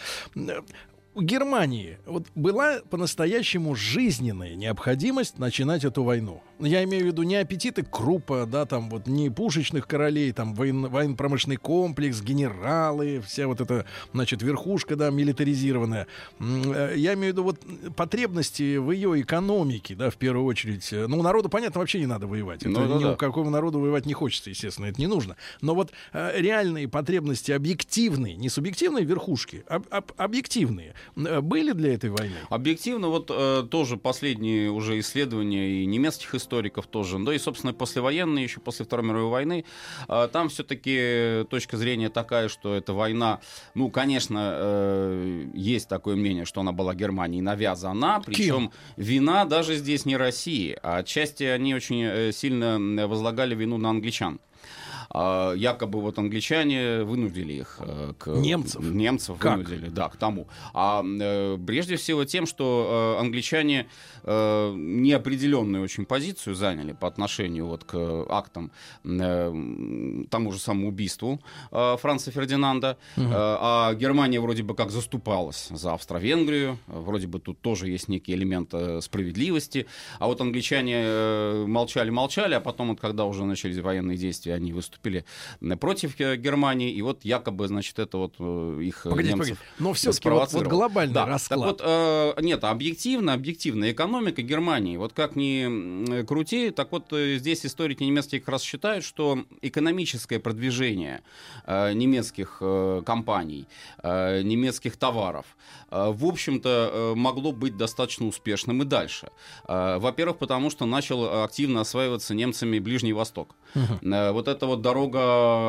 [1.12, 6.40] У Германии вот была по-настоящему жизненная необходимость начинать эту войну.
[6.60, 10.86] Я имею в виду не аппетиты крупа, да, там вот не пушечных королей, там воен-
[10.88, 16.06] военно-промышленный комплекс, генералы, вся вот эта, значит, верхушка, да, милитаризированная.
[16.38, 17.60] Э, Я имею в виду вот
[17.96, 20.88] потребности в ее экономике, да, в первую очередь.
[20.92, 22.60] Ну, у народа, понятно, вообще не надо воевать.
[22.62, 23.12] Это Ну, да, ни да.
[23.14, 25.36] у какого народу воевать не хочется, естественно, это не нужно.
[25.60, 32.10] Но вот э, реальные потребности объективные, не субъективные верхушки, об- об- объективные, были для этой
[32.10, 32.34] войны?
[32.48, 38.44] Объективно, вот э, тоже последние уже исследования и немецких историков тоже, да и, собственно, послевоенные,
[38.44, 39.64] еще после Второй мировой войны,
[40.08, 43.40] э, там все-таки точка зрения такая, что эта война,
[43.74, 50.06] ну, конечно, э, есть такое мнение, что она была Германии навязана, причем вина даже здесь
[50.06, 54.40] не России, а отчасти они очень э, сильно э, возлагали вину на англичан.
[55.12, 58.82] А, якобы вот англичане вынудили их э, к Немцев?
[58.82, 59.56] немцев Как?
[59.58, 60.48] вынудили, да, к тому.
[60.72, 63.86] А э, прежде всего тем, что э, англичане
[64.22, 68.70] неопределенную очень позицию заняли по отношению вот к актам
[69.02, 76.78] тому же самому убийству Франца Фердинанда, Э, а Германия вроде бы как заступалась за Австро-Венгрию,
[76.86, 79.86] вроде бы тут тоже есть некий элемент справедливости,
[80.18, 85.76] а вот англичане молчали-молчали, а потом вот когда уже начались военные действия, они выступили э,
[85.76, 89.74] против э, Германии, и вот якобы, значит, это вот э, их Погодите, немцев погодите.
[89.78, 91.60] Но все-таки вот, вот глобальный Да, расклад.
[91.60, 91.80] Так вот,
[92.38, 98.40] э, нет, объективно, объективно, экономика Германии, вот как ни крути, так вот здесь историки немецкие
[98.40, 101.22] как раз считают, что экономическое продвижение
[101.66, 103.66] э, немецких э, компаний,
[104.02, 105.46] э, немецких товаров,
[105.90, 109.30] э, в общем-то, э, могло быть достаточно успешным и дальше.
[109.68, 113.54] Э, Во-первых, потому что начал активно осваиваться немцами Ближний Восток.
[113.74, 115.18] Э, Вот эта вот дорога,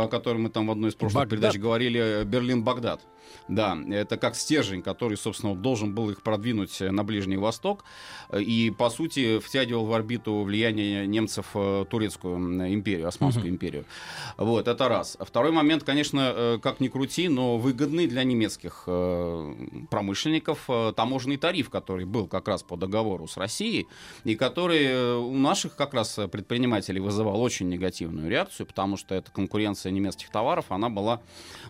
[0.03, 1.29] о которой мы там в одной из прошлых Багдад.
[1.29, 3.01] передач говорили, Берлин-Багдад.
[3.47, 7.83] Да, это как стержень, который, собственно, должен был их продвинуть э, на Ближний Восток
[8.29, 12.37] э, и, по сути, втягивал в орбиту влияние немцев э, турецкую
[12.73, 13.85] империю, Османскую империю.
[14.37, 15.17] Вот, это раз.
[15.19, 18.83] Второй момент, конечно, как ни крути, но выгодный для немецких
[19.89, 23.87] промышленников таможенный тариф, который был как раз по договору с Россией,
[24.23, 29.91] и который у наших как раз предпринимателей вызывал очень негативную реакцию, потому что эта конкуренция
[29.91, 31.21] немецких товаров, она была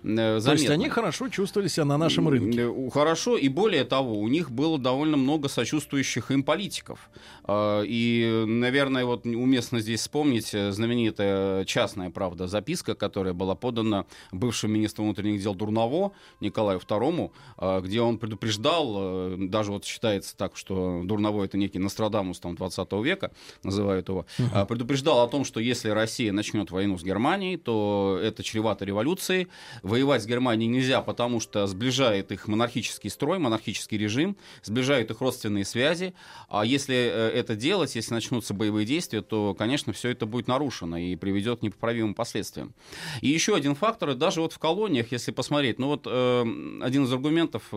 [0.03, 0.73] э, То есть заметна.
[0.73, 2.61] они хорошо чувствовали себя на нашем рынке.
[2.61, 7.09] Э, Хорошо, и более того, у них было довольно много сочувствующих им политиков.
[7.43, 14.05] А, И, наверное, вот уместно здесь вспомнить э, знаменитая частная, правда, записка, которая была подана
[14.31, 20.37] бывшим министром внутренних дел Дурново Николаю II, а, где он предупреждал, э, даже вот считается
[20.37, 23.31] так, что Дурново это некий Нострадамус там, 20 века,
[23.63, 28.41] называют его, а, предупреждал о том, что если Россия начнет войну с Германией, то это
[28.41, 29.49] чревато революцией.
[29.83, 35.65] Воевать с Германией нельзя, потому что сближает их монархический строй, монархический режим, сближают их родственные
[35.65, 36.13] связи.
[36.49, 40.97] А если э, это делать, если начнутся боевые действия, то, конечно, все это будет нарушено
[40.97, 42.73] и приведет к непоправимым последствиям.
[43.21, 46.41] И еще один фактор, даже вот в колониях, если посмотреть, ну вот э,
[46.81, 47.75] один из аргументов э,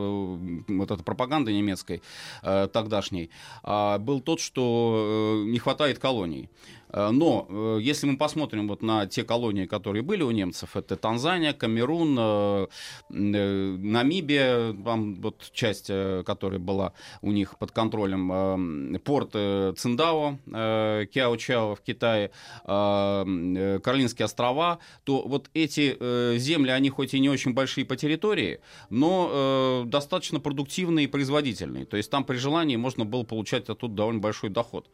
[0.68, 2.02] вот этой пропаганды немецкой
[2.42, 3.30] э, тогдашней
[3.62, 6.48] а, был тот, что э, не хватает колоний.
[6.94, 10.96] Э, Но э, если мы посмотрим вот на те колонии, которые были у немцев, это
[10.96, 12.66] Танзания, Камерун, э,
[13.10, 15.90] Намибия, там вот часть,
[16.24, 16.92] которая была
[17.22, 22.30] у них под контролем, порт Циндао, Кяо-Чао в Китае,
[22.64, 28.60] Каролинские острова, то вот эти земли, они хоть и не очень большие по территории,
[28.90, 31.84] но достаточно продуктивные и производительные.
[31.86, 34.86] То есть там при желании можно было получать оттуда довольно большой доход.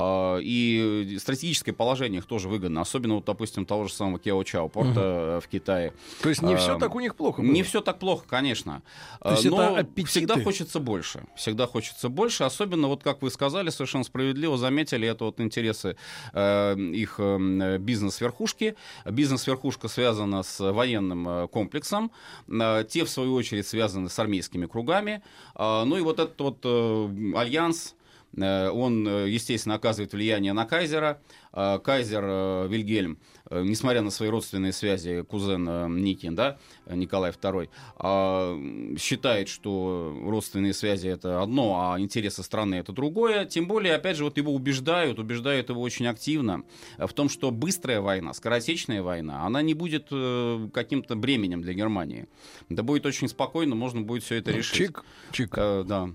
[0.00, 5.40] И стратегическое положение их тоже выгодно, особенно, вот, допустим, того же самого Кео-Чао порта э,
[5.40, 5.92] в Китае.
[6.22, 7.50] То есть не все А, так у них плохо было?
[7.50, 8.82] Не все так плохо, конечно.
[9.20, 10.08] То есть А, Но это аппетиты?
[10.08, 11.24] всегда хочется больше.
[11.36, 12.42] Всегда хочется больше.
[12.44, 15.96] Особенно, вот как вы сказали, совершенно справедливо заметили, это вот интересы
[16.32, 18.74] э, их э, бизнес-верхушки.
[19.04, 22.10] Бизнес-верхушка связана с военным э, комплексом.
[22.48, 25.22] Э, те, в свою очередь, связаны с армейскими кругами.
[25.56, 27.99] Ну и вот этот вот э, альянс, Э,
[28.36, 31.20] Он, э, естественно, оказывает влияние на Кайзера.
[31.52, 33.18] Э, Кайзер э, Вильгельм,
[33.50, 38.56] э, несмотря на свои родственные связи, кузен э, Никин, да, э, Николай II, а,
[38.98, 43.46] считает, что родственные связи это одно, а интересы страны это другое.
[43.46, 46.62] Тем более, опять же, вот его убеждают, убеждают его очень активно
[46.98, 51.72] э, в том, что быстрая война, скоротечная война, она не будет э, каким-то бременем для
[51.74, 52.28] Германии.
[52.68, 54.76] Да будет очень спокойно, можно будет все это Ну, решить.
[54.76, 55.54] чик, чик.
[55.56, 56.10] Э, да.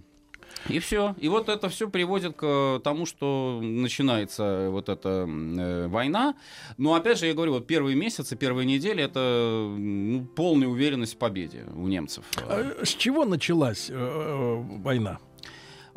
[0.69, 1.15] И все.
[1.19, 6.35] И вот это все приводит к тому, что начинается вот эта э, война.
[6.77, 11.17] Но опять же, я говорю, вот первые месяцы, первые недели это ну, полная уверенность в
[11.17, 12.25] победе у немцев.
[12.37, 15.19] А С чего началась э, э, война?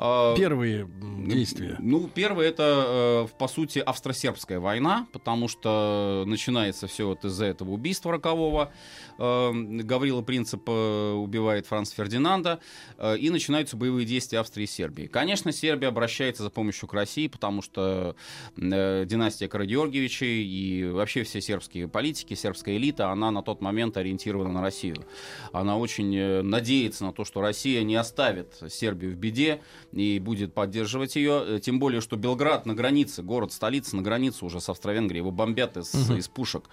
[0.00, 0.88] А, Первые
[1.26, 1.76] действия.
[1.80, 7.70] Ну, первое это, э, по сути, австро-сербская война, потому что начинается все вот из-за этого
[7.70, 8.72] убийства рокового.
[9.18, 12.60] Э, Гаврила Принцип убивает Франца Фердинанда,
[12.98, 15.06] э, и начинаются боевые действия Австрии и Сербии.
[15.06, 18.16] Конечно, Сербия обращается за помощью к России, потому что
[18.56, 24.52] э, династия Карагеоргиевичей и вообще все сербские политики, сербская элита, она на тот момент ориентирована
[24.52, 25.04] на Россию.
[25.52, 29.60] Она очень э, надеется на то, что Россия не оставит Сербию в беде
[29.92, 31.60] и будет поддерживать ее.
[31.60, 35.92] Тем более, что Белград на границе, город-столица на границе уже с Австро-Венгрией, его бомбят из,
[35.94, 36.18] Мгм.
[36.18, 36.64] из пушек.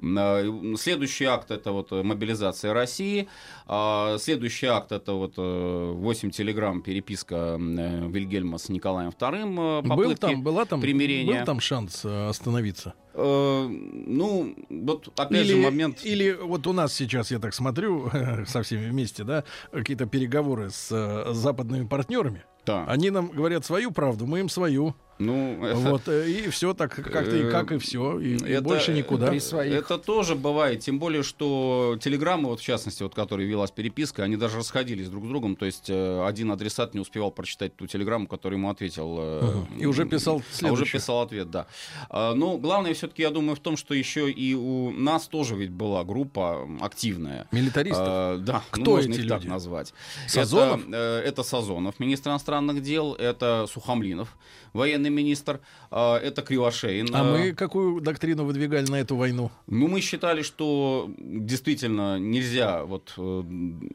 [0.00, 3.28] Следующий акт это вот э, мобилизация России.
[3.66, 9.82] А Следующий акт это вот 8 телеграмм переписка э, Вильгельма с Николаем II.
[9.82, 11.38] Был там, была там, примирения.
[11.38, 12.94] был там шанс э, остановиться?
[13.14, 16.04] Э, Ну, вот опять или, же момент...
[16.04, 18.10] Или вот у нас сейчас, я так смотрю,
[18.46, 22.44] со всеми вместе, да, какие-то переговоры с э, западными партнерами.
[22.64, 22.84] Да.
[22.86, 24.94] Они нам говорят свою правду, мы им свою.
[25.18, 28.18] Ну, это- Вот, э, и все так, как-то и как, и все.
[28.20, 29.32] И, и Это- больше никуда.
[29.34, 34.36] Это тоже бывает, тем более, что телеграммы, вот в частности, вот, которые велась переписка, они
[34.36, 38.26] даже расходились друг с другом, то есть э, один адресат не успевал прочитать ту телеграмму,
[38.26, 39.16] которую ему ответил.
[39.18, 39.78] э, Мгм.
[39.78, 41.00] И уже писал А уже следующую.
[41.00, 41.66] писал ответ, да.
[42.10, 45.70] А, Но главное все-таки, я думаю, в том, что еще и у нас тоже ведь
[45.70, 47.46] была группа активная.
[47.50, 48.06] Милитаристов?
[48.08, 49.48] А, да, ну, Кто можно эти их так люди?
[49.50, 49.92] назвать.
[50.28, 50.86] Сазонов?
[50.88, 54.36] Это, э, это Сазонов, министр иностранных дел, это Сухомлинов,
[54.72, 55.60] военный министр,
[55.90, 57.08] а, это Кривошеин.
[57.14, 59.50] А э, мы какую доктрину выдвигали на эту войну?
[59.66, 63.42] ну, мы считали, что действительно нельзя вот, э,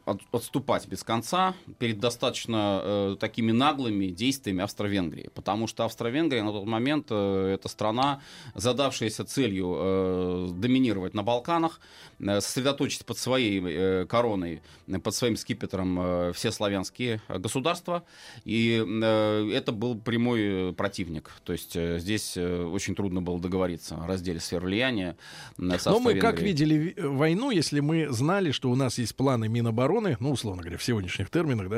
[0.04, 5.30] от- отступать без конца перед достаточно э, такими наглыми действиями Австро-Венгрии.
[5.34, 8.20] Потому что Австро-Венгрия на тот момент э, это страна,
[8.54, 11.80] задавшаяся целью э, доминировать на Балканах,
[12.18, 18.02] э, сосредоточить под своей э, короной, э, под своим скипетром э, все славянские э, государства.
[18.44, 21.30] И э, это был прямой э, противник противник.
[21.44, 25.16] То есть э, здесь э, очень трудно было договориться о разделе сфер влияния.
[25.58, 26.46] на Но мы как Венгрии.
[26.48, 30.62] видели ви- э, войну, если мы знали, что у нас есть планы Минобороны, ну, условно
[30.62, 31.68] говоря, в сегодняшних терминах,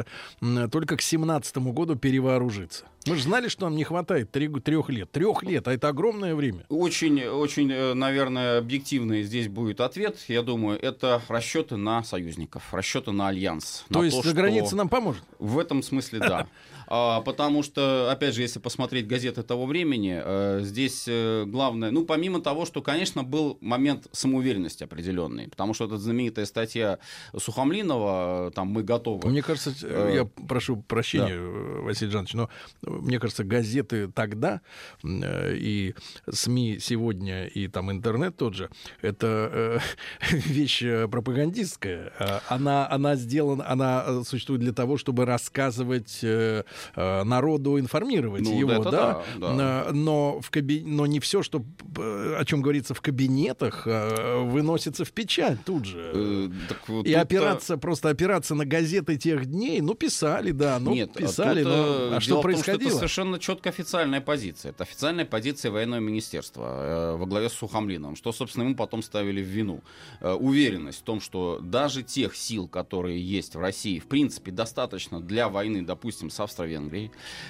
[0.41, 2.85] да, только к 17 году перевооружиться.
[3.07, 5.11] Мы же знали, что нам не хватает трех лет.
[5.13, 6.65] Трех лет, а это огромное время.
[6.69, 10.19] Очень, очень, наверное, объективный здесь будет ответ.
[10.29, 13.85] Я думаю, это расчеты на союзников, расчеты на альянс.
[13.93, 15.23] То на есть что- граница нам поможет?
[15.39, 16.47] В этом смысле да.
[16.87, 22.05] А, потому что, опять же, если посмотреть газеты того времени, э, здесь э, главное, ну,
[22.05, 26.99] помимо того, что, конечно, был момент самоуверенности определенный, потому что эта знаменитая статья
[27.37, 29.29] Сухомлинова, э, там, мы готовы.
[29.29, 34.61] Мне кажется, Э, я прошу прощения, э, Василий Жанович, но э, мне кажется, газеты тогда
[35.03, 35.95] э, и
[36.31, 39.79] СМИ сегодня, и там интернет тот же, это э,
[40.31, 42.13] вещь э, пропагандистская.
[42.49, 46.63] Она, она сделана, она э, существует для того, чтобы рассказывать э, э,
[46.95, 48.91] народу, информировать Ну, его, да.
[48.91, 49.85] да, да.
[49.89, 50.83] Э, Но, в каби...
[50.85, 51.63] но не все, что,
[51.97, 56.11] э, о чем говорится в кабинетах, э, выносится в печать тут же.
[56.15, 60.95] Э, так вот И опираться, просто опираться на газеты тех дней, ну, писали, да, ну,
[60.95, 62.89] Нет, писали, тут, но э, а что в том, происходило?
[62.89, 64.71] это совершенно четко официальная позиция.
[64.71, 69.43] Это официальная позиция военного министерства э, во главе с Сухомлиновым, что, собственно, ему потом ставили
[69.43, 69.83] в вину.
[70.21, 75.21] Э, уверенность в том, что даже тех сил, которые есть в России, в принципе, достаточно
[75.21, 76.66] для войны, допустим, с Австро-Венгрией.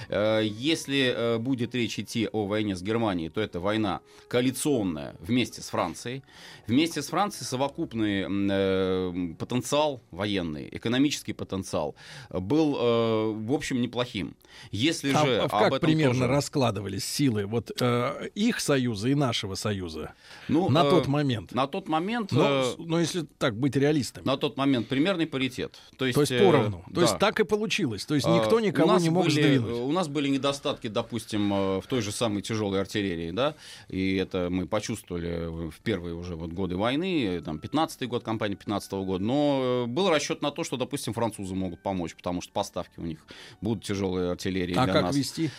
[0.08, 5.62] Э, если э, будет речь идти о войне с Германией, то это война коалиционная вместе
[5.62, 6.22] с Францией.
[6.66, 11.94] Вместе с Францией совокупный э, потенциал военный, экономический потенциал
[12.30, 14.36] был, э, в общем, неплохим.
[14.70, 19.08] Если А- же а об как этом примерно тоже- раскладывались силы вот э, их союза
[19.08, 20.14] и нашего союза
[20.48, 21.52] Ну, на э, тот момент?
[21.52, 22.32] На тот момент...
[22.32, 24.24] Но, э, но если так быть реалистами.
[24.24, 25.78] на тот момент примерный паритет.
[25.98, 26.82] То есть, то есть э, поровну.
[26.86, 27.00] То да.
[27.02, 28.04] есть так и получилось.
[28.04, 29.72] То есть никто никого нас не мог были, сдвинуть.
[29.72, 33.54] У нас были недостатки, допустим, э, в той же самой тяжелой артиллерии, да,
[33.88, 38.92] и это мы почувствовали в первые уже вот годы войны, там, 15-й год, кампания 15
[38.92, 42.98] года, но э, был расчет на то, что, допустим, французы могут помочь, потому что поставки
[42.98, 43.18] у них
[43.60, 45.16] будут тяжелые артиллерии А для как нас.
[45.16, 45.50] вести?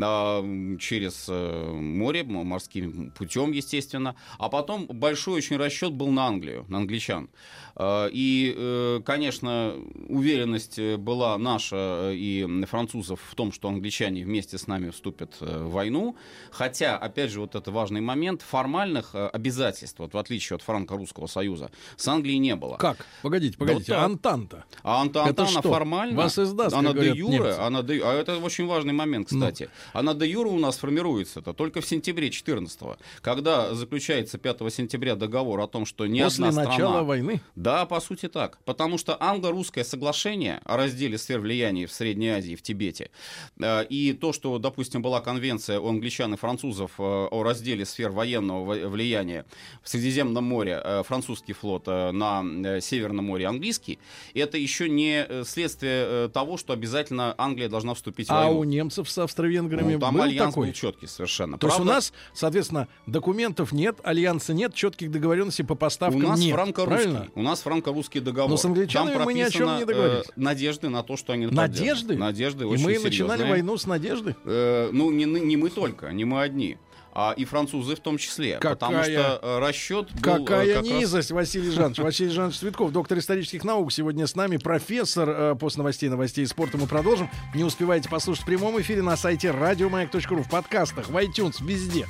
[0.00, 0.42] А,
[0.78, 4.16] через э, море, морским путем, естественно.
[4.38, 7.28] А потом большой очень расчет был на Англию, на англичан.
[7.76, 9.74] А, И, э, конечно,
[10.08, 11.76] уверенность э, была наша
[12.10, 12.46] э, и
[12.94, 16.16] французов в том, что англичане вместе с нами вступят э, в войну.
[16.50, 21.26] Хотя, опять же, вот это важный момент, формальных э, обязательств, вот в отличие от Франко-Русского
[21.26, 22.76] союза, с Англией не было.
[22.76, 23.04] Как?
[23.22, 23.92] Погодите, погодите.
[23.92, 24.04] Да вот.
[24.04, 24.64] Антанта.
[24.82, 25.62] А Анта Это Антана что?
[25.72, 27.58] формально, Вас издаст, она де юре, немцы.
[27.58, 29.68] она де- а это очень важный момент, кстати.
[29.92, 32.80] Она де юре у нас формируется это только в сентябре 14
[33.22, 37.02] когда заключается 5 сентября договор о том, что ни После одна начала страна...
[37.02, 37.40] войны.
[37.56, 38.58] Да, по сути так.
[38.64, 44.12] Потому что англо-русское соглашение о разделе сфер влияния в Средней Азии, в Тибете, э, и
[44.12, 48.88] то, что, допустим, была конвенция у англичан и французов э, о разделе сфер военного во-
[48.88, 49.44] влияния
[49.82, 53.98] в Средиземном море, э, французский флот, на Северном море английский,
[54.34, 58.58] это еще не следствие того, что обязательно Англия должна вступить в А войну.
[58.60, 60.66] у немцев с австро-венграми Ну, там был альянс такой?
[60.68, 61.58] был четкий совершенно.
[61.58, 66.22] То есть у Правда, нас, соответственно, документов нет, альянса нет, четких договоренностей по У поставкам
[66.22, 66.52] нас нет.
[66.54, 67.04] франко-русский.
[67.10, 67.28] Правильно?
[67.34, 68.50] У нас франко-русский договор.
[68.50, 70.26] Но с англичанами Там мы ни о чем не договорились.
[70.26, 71.46] э, надежды на то, что они.
[71.46, 72.16] Надежды?
[72.16, 73.10] Надежды И очень мы серьезные.
[73.26, 74.36] начинали войну с надежды.
[74.44, 76.76] Э, ну, не, мы- не мы только, не мы одни.
[77.16, 78.58] А и французы в том числе.
[78.60, 81.98] Потому Какая- что э, расчет был э, Какая как раз- низость, Василий Жанович.
[81.98, 85.28] Василий Жанович Цветков, доктор исторических наук, сегодня с нами, профессор.
[85.30, 87.30] Э, После новостей, новостей спорта мы продолжим.
[87.54, 92.06] Не успеваете послушать в прямом эфире на сайте радиомаяк.ру, в подкастах, в iTunes, везде.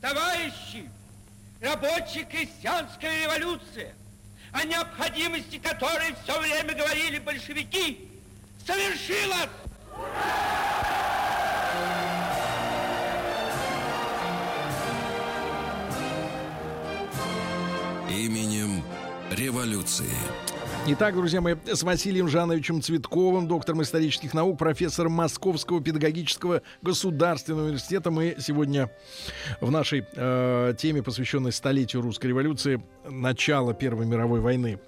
[0.00, 0.88] Товарищи,
[1.60, 3.94] рабочая крестьянская революция,
[4.56, 8.08] о необходимости которой все время говорили большевики,
[8.66, 9.50] совершилась!
[18.08, 18.82] Именем
[19.30, 20.10] революции.
[20.88, 28.12] Итак, друзья мои, с Василием Жановичем Цветковым, доктором исторических наук, профессором Московского педагогического государственного университета.
[28.12, 28.88] Мы сегодня
[29.60, 34.78] в нашей э, теме, посвященной столетию русской революции, начала Первой мировой войны,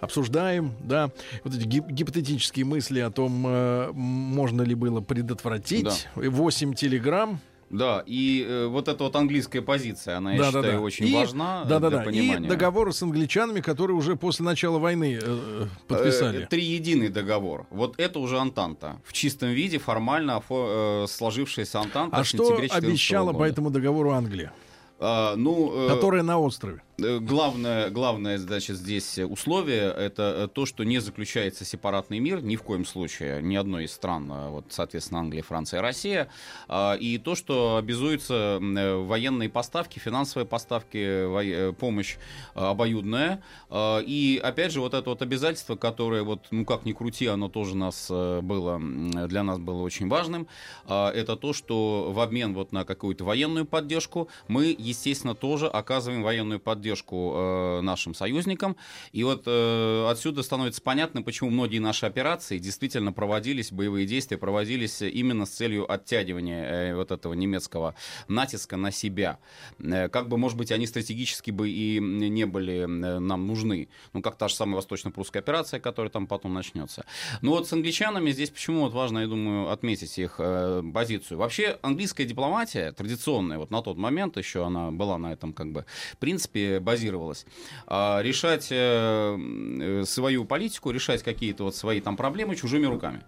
[0.00, 1.10] обсуждаем, да,
[1.44, 6.08] вот эти гип- гипотетические мысли о том, э, можно ли было предотвратить.
[6.16, 7.38] 8 телеграмм.
[7.70, 11.68] Да, и э, вот эта вот английская позиция, она, я считаю, очень И- важна э,
[11.68, 12.04] да, да, для да.
[12.04, 12.46] понимания.
[12.46, 16.44] И договор с англичанами, которые уже после начала войны э, подписали.
[16.44, 17.66] Э, Триединый договор.
[17.70, 19.00] Вот это уже Антанта.
[19.04, 23.38] В чистом виде формально э, сложившаяся Антанта а что сентябре 14 обещала года.
[23.38, 24.52] по этому договору Англия,
[25.00, 26.82] А, ну, э, которая на острове?
[26.98, 32.62] Главное, главное, значит, здесь условие это э, то, что не заключается сепаратный мир ни в
[32.62, 36.28] коем случае, ни одной из стран, а вот, соответственно, Англия, Франция, Россия,
[36.68, 42.16] а, и то, что обязуются э, военные поставки, финансовые поставки, э, помощь
[42.54, 46.92] э, обоюдная, А, и опять же вот это вот обязательство, которое вот, ну как ни
[46.92, 50.46] крути, оно тоже нас было, для нас было очень важным,
[50.86, 56.22] а, это то, что в обмен вот на какую-то военную поддержку мы, естественно, тоже оказываем
[56.22, 58.76] военную поддержку э, нашим союзникам.
[59.12, 65.02] И вот э, отсюда становится понятно, почему многие наши операции действительно проводились, боевые действия проводились
[65.02, 67.94] именно с целью оттягивания э, вот этого немецкого
[68.28, 69.38] натиска на себя.
[69.78, 73.88] Э, Как бы, может быть, они стратегически бы и не были э, нам нужны.
[74.12, 77.04] Ну, как та же самая восточно-прусская операция, которая там потом начнется.
[77.42, 81.38] Но вот с англичанами здесь почему вот важно, я думаю, отметить их э, позицию.
[81.38, 85.84] Вообще, английская дипломатия, традиционная, вот на тот момент еще она была на этом как бы
[86.24, 87.46] принципе базировалась.
[87.86, 93.22] А решать э, э, свою политику, решать какие-то вот свои там проблемы чужими руками.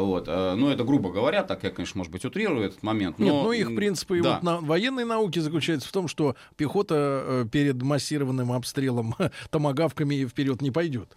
[0.00, 0.28] Вот.
[0.28, 3.18] э, Ну, это грубо говоря, так я, конечно, может быть, утрирую этот момент.
[3.18, 4.34] Но, Нет, ну их принципы да.
[4.34, 6.94] вот на военной науке заключаются в том, что пехота
[7.24, 9.14] э, перед массированным обстрелом
[9.50, 11.16] томогавками вперед не пойдет.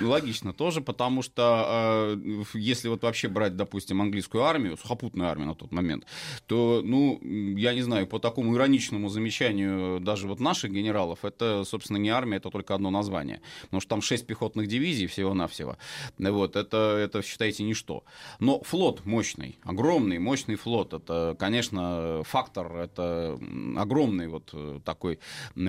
[0.00, 5.54] Логично тоже, потому что э, если вот вообще брать, допустим, английскую армию, сухопутную армию на
[5.54, 6.06] тот момент,
[6.46, 11.98] то, ну, я не знаю, по такому ироничному замечанию даже вот наших генералов, это, собственно,
[11.98, 13.40] не армия, это только одно название.
[13.62, 15.76] Потому что там 6 пехотных дивизий всего-навсего.
[16.18, 18.04] Вот, это, это, считайте, ничто.
[18.38, 23.38] Но флот мощный, огромный, мощный флот, это, конечно, фактор, это
[23.76, 25.18] огромный вот э, такой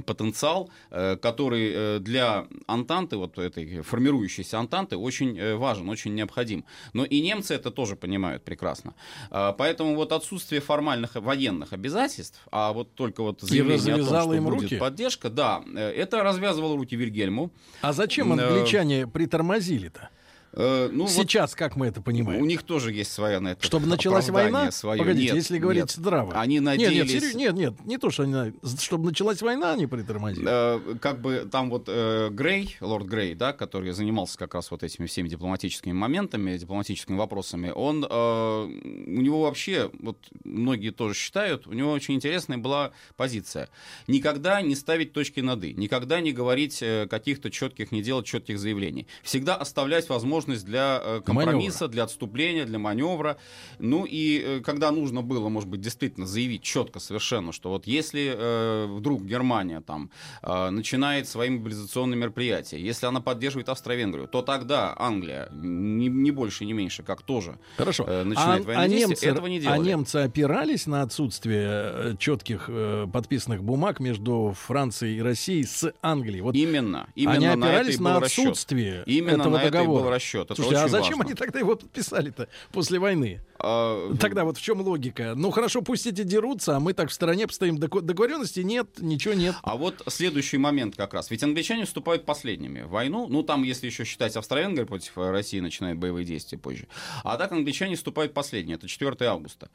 [0.06, 6.66] потенциал, э, который э, для Антанты, вот этой формирующейся Антанты, очень важен, очень необходим.
[6.94, 8.94] Но и немцы это тоже понимают прекрасно.
[9.30, 14.34] А, Поэтому вот отсутствие формальных военных обязательств, а вот только вот заявление о том, что
[14.34, 14.78] им будет руки?
[14.78, 17.52] поддержка, да, это развязывало руки Вильгельму.
[17.82, 20.10] А зачем англичане притормозили-то?
[20.56, 22.40] Э, ну, вот Сейчас, как мы это понимаем?
[22.42, 24.72] у них тоже есть своя на это Чтобы началась война?
[24.72, 25.00] свое.
[25.00, 25.92] Погодите, Нет, если говорить нет.
[25.92, 26.34] здраво.
[26.40, 27.12] Они Нет, надеялись...
[27.14, 28.54] нет, серьё- нет, нет, не то, что они...
[28.80, 30.46] Чтобы началась война, они притормозили.
[30.48, 34.84] Э, как бы там вот э, Грей, лорд Грей, да, который занимался как раз вот
[34.84, 41.66] этими всеми дипломатическими моментами, дипломатическими вопросами, он, э, у него вообще, вот многие тоже считают,
[41.66, 43.70] у него очень интересная была позиция.
[44.08, 48.60] Никогда не ставить точки над «и», никогда не говорить э, каких-то четких, не делать четких
[48.60, 49.08] заявлений.
[49.24, 53.38] Всегда оставлять возможность для э, компромисса, для отступления, для маневра.
[53.80, 58.34] Ну и э, когда нужно было, может быть, действительно заявить четко совершенно, что вот если
[58.36, 60.10] э, вдруг Германия там
[60.42, 66.66] э, начинает свои мобилизационные мероприятия, если она поддерживает Австро-Венгрию, то тогда Англия, не, не больше,
[66.66, 68.06] не меньше, как тоже Хорошо.
[68.08, 72.70] э, начинает а, военные а действия, немцы, этого не а немцы опирались на отсутствие четких
[73.12, 76.42] подписанных бумаг между Францией и Россией с Англией.
[76.42, 78.48] Вот Именно, именно они на опирались на расчет.
[78.48, 80.04] отсутствие Именно этого на это и договора.
[80.04, 80.33] был расчет.
[80.42, 81.26] Это Слушайте, а зачем важно.
[81.26, 83.42] они тогда его подписали-то после войны?
[83.60, 85.34] А, Тогда вот в чем логика?
[85.36, 87.78] Ну хорошо, пусть эти дерутся, а мы так в стороне постоим.
[87.78, 89.56] Договоренности нет, ничего нет.
[89.64, 91.32] А вот следующий момент как раз.
[91.32, 93.28] Ведь англичане вступают последними в войну.
[93.30, 96.88] Ну, там, если еще считать Австро-Венгрия против э, России, начинает боевые действия позже.
[97.24, 98.76] А так англичане вступают последние.
[98.76, 99.70] Это 4 августа.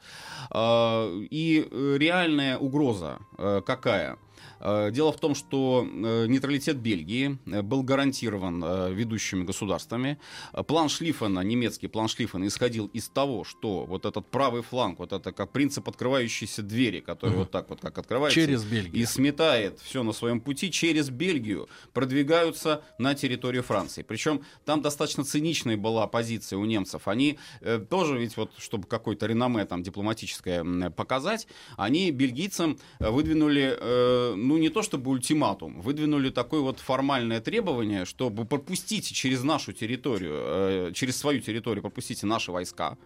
[0.51, 4.17] А, И э, реальная угроза э, какая?
[4.59, 10.19] Э, Дело в том, что э, нейтралитет Бельгии э, был гарантирован ведущими государствами.
[10.67, 15.31] План Шлиффена, немецкий план Шлиффена, исходил из того, что вот этот правый фланг, вот это
[15.31, 17.39] как принцип открывающейся двери, который Мгм.
[17.39, 18.39] вот так вот как открывается.
[18.39, 19.01] Через Бельгию.
[19.01, 24.01] И сметает все на своем пути через Бельгию, продвигаются на территорию Франции.
[24.01, 27.07] Причем там достаточно циничная была позиция у немцев.
[27.07, 34.33] Они э, тоже ведь вот, чтобы какое-то реноме там дипломатическое показать, они бельгийцам выдвинули, э,
[34.49, 40.33] ну не то чтобы ультиматум, выдвинули такое вот формальное требование, чтобы пропустите через нашу территорию,
[40.33, 42.97] э, через свою территорию пропустите наши войска.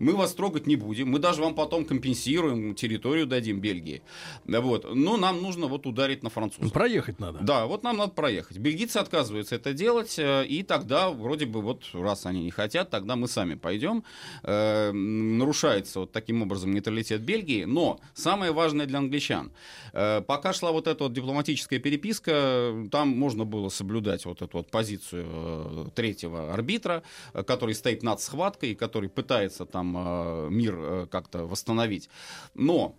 [0.00, 4.02] Мы вас трогать не будем, мы даже вам потом компенсируем, территорию дадим Бельгии.
[4.44, 4.92] Вот.
[4.92, 6.72] Но нам нужно вот ударить на французов.
[6.72, 7.38] Проехать надо.
[7.42, 8.58] Да, вот нам надо проехать.
[8.58, 13.14] Бельгийцы отказываются это делать, э, и тогда вроде бы вот раз они не хотят, тогда
[13.14, 14.02] мы сами пойдем.
[14.42, 17.64] Э, Нарушается вот таким образом нейтралитет Бельгии.
[17.64, 19.52] Но самое важное для англичан.
[19.92, 24.70] э, Пока шла вот эта вот дипломатическая переписка, там можно было соблюдать вот эту вот
[24.70, 27.02] позицию э, третьего арбитра,
[27.32, 32.08] э, который стоит над схваткой, который пытается там э, мир как-то восстановить.
[32.54, 32.96] Но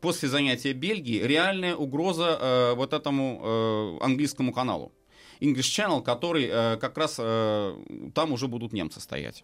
[0.00, 4.92] после занятия Бельгии реальная угроза вот этому английскому каналу.
[5.40, 6.48] English Channel, который
[6.78, 9.42] как раз там уже будут немцы стоять.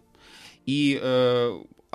[0.65, 0.97] И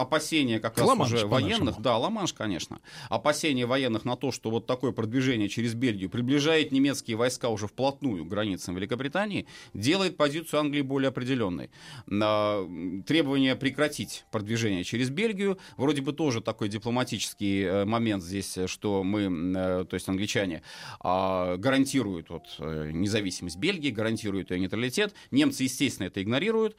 [0.02, 4.66] опасения как раз Ла-Манш, уже военных, да, Ла-Манш, конечно, опасения военных на то, что вот
[4.66, 10.82] такое продвижение через Бельгию приближает немецкие войска уже вплотную к границам Великобритании, делает позицию Англии
[10.82, 11.70] более определенной.
[12.10, 18.66] М, Требование прекратить продвижение через Бельгию, вроде бы тоже такой дипломатический э, момент здесь, э,
[18.66, 20.62] что мы, э, то есть англичане,
[21.00, 25.14] а, гарантируют вот, независимость Бельгии, гарантируют ее нейтралитет.
[25.30, 26.76] Немцы, естественно, это игнорируют.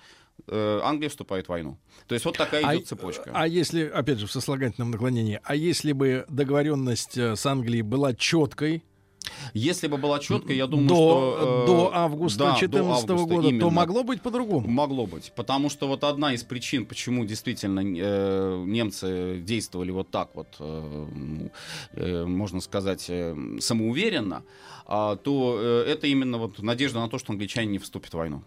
[0.48, 1.78] Э, Англия вступает в войну.
[2.08, 3.32] То есть вот такая А- идет цепочка.
[3.34, 8.14] А если, опять же, в сослагательном наклонении, а если бы договоренность э, с Англией была
[8.14, 8.84] четкой,
[9.54, 11.64] Если бы была четкая, я думаю, до, что...
[11.64, 13.70] э, до августа да, до 2014 августа, года, то именно.
[13.70, 14.68] могло быть по-другому.
[14.68, 15.32] Могло быть.
[15.34, 21.08] Потому что вот одна из причин, почему действительно э, немцы действовали вот так вот, э,
[21.16, 21.52] ну,
[21.94, 24.44] э, можно сказать, э, самоуверенно,
[24.86, 28.44] а, то э, это именно вот надежда на то, что англичане не вступят в войну.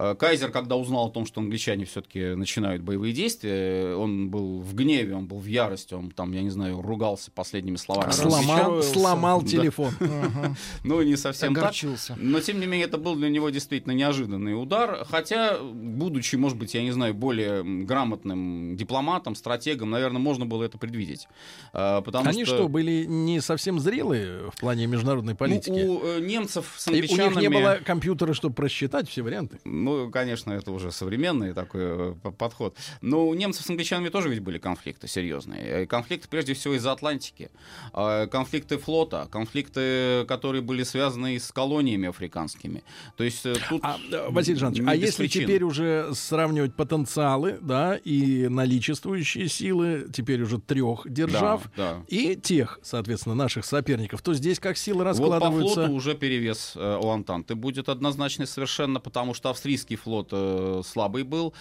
[0.00, 4.74] Э, Кайзер, когда узнал о том, что англичане все-таки начинают боевые действия, он был в
[4.74, 8.10] гневе, он был в ярости, он там, я не знаю, ругался последними словами.
[8.10, 9.92] Сломал, сломал телефон.
[10.84, 11.74] Ну, не совсем так.
[12.16, 15.04] Но, тем не менее, это был для него действительно неожиданный удар.
[15.08, 20.78] Хотя, будучи, может быть, я не знаю, более грамотным дипломатом, стратегом, наверное, можно было это
[20.78, 21.28] предвидеть.
[21.72, 25.70] Потому Они что, были не совсем зрелые в плане международной Ну, политики?
[25.70, 27.40] у э, немцев с И у них англичанами...
[27.40, 29.58] не было компьютера, чтобы просчитать все варианты.
[29.90, 32.76] Ну, конечно, это уже современный такой э, подход.
[33.00, 35.62] Но у немцев с англичанами тоже ведь были конфликты серьезные.
[35.82, 37.50] Э, Конфликты, прежде всего, из-за Атлантики.
[37.92, 42.84] Э, Конфликты флота, конфликты, которые были связаны с колониями африканскими.
[43.16, 43.80] То есть тут...
[43.82, 43.98] А,
[44.30, 45.42] Василий Жанович, а если причин.
[45.42, 52.04] теперь уже сравнивать потенциалы, да, и наличествующие силы, теперь уже трех держав, Да, да.
[52.08, 55.74] и тех, соответственно, наших соперников, то здесь как силы Вот по раскладываются?
[55.74, 59.50] флоту уже перевес у Антанты будет однозначный совершенно, потому что
[59.80, 61.54] австрийский флот э, слабый был.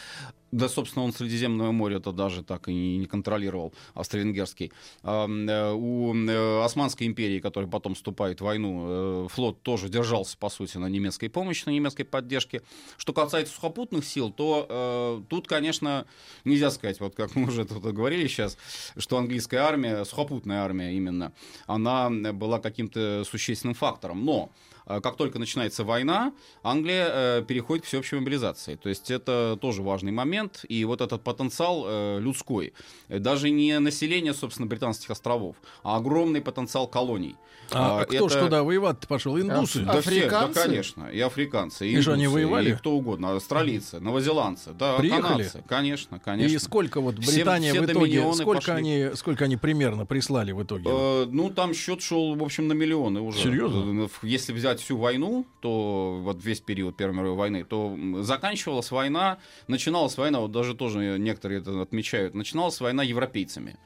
[0.51, 4.71] Да, собственно, он Средиземное море это даже так и не, контролировал, австро-венгерский.
[5.03, 10.49] Э, у э, Османской империи, которая потом вступает в войну, э, флот тоже держался, по
[10.49, 12.63] сути, на немецкой помощи, на немецкой поддержке.
[12.97, 16.05] Что касается сухопутных сил, то тут, конечно,
[16.45, 18.57] нельзя сказать, вот как мы уже тут говорили сейчас,
[18.97, 21.33] что английская армия, сухопутная армия именно,
[21.67, 24.25] она была каким-то существенным фактором.
[24.25, 24.51] Но
[24.85, 28.75] как только начинается война, Англия переходит к всеобщей мобилизации.
[28.75, 30.38] То есть это тоже важный момент.
[30.67, 32.73] И вот этот потенциал э, людской,
[33.09, 37.35] даже не население, собственно, британских островов, а огромный потенциал колоний.
[37.71, 39.39] А А, кто ж это- туда воевать пошел?
[39.39, 39.81] Индусы?
[39.83, 40.59] Да все, да, Африканцы?
[40.63, 41.03] конечно.
[41.07, 42.71] И африканцы, и, И что, они индусы, воевали?
[42.71, 43.35] И кто угодно.
[43.35, 45.21] Австралийцы, новозеландцы, да, Приехали?
[45.21, 45.63] канадцы.
[45.67, 46.55] Конечно, конечно.
[46.55, 48.73] И сколько вот Все- Британия все в итоге, сколько пошли.
[48.73, 50.85] они, сколько они примерно прислали в итоге?
[50.89, 53.39] Э, ну, там счет шел, в общем, на миллионы уже.
[53.39, 54.05] Серьезно?
[54.05, 59.37] Э, Если взять всю войну, то вот весь период Первой мировой войны, то заканчивалась война,
[59.67, 63.77] начиналась война, вот даже тоже некоторые это отмечают, начиналась война европейцами.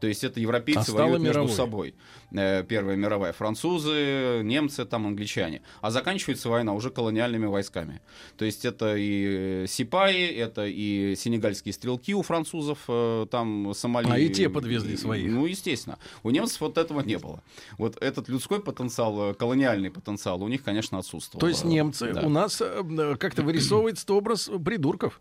[0.00, 1.94] То есть это европейцы А воюют между собой.
[2.34, 3.32] Э, Первая мировая.
[3.32, 5.62] Французы, немцы, там, англичане.
[5.80, 8.00] А заканчивается война уже колониальными войсками.
[8.36, 14.08] То есть это и сипаи, это и сенегальские стрелки у французов, э, там, Сомали.
[14.10, 15.30] А и те подвезли своих.
[15.30, 15.98] Ну, естественно.
[16.22, 17.42] У немцев вот этого не было.
[17.78, 21.40] Вот этот людской потенциал, э, колониальный потенциал у них, конечно, отсутствовал.
[21.40, 22.22] То есть немцы Да.
[22.22, 22.62] у нас
[23.18, 25.20] как-то вырисовывается образ придурков.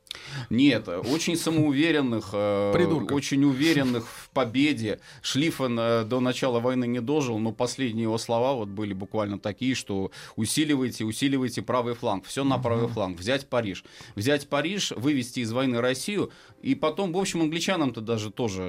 [0.50, 3.12] Нет, очень самоуверенных, Придурков.
[3.18, 5.00] очень уверенных в победе.
[5.22, 9.76] Шлиффен э, до начала войны не дожил, но последние его слова вот были буквально такие,
[9.76, 13.84] что усиливайте, усиливайте правый фланг, все на правый фланг, взять Париж.
[14.16, 18.62] Взять Париж, вывести из войны Россию, и потом, в общем, англичанам-то даже тоже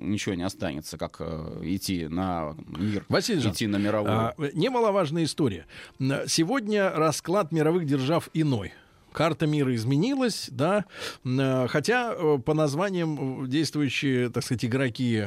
[0.00, 4.12] ничего не останется, как э, идти на мир, Василий идти на мировую.
[4.12, 5.66] А, немаловажная история.
[5.98, 8.72] Сегодня расклад мировых держав иной.
[9.12, 10.84] Карта мира изменилась, да,
[11.24, 15.24] э, хотя э, по названиям э, действующие, так сказать, игроки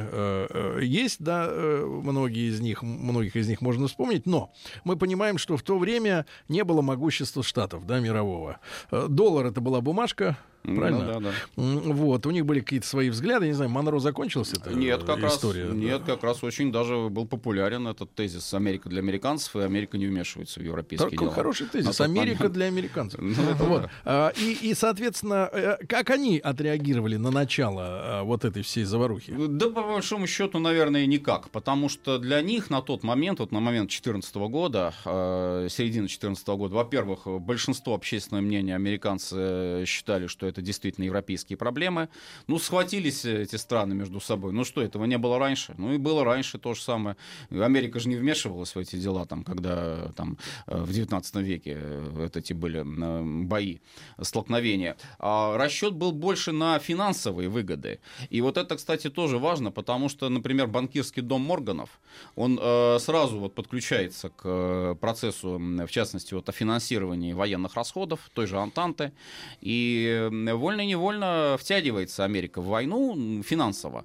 [0.80, 4.52] есть, да, многие из них, многих из них можно вспомнить, но
[4.84, 8.58] мы понимаем, что в то время не было могущества штатов, да, мирового.
[8.90, 11.04] Доллар это была бумажка, Ну правильно?
[11.06, 11.30] да, да.
[11.56, 15.18] М, Вот, у них были какие-то свои взгляды, не знаю, Монро закончился эта Нет, как
[15.20, 15.66] раз, история.
[15.66, 15.74] да?
[15.74, 20.06] нет, как раз очень даже был популярен этот тезис «Америка для американцев» и «Америка не
[20.06, 21.34] вмешивается в европейские Такой дела».
[21.34, 22.00] хороший тезис.
[22.00, 22.52] Америка момент.
[22.54, 23.20] для американцев.
[23.42, 23.82] Ну, это Вот.
[23.82, 23.90] да.
[24.04, 29.34] А, И, и, соответственно, э, как они отреагировали на начало а, вот этой всей заварухи?
[29.36, 31.50] Да, по большому счету, наверное, никак.
[31.50, 36.46] Потому что для них на тот момент, вот на момент 2014 года, э, середины 2014
[36.56, 42.08] года, во-первых, большинство общественного мнения американцы э, считали, что это действительно европейские проблемы.
[42.46, 44.52] Ну, схватились эти страны между собой.
[44.52, 45.74] Ну что, этого не было раньше?
[45.78, 47.16] Ну и было раньше то же самое.
[47.50, 52.08] Америка же не вмешивалась в эти дела, там, когда там, э, в 19 веке э,
[52.10, 53.78] вот эти были э, бои,
[54.20, 54.96] столкновения.
[55.18, 58.00] А расчет был больше на финансовые выгоды.
[58.30, 62.00] И вот это, кстати, тоже важно, потому что, например, банкирский дом Морганов,
[62.36, 68.30] он э, сразу вот подключается к э, процессу, в частности, вот о финансировании военных расходов,
[68.34, 69.12] той же Антанты,
[69.60, 74.04] и э, вольно-невольно втягивается Америка в войну финансово,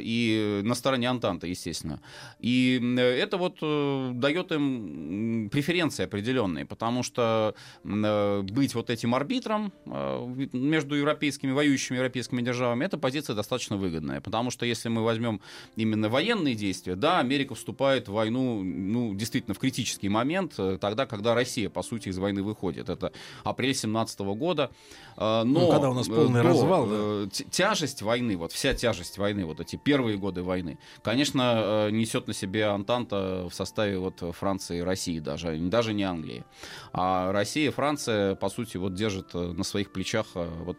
[0.00, 2.00] и на стороне Антанты, естественно.
[2.38, 9.72] И это вот э, дает им преференции определенные, потому что э, быть вот этим арбитром
[9.86, 15.40] э, между европейскими, воюющими европейскими державами, эта позиция достаточно выгодная, потому что если мы возьмем
[15.76, 21.06] именно военные действия, да, Америка вступает в войну, ну, действительно, в критический момент, э, тогда,
[21.06, 22.88] когда Россия, по сути, из войны выходит.
[22.88, 23.12] Это
[23.44, 24.70] апрель 17 года.
[25.16, 27.26] Э, Но Ну, когда у нас полный до, развал, да.
[27.50, 32.34] тяжесть войны, вот вся тяжесть войны, вот эти первые годы войны, конечно, э, несет на
[32.34, 36.44] себе Антанта в составе вот Франции и России даже, даже не Англии.
[36.92, 40.78] А Россия и Франция, по сути, вот держат э, на своих плечах э, вот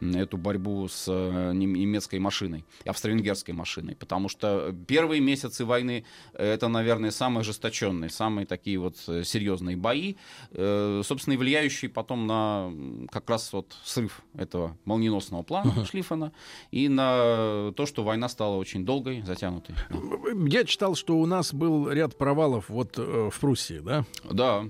[0.00, 7.10] эту борьбу с нем- немецкой машиной, австро-венгерской машиной, потому что первые месяцы войны это, наверное,
[7.10, 10.16] самые ожесточенные, самые такие вот серьезные бои,
[10.50, 12.72] собственно, и влияющие потом на
[13.10, 16.32] как раз вот срыв этого молниеносного плана Шлиффена
[16.70, 19.76] и на то, что война стала очень долгой, затянутой.
[20.48, 24.04] Я читал, что у нас был ряд провалов вот э, в Пруссии, да?
[24.28, 24.64] Да.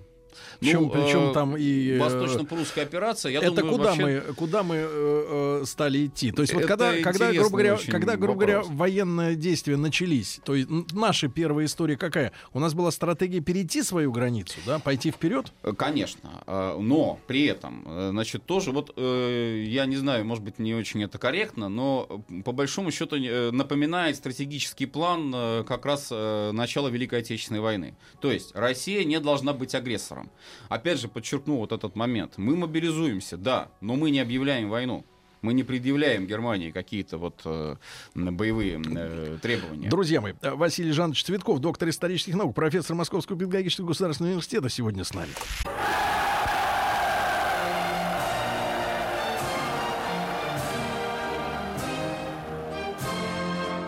[0.61, 1.91] Причем, Ну, причем э, там и...
[1.93, 6.33] э, Восточно-прусская операция, я это думаю, куда вообще- мы куда мы э, э, стали идти?
[6.33, 8.77] То есть вот Это когда когда грубо говоря когда грубо говоря вопрос.
[8.77, 12.33] военные действия начались, то есть наша первая история какая?
[12.53, 15.53] У нас была стратегия перейти свою границу, да, пойти вперед.
[15.77, 21.19] Конечно, но при этом, значит, тоже вот, я не знаю, может быть, не очень это
[21.19, 23.17] корректно, но по большому счету
[23.53, 25.33] напоминает стратегический план
[25.65, 27.95] как раз начала Великой Отечественной войны.
[28.21, 30.20] То есть Россия не должна быть агрессором.
[30.69, 32.35] Опять же, подчеркну вот этот момент.
[32.37, 35.05] Мы мобилизуемся, да, но мы не объявляем войну.
[35.43, 37.77] Мы не предъявляем Германии какие-то вот э,
[38.15, 39.89] боевые э, требования.
[39.89, 45.03] Друзья мои, э, Василий Жанович Цветков, доктор исторических наук, профессор Московского педагогического государственного университета сегодня
[45.03, 45.31] с нами.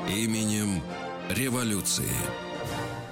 [0.09, 0.83] Именем
[1.29, 2.09] революции.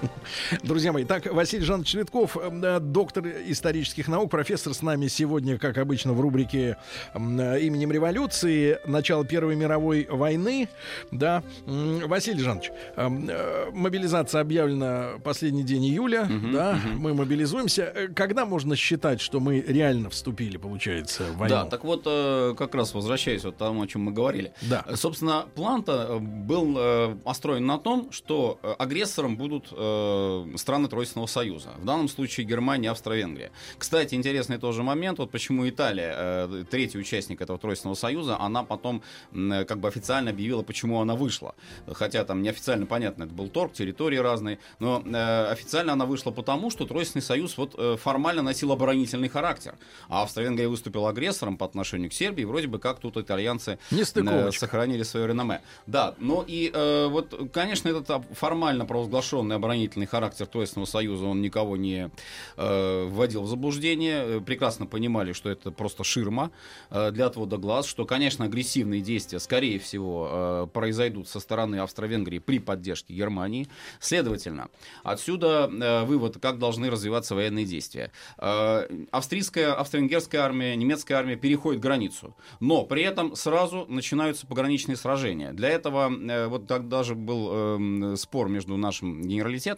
[0.62, 5.78] Друзья мои, так, Василий Жанович Цветков, э, доктор исторических наук, профессор с нами сегодня, как
[5.78, 6.76] обычно, в рубрике
[7.14, 10.68] э, «Именем революции», начало Первой мировой войны.
[11.10, 11.42] Да.
[11.66, 17.92] Василий Жанович, э, мобилизация объявлена последний день июля, да, мы мобилизуемся.
[18.14, 21.56] Когда можно считать, что мы реально вступили, получается, в войну?
[21.56, 24.52] Да, так вот, как раз возвращаясь вот тому, о чем мы говорили.
[24.62, 24.84] Да.
[24.94, 31.70] Собственно, план-то был построен на том, что агрессором будут э, страны Тройственного Союза.
[31.78, 33.50] В данном случае Германия Австро-Венгрия.
[33.78, 39.02] Кстати, интересный тоже момент, вот почему Италия, э, третий участник этого Тройственного Союза, она потом
[39.32, 41.54] э, как бы официально объявила, почему она вышла.
[41.92, 46.70] Хотя там неофициально понятно, это был торг, территории разные, но э, официально она вышла потому,
[46.70, 49.74] что Тройственный Союз вот э, формально носил оборонительный характер.
[50.08, 55.02] А Австро-Венгрия выступила агрессором по отношению к Сербии, вроде бы как тут итальянцы э, сохранили
[55.02, 55.62] свое реноме.
[55.86, 61.76] Да, но и э, вот, конечно, этот формально провозглашенный оборонительный характер Тройственного Союза, он никого
[61.76, 62.10] не
[62.56, 64.24] э, вводил в заблуждение.
[64.26, 66.50] Э, Прекрасно понимали, что это просто ширма
[66.90, 72.38] э, для отвода глаз, что, конечно, агрессивные действия, скорее всего, э, произойдут со стороны Австро-Венгрии
[72.38, 73.68] при поддержке Германии.
[74.00, 74.68] Следовательно,
[75.02, 78.12] отсюда э, вывод, как должны развиваться военные действия.
[78.38, 85.52] Э, австрийская, австро-венгерская армия, немецкая армия переходит границу, но при этом сразу начинаются пограничные сражения.
[85.52, 89.69] Для этого э, вот тогда же был э, спор между нашим генералитетом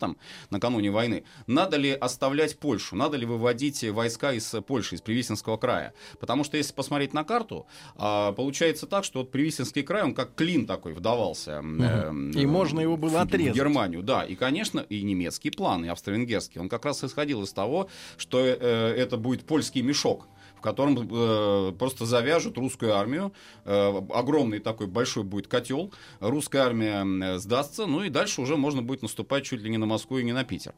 [0.51, 1.25] накануне войны.
[1.47, 2.97] Надо ли оставлять Польшу?
[2.97, 5.95] Надо ли выводить войска из Польши, из Привисинского края?
[6.21, 7.67] Потому что если посмотреть на карту,
[7.97, 11.63] а, получается так, что вот Привисинский край, он как клин такой вдавался.
[11.63, 13.53] э, И можно его было в- отрезать.
[13.53, 14.25] В Германию, да.
[14.25, 16.59] И, конечно, и немецкий план, и австро-венгерский.
[16.61, 18.55] Он как раз исходил из того, что э,
[18.97, 20.27] это будет польский мешок
[20.63, 23.33] котором э, просто завяжут русскую армию.
[23.65, 25.93] Э, огромный такой большой будет котел.
[26.21, 27.87] Русская армия э, сдастся.
[27.87, 30.45] Ну и дальше уже можно будет наступать чуть ли не на Москву и не на
[30.45, 30.73] Питер.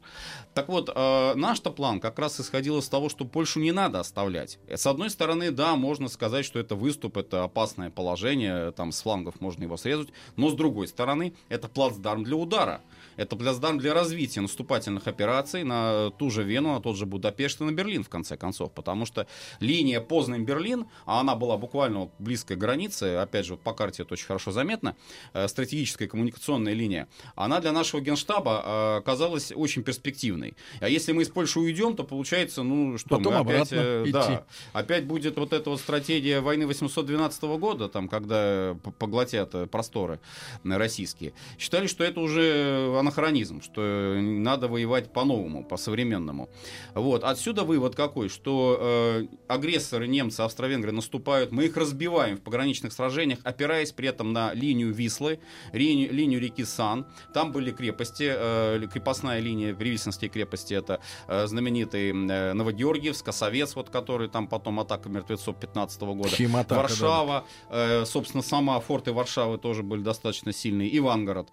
[0.53, 4.59] Так вот, э, наш-то план как раз исходил из того, что Польшу не надо оставлять.
[4.67, 9.01] Э, С одной стороны, да, можно сказать, что это выступ, это опасное положение, там с
[9.01, 10.09] флангов можно его срезать.
[10.35, 12.81] Но с другой стороны, это плацдарм для удара.
[13.17, 17.63] Это плацдарм для развития наступательных операций на ту же Вену, на тот же Будапешт и
[17.63, 18.71] на Берлин, в конце концов.
[18.73, 19.27] Потому что
[19.59, 24.25] линия Познань-Берлин, а она была буквально близкой к границе, опять же, по карте это очень
[24.25, 24.95] хорошо заметно,
[25.33, 30.55] э, стратегическая коммуникационная линия, она для нашего генштаба э, казалась очень перспективной.
[30.79, 34.11] А если мы из Польши уйдем, то получается, ну что, Потом мы опять, э, идти.
[34.11, 40.19] да, опять будет вот эта вот стратегия войны 812 года, там, когда поглотят просторы
[40.63, 41.33] российские.
[41.57, 46.49] Считали, что это уже анахронизм, что э, надо воевать по-новому, по-современному.
[46.93, 47.23] Вот.
[47.23, 53.39] Отсюда вывод какой, что э, агрессоры немцы, австро-венгры наступают, мы их разбиваем в пограничных сражениях,
[53.43, 55.39] опираясь при этом на линию Вислы,
[55.71, 57.05] линию, линию реки Сан.
[57.33, 63.89] Там были крепости, э, крепостная линия Привисенские крепости, это э, знаменитый э, Новогеоргиевск, Косовец, вот,
[63.89, 66.29] который там потом атака мертвецов 15 года.
[66.29, 71.49] Химатака, Варшава, э, собственно, сама форты Варшавы тоже были достаточно сильные, Ивангород.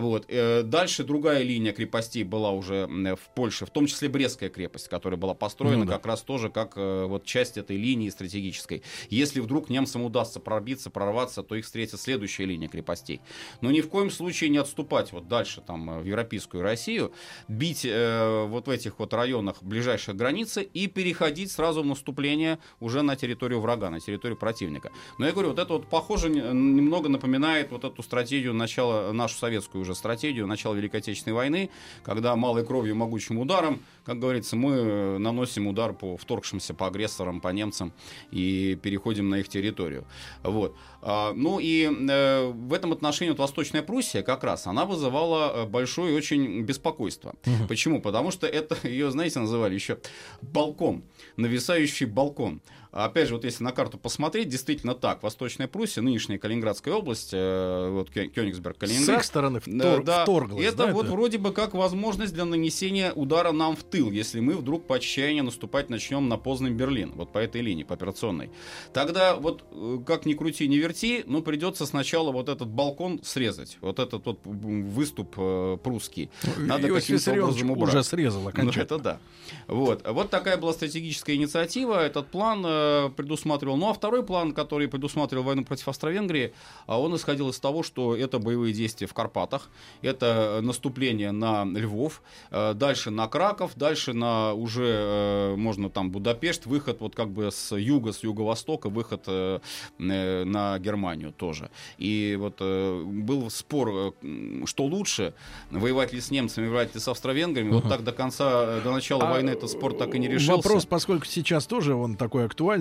[0.00, 0.24] Вот.
[0.28, 4.88] Э, Дальше другая линия крепостей была уже м, в Польше, в том числе Брестская крепость,
[4.88, 5.94] которая была построена Ну да.
[5.94, 8.82] как раз тоже как э, вот часть этой линии стратегической.
[9.10, 13.20] Если вдруг немцам удастся пробиться, прорваться, то их встретит следующая линия крепостей.
[13.60, 17.12] Но ни в коем случае не отступать вот дальше там э, в европейскую Россию,
[17.48, 23.02] бить э, вот в этих вот районах ближайших границы и переходить сразу в наступление уже
[23.02, 24.90] на территорию врага, на территорию противника.
[25.18, 29.36] Но я говорю, вот это вот похоже не- немного напоминает вот эту стратегию начала, нашу
[29.36, 31.70] советскую уже стратегию начала Великой Отечественной войны,
[32.02, 37.40] когда малой кровью, могучим ударом, как говорится, мы э, наносим удар по вторгшимся, по агрессорам,
[37.40, 37.92] по немцам
[38.30, 40.04] и переходим на их территорию.
[40.42, 40.76] Вот.
[41.02, 45.66] А, Ну и э, в этом отношении вот Восточная Пруссия как раз, она вызывала э,
[45.66, 47.34] большое очень беспокойство.
[47.68, 48.00] Почему?
[48.00, 49.98] Потому что это, ее, знаете, называли еще
[50.42, 51.04] балкон,
[51.36, 52.60] нависающий балкон.
[52.96, 55.20] Опять же, вот если на карту посмотреть, действительно так.
[55.24, 59.18] Восточная Пруссия, нынешняя Калининградская область, э, вот Кё- Кёнигсберг, С Калининград.
[59.18, 60.22] их стороны втор- да.
[60.22, 61.12] вторглась, Это да, вот это?
[61.12, 65.42] вроде бы как возможность для нанесения удара нам в тыл, если мы вдруг по отчаянию
[65.42, 68.50] наступать начнем на Познань Берлин, вот по этой линии, по операционной.
[68.92, 73.76] Тогда вот э, как ни крути, ни верти, но придется сначала вот этот балкон срезать,
[73.80, 76.30] вот этот вот выступ э, прусский.
[76.58, 77.88] Надо Иосиф каким-то образом убрать.
[77.94, 78.82] уже срезал Ну, окончательно.
[78.84, 79.18] это да.
[79.66, 80.06] Вот.
[80.08, 81.94] вот такая была стратегическая инициатива.
[82.04, 83.76] Этот план э, предусматривал.
[83.76, 86.52] Ну а второй план, который предусматривал войну против Австро-Венгрии,
[86.86, 89.70] а он исходил из того, что это боевые действия в Карпатах,
[90.02, 96.66] это наступление на Львов, э, дальше на Краков, дальше на уже э, можно там Будапешт,
[96.66, 99.60] выход вот как бы с юга, с юго-востока, выход э,
[99.98, 101.70] э, на Германию тоже.
[101.98, 105.34] И вот э, был спор, э, что лучше,
[105.70, 107.70] воевать ли с немцами, воевать ли с австро-венграми.
[107.70, 110.56] Вот так до конца, э, до начала А, войны этот спор так и не решился.
[110.56, 112.73] Вопрос, поскольку сейчас тоже он такой актуальный.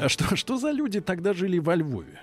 [0.00, 2.20] А Что, что за люди тогда жили во Львове?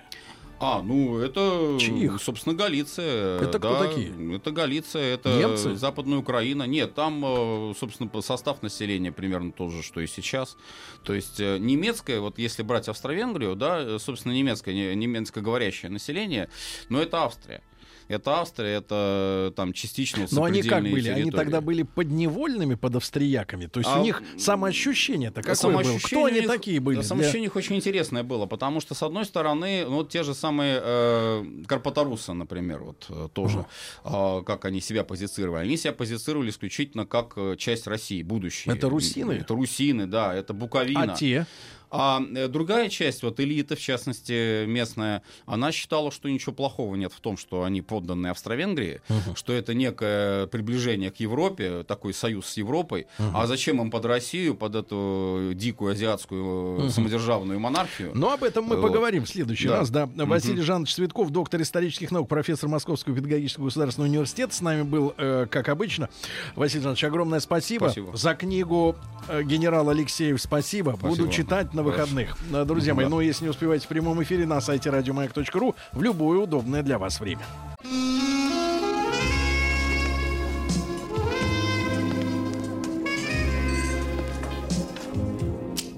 [0.62, 2.20] А, ну это, Чьих?
[2.20, 3.38] собственно, Галиция.
[3.40, 4.36] Это кто да, такие?
[4.36, 5.74] Это Галиция, это Немцы?
[5.74, 6.64] Западная Украина.
[6.64, 10.58] Нет, там, э, собственно, состав населения примерно тот же, что и сейчас.
[11.02, 16.50] То есть э, немецкое, вот если брать Австро-Венгрию, да, э, собственно, немецкое, не- немецкоговорящее население,
[16.90, 17.62] но это Австрия.
[18.10, 21.08] Это Австрия, это там частично Но они как были?
[21.08, 21.30] Они территории.
[21.30, 23.66] тогда были подневольными под австрияками?
[23.66, 25.82] То есть А, у них самоощущение-то какое было?
[25.82, 26.96] Самоощущение Кто у они них- такие были?
[26.96, 30.08] да, для- самоощущение у них очень интересное было, потому что, с одной стороны, ну, вот
[30.10, 33.64] те же самые э, карпаторусы, например, вот э, тоже,
[34.02, 35.64] а, как они себя позицировали.
[35.64, 38.74] Они себя позицировали исключительно как э, часть России, будущее.
[38.74, 39.32] Это русины?
[39.34, 41.12] Это русины, да, это Буковина.
[41.12, 41.46] А те?
[41.90, 47.12] А э, другая часть, вот элита, в частности, местная, она считала, что ничего плохого нет
[47.12, 49.00] в том, что они подданные Австро-Венгрии,
[49.34, 53.06] что это некое приближение к Европе, такой союз с Европой.
[53.18, 56.90] А зачем им под Россию, под эту дикую азиатскую Мгм.
[56.90, 58.12] самодержавную монархию?
[58.14, 58.82] Но об этом мы Вот.
[58.88, 59.78] поговорим в следующий Да.
[59.78, 59.90] раз.
[59.90, 60.06] Да.
[60.06, 60.28] Мгм.
[60.28, 65.46] Василий Жанович Цветков, доктор исторических наук, профессор Московского педагогического государственного университета, с нами был, э,
[65.50, 66.08] как обычно.
[66.54, 67.86] Василий Жанович, огромное спасибо.
[67.86, 68.16] Спасибо.
[68.16, 68.96] За книгу
[69.28, 70.92] э, генерал Алексеев спасибо.
[70.92, 71.32] Буду Спасибо.
[71.32, 72.02] читать на Хорошо.
[72.14, 72.36] выходных.
[72.52, 73.10] Э, Друзья мои, Да.
[73.10, 77.20] ну если не успеваете в прямом эфире на сайте радиомаяк.ру в любое удобное для вас
[77.20, 77.42] время.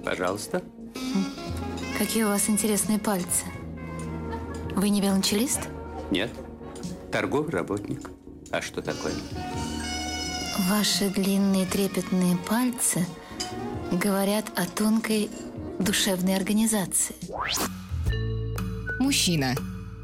[0.05, 0.63] Пожалуйста.
[1.99, 3.45] Какие у вас интересные пальцы.
[4.75, 5.61] Вы не велончелист?
[6.11, 6.31] Нет.
[7.11, 8.11] Торговый работник.
[8.51, 9.13] А что такое?
[10.69, 13.07] Ваши длинные трепетные пальцы
[13.91, 15.31] говорят о тонкой
[15.85, 17.17] душевной организации.
[18.99, 19.55] Мужчина.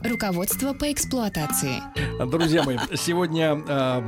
[0.09, 1.83] Руководство по эксплуатации.
[2.31, 4.03] Друзья мои, сегодня э,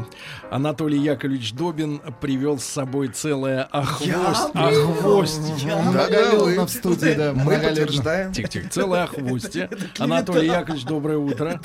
[0.51, 4.07] Анатолий Яковлевич Добин привел с собой целое охвост,
[4.55, 4.69] Я?
[4.69, 5.55] охвостье.
[5.59, 5.77] Я?
[5.83, 8.33] Многолюдно в студии, да, Мы подтверждаем.
[8.33, 9.69] Тихо-тихо, целое охвостье.
[9.99, 11.61] Анатолий Яковлевич, доброе утро.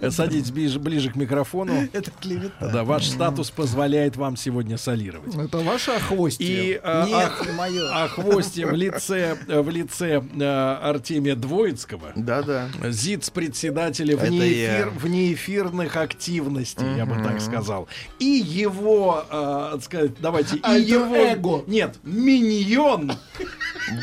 [0.00, 1.88] Э, Садитесь ближе, ближе к микрофону.
[1.92, 2.68] Это клевета.
[2.72, 5.34] Да, ваш статус позволяет вам сегодня солировать.
[5.36, 6.46] Это ваше охвостье.
[6.46, 8.04] И э, Нет, ох- не мое.
[8.04, 12.12] охвостье в лице, в лице э, Артемия Двоицкого.
[12.16, 12.68] Да-да.
[12.82, 17.88] ЗИЦ-председателя Это внеэфир, внеэфирных активностей, я бы так сказал.
[18.18, 21.16] И его, э, сказать, давайте, и Альтер его...
[21.16, 21.64] эго.
[21.66, 23.12] Нет, миньон.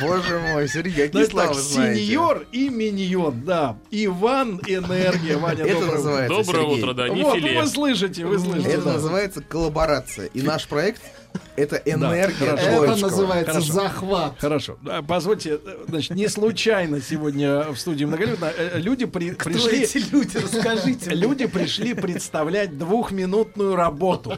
[0.02, 3.78] Боже мой, Сергей, какие слова так, сеньор и миньон, да.
[3.92, 6.54] Иван Энергия, Ваня, Это доброе называется, утро.
[6.96, 8.70] Сергей, Вот, ну вы слышите, вы слышите.
[8.70, 8.94] Это да.
[8.94, 10.28] называется коллаборация.
[10.28, 11.02] И наш проект—
[11.56, 12.86] это энергия хорошо.
[12.86, 13.74] Это называется Хорошо.
[13.74, 14.40] захват.
[14.40, 14.78] Хорошо.
[15.07, 19.84] Позвольте, э, значит, не случайно сегодня в студии многолюдно э, люди при- пришли...
[19.84, 20.38] эти люди?
[20.38, 21.12] Расскажите.
[21.12, 24.38] Люди пришли представлять двухминутную работу.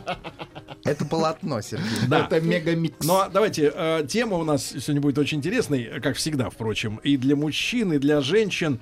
[0.83, 1.85] Это полотно, Сергей.
[2.07, 2.25] Да.
[2.25, 3.05] Это мегамикс.
[3.05, 6.97] Ну, а давайте, э, тема у нас сегодня будет очень интересной, э, как всегда, впрочем,
[6.97, 8.79] и для мужчин, и для женщин.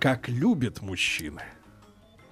[0.00, 1.42] Как любят мужчины.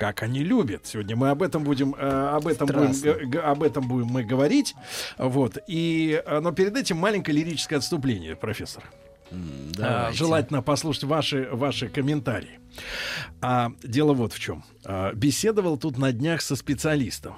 [0.03, 0.85] Как они любят.
[0.85, 4.25] Сегодня мы об этом будем, э, об этом будем, г- г- об этом будем мы
[4.25, 4.75] говорить.
[5.17, 5.59] Вот.
[5.69, 8.83] И, э, но перед этим маленькое лирическое отступление, профессор.
[9.79, 12.59] А, желательно послушать ваши, ваши комментарии.
[13.41, 14.65] А, дело вот в чем.
[14.85, 17.37] А, беседовал тут на днях со специалистом.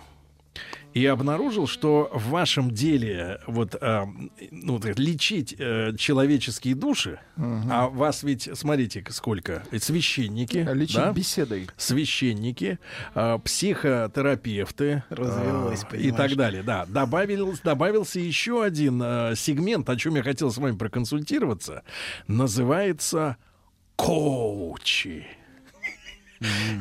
[0.93, 4.07] И обнаружил, что в вашем деле вот, а,
[4.53, 11.13] ну, так, лечить э, человеческие души, а вас ведь, смотрите, сколько, ведь священники, Лечить да?
[11.13, 11.67] беседой.
[11.77, 12.79] священники,
[13.17, 16.63] э, психотерапевты Развелось, э, и так далее.
[16.63, 21.83] Да, добавился, добавился еще один э, сегмент, о чем я хотел с вами проконсультироваться.
[22.29, 23.37] Называется
[23.97, 25.27] коучи.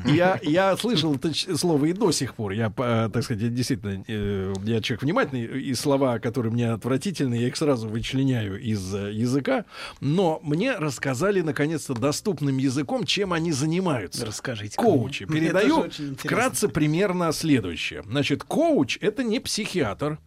[0.05, 2.51] Я, я слышал это слово и до сих пор.
[2.51, 7.47] Я, по- так сказать, действительно, э, я человек внимательный, и слова, которые мне отвратительны, я
[7.47, 9.65] их сразу вычленяю из э, языка.
[10.01, 14.25] Но мне рассказали, наконец-то, доступным языком, чем они занимаются.
[14.25, 14.75] Расскажите.
[14.75, 15.25] Коучи.
[15.25, 18.03] Передаю вкратце примерно следующее.
[18.03, 20.17] Значит, коуч— это не психиатр,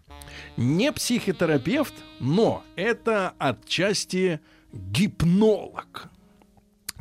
[0.57, 4.41] не психотерапевт, но это отчасти
[4.73, 6.09] гипнолог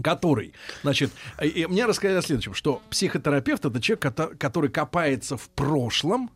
[0.02, 0.54] который,
[0.84, 1.12] значит,
[1.42, 6.30] и- мне рассказали о следующем, что психотерапевт это человек, кото- который копается в прошлом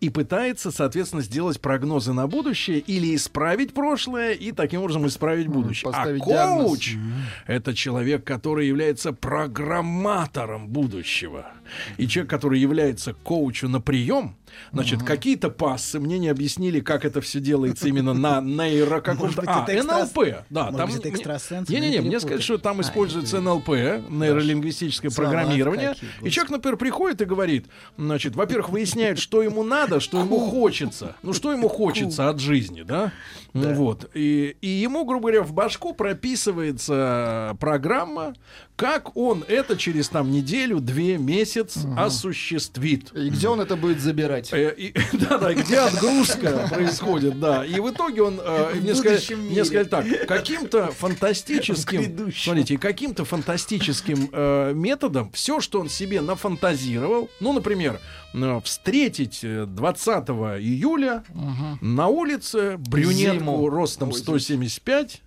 [0.00, 5.90] и пытается, соответственно, сделать прогнозы на будущее или исправить прошлое и таким образом исправить будущее.
[5.90, 6.66] А поставить диагноз.
[6.66, 6.96] коуч
[7.46, 11.52] это человек, который является программатором будущего.
[11.98, 14.36] И человек, который является коучу на прием,
[14.72, 19.42] значит, какие-то пассы мне не объяснили, как это все делается именно на нейро каком-то...
[19.46, 20.70] А, экстрас- НЛП, да.
[20.70, 25.94] Может там быть, экстрасенс, Не-не-не, мне сказали, что там А, используется НЛП, нейролингвистическое программирование.
[26.22, 27.66] И человек, например, приходит и говорит,
[27.96, 31.16] значит, во-первых, выясняет, что ему надо, что ему хочется.
[31.22, 33.12] Ну, что ему хочется от жизни, да?
[33.52, 34.10] Ну, Вот.
[34.14, 38.34] И, и ему, грубо говоря, в башку прописывается программа,
[38.76, 43.12] как он это через там неделю, две, месяц осуществит.
[43.14, 44.52] И где он это будет забирать?
[44.52, 44.74] Э,
[45.12, 47.64] Да-да, где отгрузка происходит, да.
[47.64, 48.94] И в итоге он, э, мне,
[49.64, 57.52] сказали, так, каким-то фантастическим, смотрите, каким-то фантастическим э, методом все, что он себе нафантазировал, ну,
[57.52, 57.98] например, э,
[58.60, 60.28] встретить э, 20
[60.60, 61.24] июля
[61.80, 63.68] на улице брюнетку Зиму.
[63.68, 65.22] ростом 175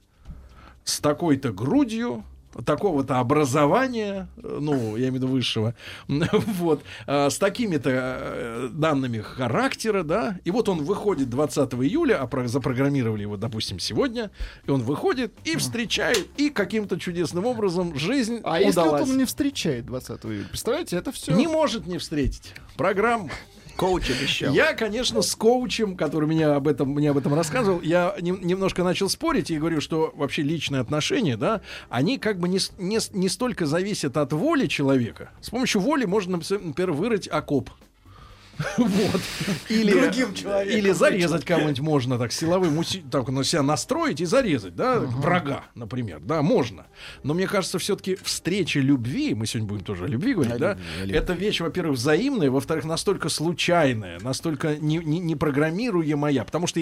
[0.84, 2.23] с такой-то грудью,
[2.65, 5.73] такого-то образования, э, ну, я имею в виду высшего,
[6.07, 12.27] вот, э, с такими-то э, данными характера, да, и вот он выходит 20 июля, а
[12.27, 14.31] про- запрограммировали его, допустим, сегодня,
[14.65, 19.09] и он выходит и встречает, и каким-то чудесным образом жизнь А если вот удалась.
[19.09, 20.47] он не встречает 20 июля?
[20.47, 21.34] Представляете, это все.
[21.34, 22.53] Не может не встретить.
[22.77, 23.30] Программа.
[23.76, 24.54] Коуч обещал.
[24.54, 28.84] Я, конечно, с коучем, который меня об этом, мне об этом рассказывал, я нем- немножко
[28.84, 33.30] начал спорить и говорю, что вообще личные отношения, да, они как бы не, не, не
[33.30, 35.32] столько зависят от воли человека.
[35.41, 37.70] С помощью воли можно, например, вырыть окоп.
[38.77, 39.21] Вот.
[39.69, 44.25] Или, Другим человеком или зарезать кого-нибудь можно так силовым уси- так на себя настроить и
[44.25, 46.85] зарезать, да, врага, например, да, можно.
[47.23, 50.77] Но мне кажется, все-таки встреча любви, мы сегодня будем тоже о любви говорить, да,
[51.09, 56.80] это вещь, во-первых, взаимная, во-вторых, настолько случайная, настолько не, не, непрограммируемая, потому что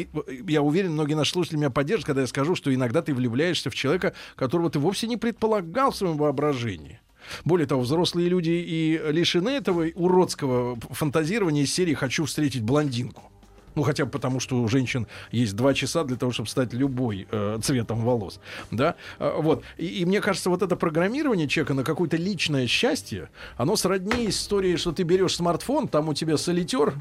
[0.48, 3.76] я уверен, многие наши слушатели меня поддержат, когда я скажу, что иногда ты влюбляешься в
[3.76, 7.00] человека, которого ты вовсе не предполагал в своем воображении.
[7.46, 13.32] Более того, взрослые люди и лишены этого уродского фантазирования из серии «хочу встретить блондинку».
[13.76, 17.28] Ну, хотя бы потому, что у женщин есть два часа для того, чтобы стать любой
[17.32, 18.40] э, цветом волос.
[18.70, 18.96] Да?
[19.20, 19.64] Э, вот.
[19.78, 24.76] И, и мне кажется, вот это программирование человека на какое-то личное счастье, оно сродни истории,
[24.76, 26.96] что ты берешь смартфон, там у тебя солитер,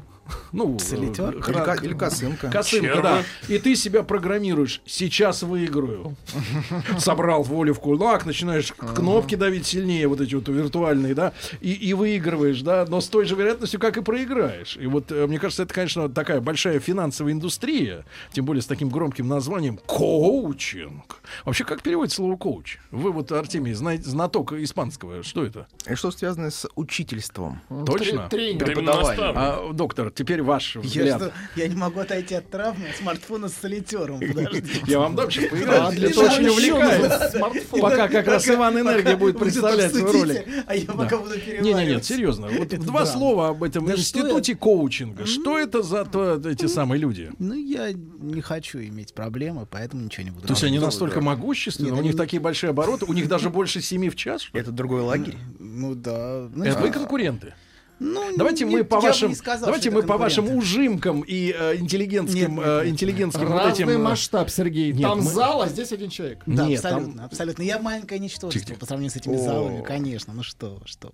[0.51, 1.35] ну, Солитер?
[1.35, 2.49] э, Или ка- или косынка.
[2.49, 3.01] Косынка, Червы.
[3.01, 3.23] да.
[3.47, 4.81] И ты себя программируешь.
[4.85, 6.15] Сейчас выиграю.
[6.99, 11.93] Собрал волю в кулак, начинаешь кнопки давить сильнее, вот эти вот виртуальные, да, и, и
[11.93, 14.77] выигрываешь, да, но с той же вероятностью, как и проиграешь.
[14.77, 18.89] И вот, э, мне кажется, это, конечно, такая большая финансовая индустрия, тем более с таким
[18.89, 21.21] громким названием коучинг.
[21.45, 22.77] Вообще, как переводится слово коуч?
[22.91, 25.67] Вы вот, Артемий, знаете, знаток испанского, что это?
[25.89, 27.61] И что связано с учительством?
[27.85, 28.27] Точно?
[28.29, 29.33] Преподавание.
[29.35, 31.21] А, доктор, теперь ваш Я, взгляд.
[31.21, 34.19] что, я не могу отойти от травмы смартфона с солитером.
[34.19, 34.63] Подожди.
[34.87, 35.95] Я вам дам сейчас поиграть.
[35.95, 37.33] для Это очень увлекает.
[37.71, 40.31] Пока как раз Иван Энергия будет представлять свою роль.
[40.37, 41.87] обсудите, а я пока буду Не, не, переваривать.
[41.87, 42.47] нет, серьезно.
[42.47, 45.25] Вот два слова об этом институте коучинга.
[45.25, 46.07] Что это за
[46.45, 47.31] эти самые люди?
[47.39, 51.93] Ну, я не хочу иметь проблемы, поэтому ничего не буду То есть они настолько могущественны,
[51.93, 54.47] у них такие большие обороты, у них даже больше семи в час.
[54.53, 55.35] Это другой лагерь?
[55.59, 56.47] Ну да.
[56.53, 57.53] Ну, Это вы конкуренты.
[58.03, 61.75] Ну, Давайте нет, мы по вашим, не сказал, давайте мы по вашим ужимкам и э,
[61.77, 63.89] интеллигентским, Нет, э, интеллигентским вот Разный этим.
[63.89, 64.91] э, масштаб, Сергей.
[64.91, 66.39] Нет, Там мы- зал, а здесь один человек.
[66.47, 67.61] Да, Нет, там- абсолютно, абсолютно.
[67.61, 68.79] Я маленькое ничтожество Тихо-тихо.
[68.79, 69.37] по сравнению с этими О.
[69.37, 70.33] залами, конечно.
[70.33, 71.13] Ну что, что.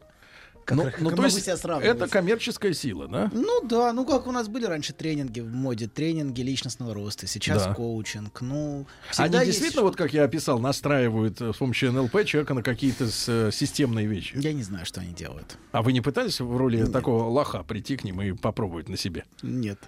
[0.67, 1.95] Как, Ну, как ну, то есть себя сравнивать?
[1.95, 3.31] это коммерческая сила, да?
[3.33, 7.63] Ну да, ну как у нас были раньше тренинги в моде, тренинги личностного роста, сейчас
[7.63, 7.73] Да.
[7.73, 8.41] коучинг.
[8.41, 8.85] Ну,
[9.15, 13.05] Они есть действительно, вот как я описал, настраивают э, с помощью НЛП человека на какие-то
[13.27, 14.35] э, системные вещи.
[14.35, 15.57] Я не знаю, что они делают.
[15.71, 19.23] А вы не пытались в роли такого лоха прийти к ним и попробовать на себе?
[19.41, 19.79] Нет.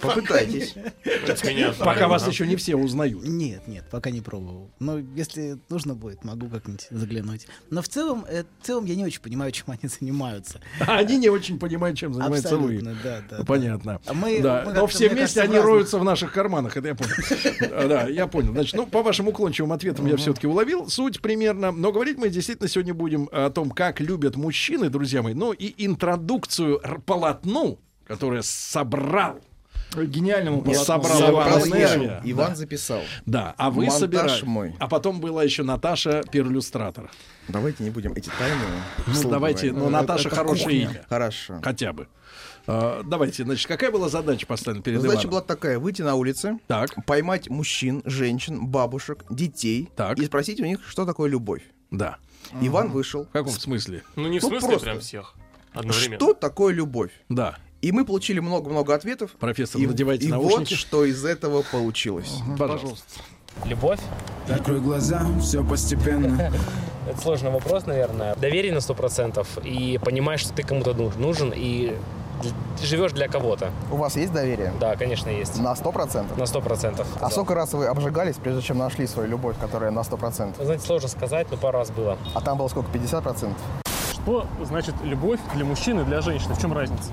[0.00, 0.74] Попытайтесь.
[1.78, 3.24] Пока вас еще не все узнают.
[3.24, 4.70] Нет, нет, пока не пробовал.
[4.78, 7.46] Но если нужно будет, могу как-нибудь заглянуть.
[7.70, 10.60] Но в целом, э, в целом я не очень понимаю, чем они занимаются.
[10.80, 12.80] Они не очень понимают, чем занимаются вы.
[12.80, 13.44] Да, да.
[13.44, 14.00] Понятно.
[14.06, 14.14] А
[14.74, 17.12] Но все вместе они роются в наших карманах, это я понял.
[17.92, 18.52] Да, я понял.
[18.52, 21.72] Значит, ну, по вашим уклончивым ответам я все-таки уловил суть примерно.
[21.72, 25.34] Но говорить мы действительно сегодня будем о том, как любят мужчины, друзья мои.
[25.34, 29.40] Ну и интродукцию полотну, которое собрал
[29.96, 30.84] Гениальному Не полотну.
[30.84, 32.48] собрал Собрал Иван Иван.
[32.50, 32.54] Да.
[32.54, 33.00] записал.
[33.26, 34.44] Да, а вы собирали.
[34.44, 34.74] мой.
[34.78, 37.10] А потом была еще Наташа, перлюстратор.
[37.48, 38.56] Давайте не будем эти тайны.
[39.06, 39.84] Ну, давайте, говорить.
[39.84, 40.80] ну, Наташа Это хорошее кухня.
[40.98, 41.06] имя.
[41.08, 41.60] Хорошо.
[41.62, 42.08] Хотя бы.
[42.66, 45.30] А, давайте, значит, какая была задача поставлена перед Задача Иваном?
[45.30, 46.58] была такая: выйти на улицы,
[47.06, 51.62] поймать мужчин, женщин, бабушек, детей и спросить у них, что такое любовь.
[51.90, 52.18] Да.
[52.60, 53.24] Иван вышел.
[53.24, 54.02] В каком смысле?
[54.16, 54.84] Ну, не в смысле просто.
[54.84, 55.34] прям всех
[55.72, 56.16] одновременно.
[56.16, 57.10] Что такое любовь?
[57.28, 57.56] Да.
[57.82, 59.32] И мы получили много-много ответов.
[59.40, 60.74] Профессор, и, надевайте и вот наушники.
[60.74, 62.38] что из этого получилось.
[62.56, 63.04] Пожалуйста.
[63.64, 63.98] Любовь?
[64.46, 66.52] Закрой глаза, все постепенно.
[67.08, 68.36] Это сложный вопрос, наверное.
[68.36, 71.96] Доверие на сто процентов и понимаешь, что ты кому-то ну- нужен и
[72.80, 73.72] живешь для кого-то.
[73.90, 74.72] У вас есть доверие?
[74.78, 75.58] Да, конечно, есть.
[75.58, 76.38] На сто процентов?
[76.38, 77.08] На сто процентов.
[77.20, 80.58] А сколько раз вы обжигались, прежде чем нашли свою любовь, которая на сто процентов?
[80.60, 82.16] Вы знаете, сложно сказать, но пару раз было.
[82.34, 83.60] А там было сколько, 50 процентов?
[84.12, 86.54] Что значит любовь для мужчины и для женщины?
[86.54, 87.10] В чем разница?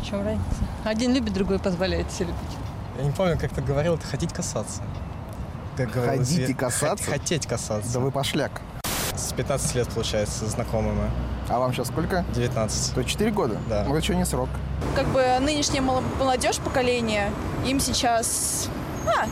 [0.00, 0.44] В чем разница?
[0.84, 2.56] Один любит, другой позволяет себе любить.
[2.98, 4.82] Я не помню, как ты говорил, это хотеть касаться.
[5.76, 6.56] Как говорил Хотите Свет.
[6.58, 7.04] касаться?
[7.04, 7.92] Хот- Хотеть касаться.
[7.92, 8.60] Да вы пошляк.
[9.14, 11.10] С 15 лет, получается, знакомы мы.
[11.48, 12.24] А вам сейчас сколько?
[12.34, 12.94] 19.
[12.94, 13.56] То 4 года?
[13.68, 13.84] Да.
[13.84, 14.48] Ну, это еще не срок.
[14.94, 17.30] Как бы нынешняя мол- молодежь поколение,
[17.66, 18.68] им сейчас...
[19.06, 19.26] А,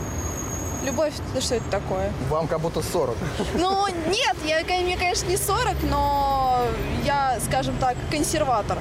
[0.85, 2.11] любовь, да что это такое?
[2.29, 3.15] Вам как будто 40.
[3.55, 6.61] Ну, нет, я, мне, конечно, не 40, но
[7.03, 8.77] я, скажем так, консерватор.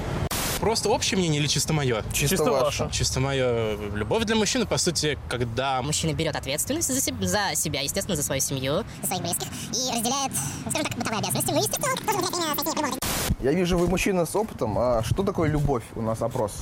[0.60, 2.02] Просто общее мнение или чисто мое?
[2.12, 2.88] Чисто Чисто ваше.
[2.90, 3.76] Чисто мое.
[3.94, 5.82] Любовь для мужчины, по сути, когда...
[5.82, 9.92] Мужчина берет ответственность за, себ- за себя, естественно, за свою семью, за своих близких, и
[9.94, 10.32] разделяет,
[10.62, 11.50] скажем так, бытовые обязанности.
[11.50, 12.98] Ну, естественно, тоже время любовь.
[13.40, 14.78] Я вижу, вы мужчина с опытом.
[14.78, 15.82] А что такое любовь?
[15.96, 16.52] У нас опрос.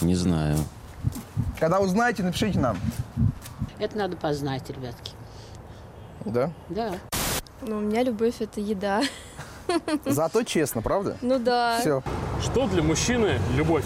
[0.00, 0.56] Не знаю.
[1.58, 2.78] Когда узнаете, напишите нам.
[3.78, 5.12] Это надо познать, ребятки.
[6.24, 6.52] Да?
[6.68, 6.94] Да.
[7.62, 9.02] Ну, у меня любовь— это еда.
[10.06, 11.16] Зато честно, правда?
[11.20, 11.78] Ну да.
[11.80, 12.02] Все.
[12.42, 13.84] Что для мужчины любовь?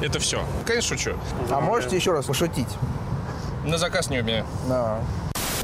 [0.00, 0.42] Это все.
[0.66, 1.16] Конечно, шучу.
[1.50, 2.68] А можете еще раз пошутить?
[3.64, 4.44] На заказ не умею.
[4.68, 5.00] Да.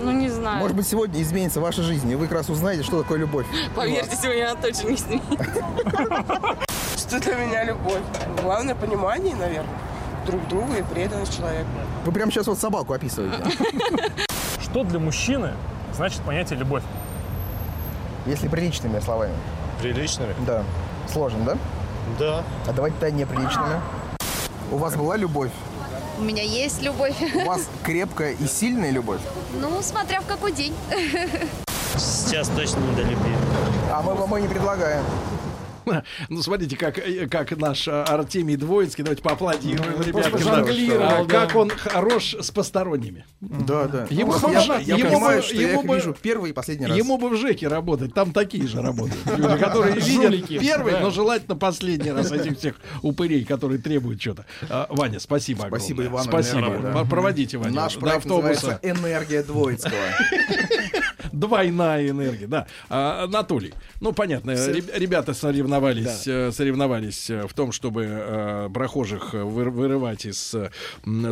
[0.01, 0.59] Ну, не знаю.
[0.59, 3.47] Может быть, сегодня изменится ваша жизнь, и вы как раз узнаете, что такое любовь.
[3.76, 5.24] Поверьте, сегодня она точно не снимет.
[6.97, 8.01] Что для меня любовь?
[8.43, 9.74] Главное понимание, наверное,
[10.26, 11.68] друг друга и преданность человеку.
[12.05, 13.36] Вы прямо сейчас вот собаку описываете.
[14.62, 15.52] Что для мужчины
[15.94, 16.82] значит понятие любовь?
[18.26, 19.34] Если приличными словами.
[19.80, 20.34] Приличными?
[20.46, 20.64] Да.
[21.12, 21.59] Сложно, да?
[22.18, 22.44] Да.
[22.66, 23.80] А давайте тогда неприличными.
[24.70, 25.51] У вас была любовь?
[26.18, 27.14] У меня есть любовь.
[27.34, 29.20] У вас крепкая и сильная любовь?
[29.60, 30.74] Ну, смотря в какой день.
[31.96, 33.32] Сейчас точно не до любви.
[33.92, 35.05] А мы вам и не предлагаем.
[36.28, 40.31] Ну, смотрите, как, э, как наш а, Артемий Двоицкий, давайте поаплодируем, Ну, ребята.
[40.35, 41.47] а, да.
[41.47, 43.24] Как он хорош с посторонними.
[43.40, 44.06] Да, да.
[44.11, 44.52] Ему Ну, бы
[44.82, 46.97] я, понимаю, что я их бы- вижу первый и последний раз.
[46.97, 49.20] Ему бы в ЖЭКе работать, там такие же работают.
[49.36, 54.47] Люди, которые видят первый, но желательно последний раз этих всех упырей, которые требуют что-то.
[54.69, 55.81] А, Ваня, спасибо огромное.
[55.81, 56.24] Спасибо, Иван.
[56.24, 57.05] Спасибо.
[57.09, 59.93] Проводите, Ваня, Наш проект называется «Энергия Двоицкого».
[61.35, 62.66] Двойная энергия, да.
[62.89, 69.35] А, Анатолий, ну понятно, реб- ребята соревновались, э, соревновались э, в том, чтобы э, прохожих
[69.35, 70.70] выр- вырывать из э,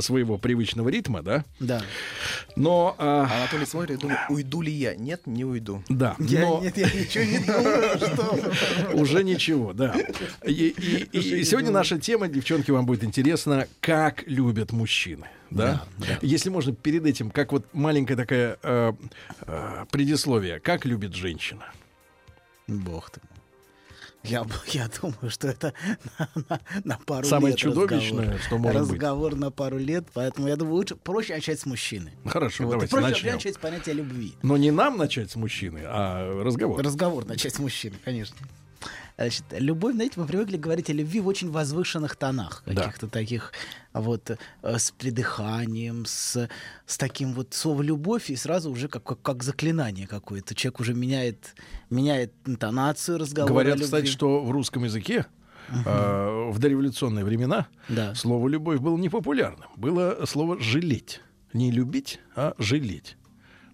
[0.01, 1.45] своего привычного ритма, да.
[1.61, 1.83] Да.
[2.57, 4.95] Но а, Анатолий смотрит и думает, уйду ли я?
[4.97, 5.83] Нет, не уйду.
[5.89, 8.93] да, Я, но нет, я ничего не думаю, что...
[9.01, 9.95] уже ничего, да.
[10.45, 15.27] И, и- и- и сегодня наша тема, девчонки, вам будет интересно, как любят мужчины.
[15.57, 15.85] Да?
[16.23, 18.93] Если можно перед этим, как вот маленькая такая э,
[19.47, 21.65] э, предисловие, как любит женщина.
[22.66, 23.20] Бог ты.
[24.24, 25.74] Я, я думаю, что это
[26.19, 28.41] на, на- на пару Самое лет чудовищное, разговор.
[28.41, 28.91] что может быть.
[28.93, 32.12] разговор на пару лет, поэтому я думаю, лучше проще начать с мужчины.
[32.24, 33.33] Хорошо, Вот, давайте проще начнем.
[33.35, 34.35] начать с понятия любви.
[34.43, 36.81] Но не нам начать с мужчины, а разговор.
[36.83, 38.37] Разговор начать с мужчины, конечно.
[39.16, 42.74] Значит, любовь, знаете, мы привыкли говорить о любви в очень возвышенных тонах, Да.
[42.82, 43.52] каких-то таких
[43.93, 46.48] вот э, с придыханием, с,
[46.86, 50.55] с таким вот слово любовь, и сразу уже как, как, как заклинание какое-то.
[50.55, 51.55] Человек уже меняет,
[51.90, 53.52] меняет интонацию разговора.
[53.52, 55.26] Говорят, кстати, что в русском языке
[55.68, 58.14] э, в дореволюционные времена Да.
[58.14, 59.68] слово любовь было непопулярным.
[59.76, 61.20] Было слово жалеть.
[61.52, 63.16] Не любить, а жалеть.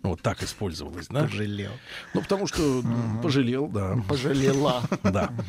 [0.09, 1.25] Ну, вот так использовалось, да?
[1.25, 1.71] Пожалел.
[2.15, 3.95] Ну, потому что м, пожалел, да.
[4.09, 4.83] Пожалела.
[5.03, 5.31] Да.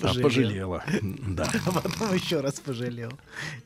[0.00, 0.22] А, Пожалел.
[0.22, 0.84] Пожалела.
[1.02, 1.46] Да.
[1.66, 3.12] А потом еще раз пожалел.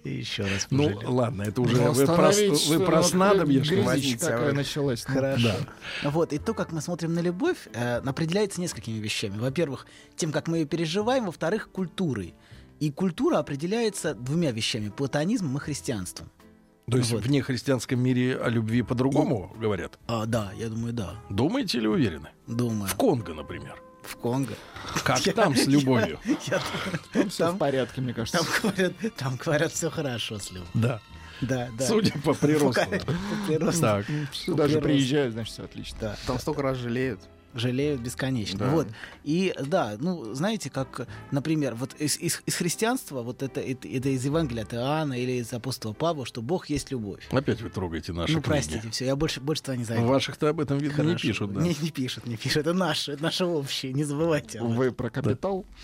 [0.02, 1.14] И еще раз Ну, пожалел.
[1.14, 5.04] ладно, это уже Ну, вы про, остановить, вы про что возьмите, такая а началась.
[5.06, 5.14] ну.
[5.14, 5.50] Хорошо.
[6.02, 9.38] Вот, и то, как мы смотрим на любовь, э, определяется несколькими вещами.
[9.38, 9.86] Во-первых,
[10.16, 12.34] тем, как мы ее переживаем, во-вторых, культурой.
[12.80, 16.28] И культура определяется двумя вещами— платонизмом и христианством.
[16.92, 17.22] То есть Вот.
[17.24, 19.98] в нехристианском мире о любви по-другому говорят?
[20.06, 21.14] А, да, я думаю, да.
[21.30, 22.28] Думаете или уверены?
[22.46, 22.88] Думаю.
[22.88, 23.80] В Конго, например.
[24.02, 24.54] В Конго.
[25.04, 26.18] Как Я- там с любовью?
[26.24, 26.60] Я- я
[27.12, 28.38] Там все Там- в порядке, мне кажется.
[28.38, 30.70] Там говорят, там говорят, все хорошо с любовью.
[30.74, 31.00] Да.
[31.40, 31.86] Да, да.
[31.86, 32.80] Судя по приросту.
[32.88, 33.12] По- по
[33.48, 33.80] приросту.
[33.80, 34.06] Так.
[34.32, 34.82] Сюда же Первый раз.
[34.84, 35.98] приезжают, значит, все отлично.
[36.00, 36.16] Да.
[36.26, 37.20] Там столько раз жалеют.
[37.54, 38.58] Жалеют бесконечно.
[38.58, 38.70] Да.
[38.70, 38.88] Вот.
[39.24, 44.08] И да, ну, знаете, как, например, вот из, из- из христианства, вот это, это, это
[44.08, 47.26] из Евангелия от Иоанна или из апостола Павла, что Бог есть любовь.
[47.30, 48.52] Опять вы трогаете наши ну, книги.
[48.52, 50.06] простите, все, я больше, больше туда не В зайду.
[50.06, 51.26] ваших-то об этом, видно, не Хорошо.
[51.28, 51.60] пишут, да.
[51.62, 52.58] Не, не пишут, не пишут.
[52.58, 54.60] Это наше, это наше общее, не забывайте.
[54.60, 55.66] Вы про капитал?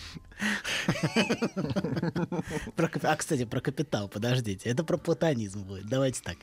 [3.03, 4.69] А, кстати, про капитал, подождите.
[4.69, 5.87] Это про платонизм будет.
[5.89, 6.37] Давайте так.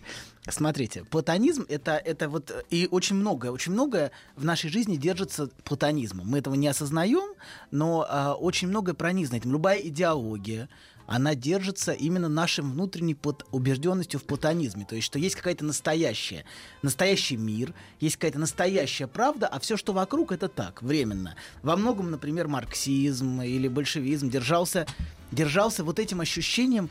[0.50, 6.28] Смотрите, платонизм это, это вот и очень многое, очень многое в нашей жизни держится платонизмом.
[6.28, 7.36] Мы этого не осознаем,
[7.72, 9.52] но а, очень многое пронизано этим.
[9.52, 10.68] Любая идеология,
[11.08, 13.16] она держится именно нашей внутренней
[13.52, 14.86] убежденностью в платонизме.
[14.86, 16.44] То есть, что есть какая-то настоящая,
[16.82, 21.36] настоящий мир, есть какая-то настоящая правда, а все, что вокруг, это так, временно.
[21.64, 24.86] Во многом, например, марксизм или большевизм держался,
[25.32, 26.90] держался вот этим ощущением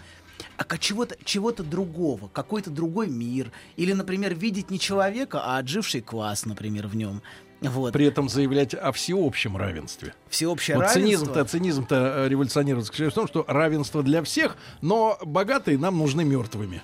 [0.57, 3.53] а чего-то чего другого, какой-то другой мир.
[3.77, 7.23] Или, например, видеть не человека, а отживший класс, например, в нем.
[7.65, 7.93] Вот.
[7.93, 10.15] При этом заявлять о всеобщем равенстве.
[10.28, 11.01] Всеобщее Вот равенство.
[11.03, 16.24] цинизм-то, цинизм-то э, революционер заключается в том, что равенство для всех, но богатые нам нужны
[16.24, 16.82] мертвыми.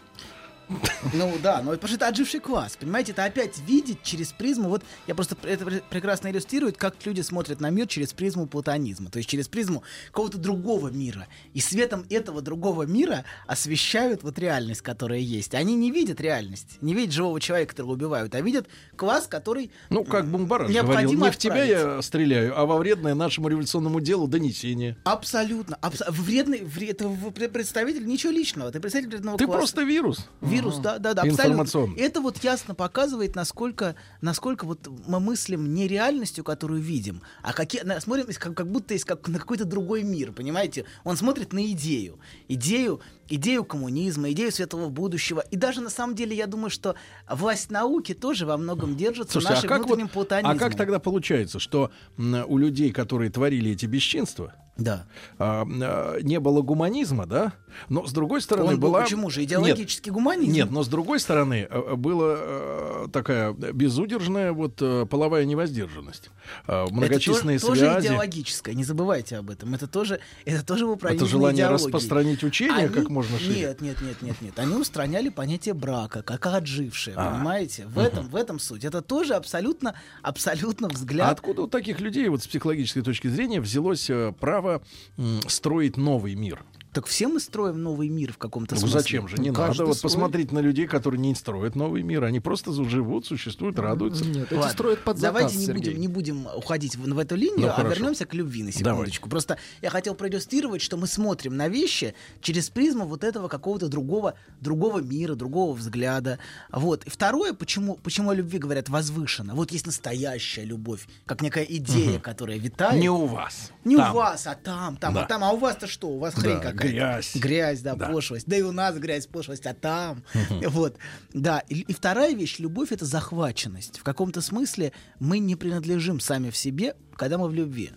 [1.13, 2.77] Ну да, но потому что это отживший класс.
[2.79, 4.69] Понимаете, это опять видеть через призму.
[4.69, 9.11] Вот я просто это пр- прекрасно иллюстрирует, как люди смотрят на мир через призму платонизма.
[9.11, 11.27] То есть через призму какого-то другого мира.
[11.55, 15.55] И светом этого другого мира освещают вот реальность, которая есть.
[15.55, 20.05] Они не видят реальность, не видят живого человека, которого убивают, а видят класс, который Ну,
[20.05, 24.97] как Бумбараш говорил, не в тебя я стреляю, а во вредное нашему революционному делу донесение.
[25.05, 25.77] Абсолютно.
[25.83, 28.71] абс- вредный, вре- это в- пре- представитель ничего личного.
[28.71, 29.59] Ты представитель вредного Ты класса.
[29.59, 30.29] просто вирус.
[30.41, 31.95] Вирус, да, да, да, абсолютно.
[31.97, 37.83] Это вот ясно показывает, насколько, насколько вот мы мыслим не реальностью, которую видим, а какие,
[38.01, 40.85] смотрим из- как, как будто есть как, на какой-то другой мир, понимаете?
[41.05, 42.19] Он смотрит на идею,
[42.49, 45.41] идею, идею коммунизма, идею светлого будущего.
[45.51, 46.95] И даже на самом деле я думаю, что
[47.29, 50.59] власть науки тоже во многом держится Слушайте, нашим а как, вот- внутренним а платонизмом.
[50.59, 55.07] как тогда получается, что у людей, которые творили эти бесчинства, Да.
[55.39, 57.53] а, а, не было гуманизма, да?
[57.89, 59.03] Но с другой стороны Он был была...
[59.03, 59.41] почему же?
[59.41, 60.53] Нет, Идеологический гуманизм.
[60.53, 64.77] Нет, но с другой стороны э, была э, такая безудержная вот
[65.09, 66.31] половая невоздержанность,
[66.67, 68.07] многочисленные это то- тоже связи.
[68.09, 69.75] идеологическое, не забывайте об этом.
[69.75, 73.61] Это тоже, это тоже его Это желание распространить учение Они- как можно шире.
[73.61, 74.59] Нет, нет, нет, нет, нет.
[74.59, 77.31] Они устраняли понятие брака, как отжившее, А.
[77.35, 77.87] понимаете?
[77.87, 78.85] В этом, в этом суть.
[78.85, 81.31] Это тоже абсолютно, абсолютно А взгляд.
[81.33, 84.70] откуда у таких людей, вот с психологической точки зрения, взялось право
[85.17, 86.65] м, строить новый мир.
[86.93, 89.01] Так все мы строим новый мир в каком-то Ну, смысле.
[89.01, 89.37] зачем же?
[89.37, 89.85] Не Каждый надо.
[89.93, 92.25] Вот посмотреть на людей, которые не строят новый мир.
[92.25, 94.25] Они просто живут, существуют, радуются.
[94.25, 95.83] Нет, эти Ладно, строят под заказ, Давайте не Сергей.
[95.93, 97.95] будем, не будем уходить в, в эту линию, Ну, а хорошо.
[97.95, 99.29] вернемся к любви на секундочку.
[99.29, 104.35] Просто я хотел проиллюстрировать, что мы смотрим на вещи через призму вот этого какого-то другого,
[104.61, 106.41] другого мира, другого взгляда.
[106.73, 107.05] Вот.
[107.05, 109.55] И второе, почему, почему о любви говорят возвышенно.
[109.55, 112.21] Вот есть настоящая любовь, как некая идея, Мгм.
[112.21, 113.01] которая витает.
[113.01, 113.71] Не у вас.
[113.85, 114.11] Не Там.
[114.11, 115.23] у вас, а там, там, Да.
[115.23, 115.45] а там.
[115.45, 116.09] А у вас-то что?
[116.09, 116.97] У вас хрень Да, какая-то.
[116.97, 117.37] грязь.
[117.37, 118.09] Грязь, да, Да.
[118.09, 118.47] пошлость.
[118.47, 120.23] Да и у нас грязь, пошлость, а там.
[120.35, 120.69] Мгм.
[120.71, 120.97] Вот.
[121.33, 121.61] Да.
[121.69, 123.99] И, и вторая вещь, любовь— это захваченность.
[123.99, 127.91] В каком-то смысле мы не принадлежим сами в себе, когда мы в любви.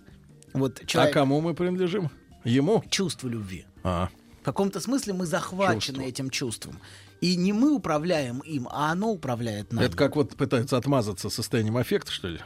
[0.53, 1.13] Вот А человек...
[1.13, 2.09] кому мы принадлежим?
[2.43, 2.83] Ему?
[2.89, 3.65] Чувству любви.
[3.83, 4.09] А.
[4.41, 6.01] В каком-то смысле мы захвачены Чувство.
[6.01, 6.79] этим чувством.
[7.21, 9.85] И не мы управляем им, а оно управляет нами.
[9.85, 12.39] Это как вот пытаются отмазаться состоянием аффекта, что ли?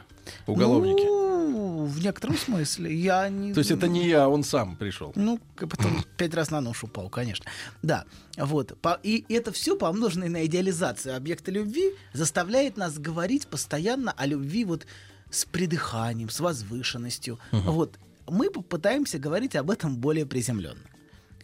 [0.46, 1.02] Уголовники.
[1.04, 1.27] Ну,
[1.58, 2.94] в некотором смысле.
[2.94, 3.52] Я не...
[3.52, 5.12] То есть это не я, он сам пришел.
[5.14, 7.46] Ну, потом пять раз на нож упал, конечно.
[7.82, 8.04] Да,
[8.36, 8.76] вот.
[9.02, 14.86] И это все, помноженное на идеализацию объекта любви, заставляет нас говорить постоянно о любви вот
[15.30, 17.38] с придыханием, с возвышенностью.
[17.52, 17.70] Мгм.
[17.70, 17.98] Вот.
[18.26, 20.80] Мы попытаемся говорить об этом более приземленно.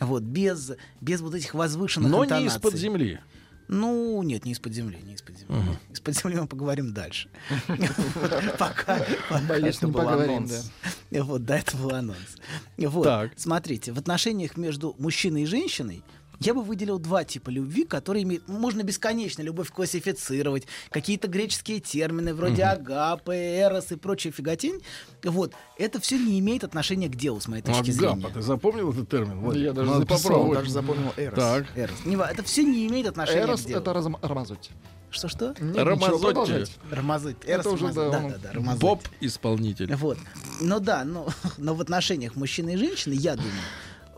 [0.00, 2.58] Вот, без, без вот этих возвышенных Но не интонаций.
[2.58, 3.20] из-под земли.
[3.68, 5.54] Ну, нет, не из-под земли, не из-под земли.
[5.56, 5.76] Мгм.
[5.90, 7.28] Из-под земли мы поговорим дальше.
[8.58, 8.98] Пока.
[8.98, 10.70] Это был анонс.
[11.10, 12.36] Вот, да, это был анонс.
[12.76, 16.02] Вот, смотрите, в отношениях между мужчиной и женщиной
[16.40, 18.48] я бы выделил два типа любви, которые имеют...
[18.48, 22.72] Можно бесконечно любовь классифицировать, какие-то греческие термины вроде Мгм.
[22.72, 24.80] агапы, эрос и прочая фиготень.
[25.22, 25.52] Вот.
[25.78, 28.28] Это все не имеет отношения к делу, с моей точки Агапа, зрения.
[28.34, 29.40] ты запомнил этот термин?
[29.40, 29.66] Владимир?
[29.66, 30.58] Я даже Надо записал, попробовать.
[30.60, 31.34] даже запомнил Эрос.
[31.38, 31.66] Так.
[31.76, 32.04] Эрос.
[32.04, 33.80] Не это все не имеет отношения Эрос к делу.
[33.80, 34.70] это разм- рамазуть.
[35.10, 35.54] Что-что?
[35.60, 36.66] Нет, ничего, Рамазотти.
[36.90, 37.46] Рамазотти.
[37.46, 38.10] Это Эрос уже, Рамазотти.
[38.10, 38.80] да, Да, да, да, Рамазотти.
[38.80, 39.94] Боб исполнитель.
[39.94, 40.18] Вот.
[40.60, 41.28] Ну да, но,
[41.58, 43.52] но в отношениях мужчины и женщины, я думаю,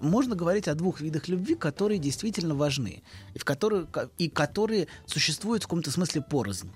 [0.01, 3.03] можно говорить о двух видах любви, которые действительно важны,
[3.35, 3.87] и, в которые,
[4.19, 6.71] и которые существуют в каком-то смысле порознь.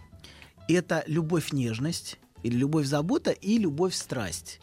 [0.69, 4.61] Это любовь-нежность, или любовь-забота, и любовь-страсть.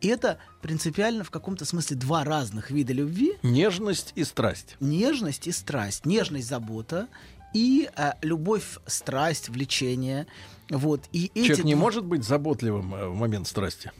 [0.00, 3.34] И это принципиально в каком-то смысле два разных вида любви.
[3.42, 4.76] Нежность и страсть.
[4.80, 6.06] Нежность и страсть.
[6.06, 7.08] Нежность, забота
[7.52, 10.26] и э, любовь, страсть, влечение.
[10.70, 11.02] Вот.
[11.12, 13.92] И эти Человек не два- может быть заботливым э, в момент страсти.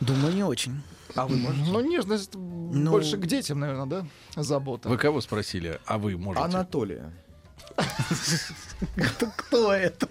[0.00, 0.82] Думаю, не очень.
[1.14, 1.70] А вы можете?
[1.70, 4.06] Ну, нежность больше к детям, наверное, да?
[4.42, 4.88] Забота.
[4.88, 5.80] Вы кого спросили?
[5.86, 6.44] А вы можете?
[6.44, 7.12] Анатолия.
[9.36, 10.08] Кто это?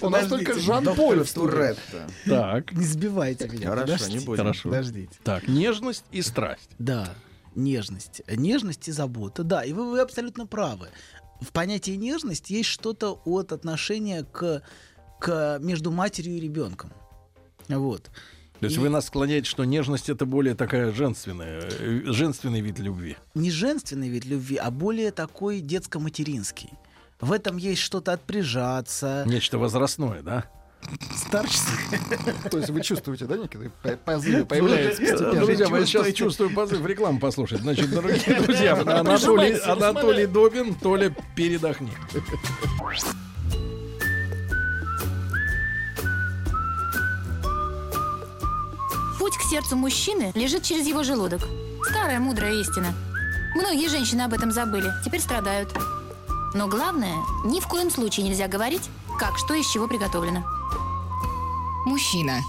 [0.00, 1.78] У нас только Жан-Поль в.
[2.26, 2.72] Так.
[2.72, 3.68] Не сбивайте меня.
[3.68, 4.18] Хорошо, подождите.
[4.18, 4.42] не будем.
[4.42, 4.68] Хорошо.
[4.68, 5.18] Подождите.
[5.22, 6.70] Так, нежность и страсть.
[6.78, 7.08] Да,
[7.54, 8.22] нежность.
[8.28, 9.42] Нежность и забота.
[9.42, 10.88] Да, и вы, вы абсолютно правы.
[11.40, 14.62] В понятии нежность есть что-то от отношения к,
[15.20, 16.92] к между матерью и ребенком.
[17.68, 18.10] Вот.
[18.64, 22.78] То есть И- вы нас склоняете, что нежность это более такая женственная, э, женственный вид
[22.78, 23.16] любви.
[23.34, 26.70] Не женственный вид любви, а более такой детско-материнский.
[27.20, 30.44] В этом есть что-то от прижаться, Нечто возрастное, да?
[31.16, 31.98] старческое.
[32.50, 35.40] То есть вы чувствуете, да, некие по- позывы появляются постепенно?
[35.46, 37.60] Друзья, мы сейчас чувствуем позыв рекламу послушать.
[37.60, 41.90] Значит, дорогие друзья, Анатолий Добин, Толя, передохни.
[49.24, 51.40] Путь к сердцу мужчины лежит через его желудок.
[51.88, 52.92] Старая мудрая истина.
[53.54, 55.74] Многие женщины об этом забыли, теперь страдают.
[56.52, 58.82] Но главное, ни в коем случае нельзя говорить,
[59.18, 60.44] как что из чего приготовлено.
[61.86, 62.42] Мужчина.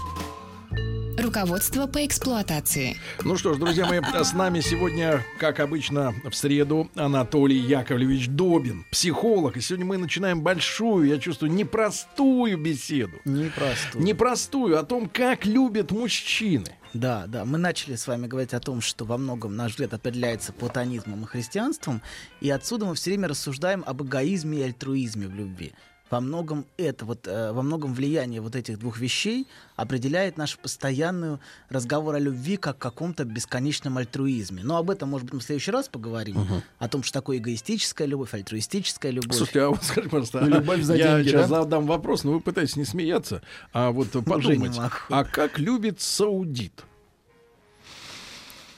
[1.18, 2.96] Руководство по эксплуатации.
[3.24, 8.84] Ну что ж, друзья мои, с нами сегодня, как обычно, в среду Анатолий Яковлевич Добин,
[8.90, 9.56] психолог.
[9.56, 13.16] И сегодня мы начинаем большую, я чувствую, непростую беседу.
[13.24, 14.04] Непростую.
[14.04, 16.66] Непростую, о том, как любят мужчины.
[16.92, 17.44] Да, да.
[17.44, 21.26] Мы начали с вами говорить о том, что во многом наш взгляд определяется платонизмом и
[21.26, 22.02] христианством,
[22.40, 25.72] и отсюда мы все время рассуждаем об эгоизме и альтруизме в любви.
[26.08, 31.38] Во многом это, вот, э, во многом влияние вот этих двух вещей определяет наш постоянный
[31.68, 34.62] разговор о любви как каком-то бесконечном альтруизме.
[34.62, 36.36] Но об этом, может быть, мы в следующий раз поговорим.
[36.36, 36.62] Мгм.
[36.78, 39.36] О том, что такое эгоистическая любовь, альтруистическая любовь.
[39.36, 41.62] Слушайте, а вот скажи, пожалуйста, Ну, любовь за я деньги, сейчас да?
[41.62, 43.42] задам вопрос, но вы пытаетесь не смеяться,
[43.72, 44.78] а вот Уже подумать,
[45.08, 46.84] а как любит саудит?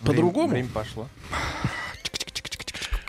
[0.00, 0.48] По-другому?
[0.48, 1.08] Время пошло.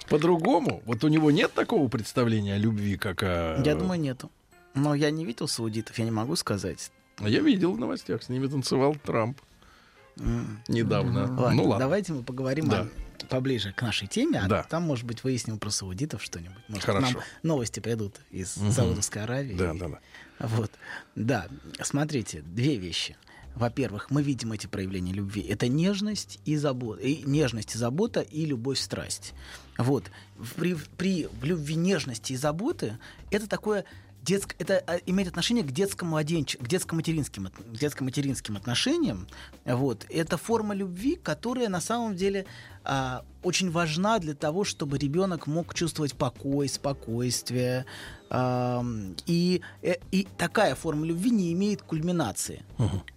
[0.10, 0.82] По-другому?
[0.86, 3.62] Вот у него нет такого представления о любви, как о...
[3.66, 4.32] Я думаю, нету.
[4.74, 6.92] Но я не видел саудитов, я не могу сказать.
[7.18, 9.40] А Я видел в новостях, с ними танцевал Трамп
[10.68, 11.22] недавно.
[11.22, 11.86] Ладно, ну ладно.
[11.86, 12.82] давайте мы поговорим Да.
[12.82, 14.64] о- поближе к нашей теме, а Да.
[14.64, 16.58] там, может быть, выясним про саудитов что-нибудь.
[16.68, 17.06] Может, Хорошо.
[17.14, 18.72] нам новости придут из Мгм.
[18.72, 19.56] Саудовской Аравии.
[19.56, 20.00] Да, да, да.
[20.40, 20.72] Вот.
[21.16, 21.48] Да,
[21.82, 23.18] смотрите, две вещи.
[23.56, 25.42] Во-первых, мы видим эти проявления любви.
[25.42, 29.34] Это нежность и забота, и нежность и забота и любовь, страсть.
[29.78, 30.06] Вот
[30.56, 32.98] при, при в любви нежности и заботы
[33.32, 33.86] это такое
[34.24, 39.28] детск, это а, имеет отношение к детско-младенч, к детско-материнским, к детско-материнским отношениям.
[39.66, 40.06] Вот.
[40.10, 42.46] Это форма любви, которая на самом деле
[42.84, 47.86] а, очень важна для того, чтобы ребенок мог чувствовать покой, спокойствие.
[48.30, 52.64] Ам, и, э, и такая форма любви не имеет кульминации.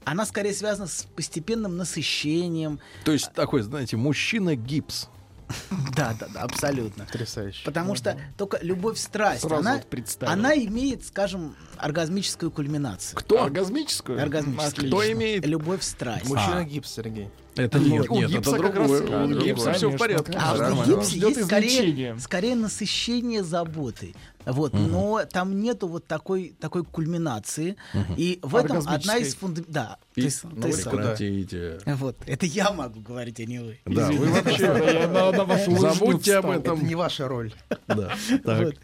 [0.05, 2.81] Она скорее связана с постепенным насыщением.
[3.05, 5.09] То есть такой, знаете, мужчина-гипс.
[5.94, 7.05] Да, да, да, абсолютно.
[7.05, 7.64] Потрясающе.
[7.64, 9.82] Потому что только любовь, страсть, Сразу она,
[10.20, 13.16] она имеет, скажем, оргазмическую кульминацию.
[13.19, 13.43] Кто?
[13.44, 14.20] Оргазмическую?
[14.20, 14.89] Оргазмическую.
[14.89, 15.44] Кто имеет?
[15.47, 16.27] Любовь, страсть.
[16.28, 16.64] Мужчина А.
[16.64, 17.28] гипс, Сергей.
[17.55, 17.86] Это Вот.
[17.86, 19.01] нет, У нет, это гипса как другое.
[19.02, 20.39] раз- У а, гипса все в порядке.
[20.40, 24.14] А в гипсе есть скорее, скорее насыщение заботой.
[24.44, 27.77] Вот, но там нету вот такой, такой кульминации.
[28.16, 29.73] И в этом одна из фундаментов...
[29.73, 31.78] Да, ты, ты прекратите.
[31.86, 33.78] Вот, это я могу говорить, а не вы.
[33.86, 34.73] Да, вы вообще
[35.06, 36.78] на- на вашу забудьте об этом.
[36.78, 37.52] Это не ваша роль.
[37.86, 38.12] Да.
[38.44, 38.64] Так.
[38.64, 38.74] Вот.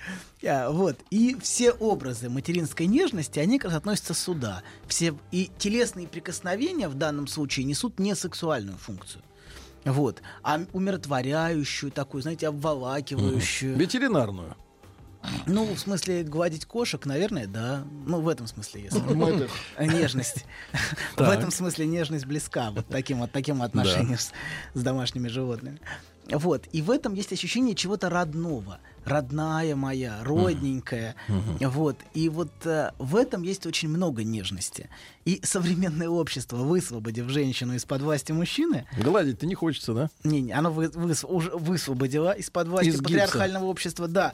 [0.47, 0.97] А, вот.
[1.10, 4.62] И все образы материнской нежности, они как раз относятся сюда.
[4.86, 9.22] Все, и телесные прикосновения в данном случае несут не сексуальную функцию.
[9.85, 10.22] Вот.
[10.43, 13.76] А умиротворяющую такую, знаете, обволакивающую.
[13.76, 14.56] Ветеринарную.
[15.46, 17.84] Ну, в смысле, гладить кошек, наверное, да.
[18.06, 19.00] Ну, в этом смысле, если.
[19.78, 20.44] Нежность.
[21.16, 24.32] В этом смысле нежность близка вот таким вот таким отношением с
[24.74, 25.80] домашними животными.
[26.30, 26.66] Вот.
[26.72, 28.78] И в этом есть ощущение чего-то родного.
[29.05, 31.15] Родная моя, родненькая.
[31.61, 31.97] Вот.
[32.15, 34.89] И вот э, в этом есть очень много нежности.
[35.25, 40.11] И современное общество, высвободив женщину из-под власти мужчины, Гладить-то не хочется, да?
[40.25, 43.05] не, не, оно вы- выс- уже высвободило из-под власти Из гипса.
[43.05, 44.33] патриархального общества, да.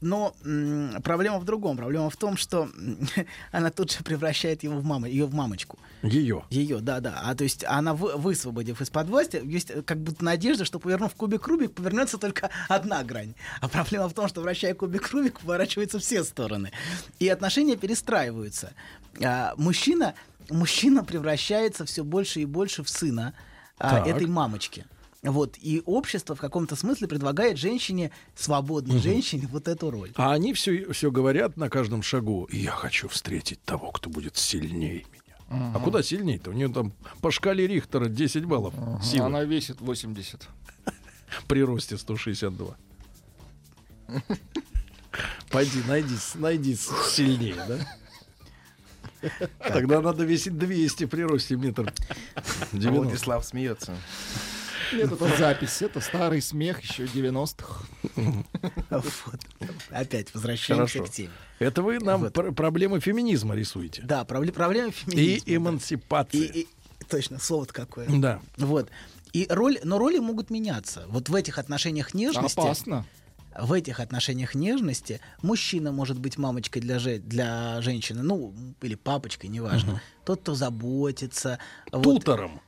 [0.00, 1.76] Но м, проблема в другом.
[1.76, 2.68] Проблема в том, что
[3.52, 5.78] она тут же превращает его в маму, ее в мамочку.
[6.02, 6.44] Ее.
[6.50, 7.20] Ее, да, да.
[7.24, 11.14] А то есть она, вы- высвободив из-под власти, есть э, как будто надежда, что повернув
[11.14, 13.34] кубик Рубик, повернется только одна грань.
[13.62, 16.72] А проблема в том, что вращая кубик Рубик, поворачиваются все стороны.
[17.18, 18.72] И отношения перестраиваются.
[19.22, 20.14] А, мужчина,
[20.50, 23.34] мужчина превращается все больше и больше в сына
[23.78, 24.86] а, этой мамочки.
[25.22, 30.12] Вот, и общество в каком-то смысле предлагает женщине, свободной женщине, вот эту роль.
[30.14, 32.48] А они все, все говорят на каждом шагу.
[32.52, 35.72] Я хочу встретить того, кто будет сильнее меня.
[35.74, 36.50] А куда сильнее-то?
[36.50, 40.48] У нее там по шкале Рихтера 10 баллов силы Она весит 80.
[41.48, 42.76] при росте 162.
[45.50, 47.78] Пойди, найди, найди сильнее, да?
[49.58, 51.92] Тогда надо весить 200 при росте метр
[52.72, 52.90] 90.
[52.90, 53.96] Владислав смеется.
[54.92, 57.84] Нет, это запись, это старый смех еще 90-х.
[58.90, 59.40] Вот.
[59.90, 61.10] Опять возвращаемся Хорошо.
[61.10, 61.30] к теме.
[61.58, 62.32] Это вы нам Вот.
[62.34, 64.02] пр- проблемы феминизма рисуете.
[64.04, 65.44] Да, пробле- проблема И феминизма.
[65.46, 65.56] да.
[65.56, 66.38] эмансипации.
[66.44, 66.68] И, и-
[67.08, 68.06] точно, слово какое.
[68.08, 68.40] Да.
[68.58, 68.90] Вот.
[69.32, 71.04] И роли, но роли могут меняться.
[71.08, 72.60] Вот в этих отношениях нежности.
[72.60, 73.04] Опасно.
[73.58, 79.50] В этих отношениях нежности мужчина может быть мамочкой для, же, для женщины, ну, или папочкой,
[79.50, 80.00] неважно.
[80.24, 81.58] Тот, кто заботится.
[81.90, 82.02] вот.
[82.02, 82.60] Тутором.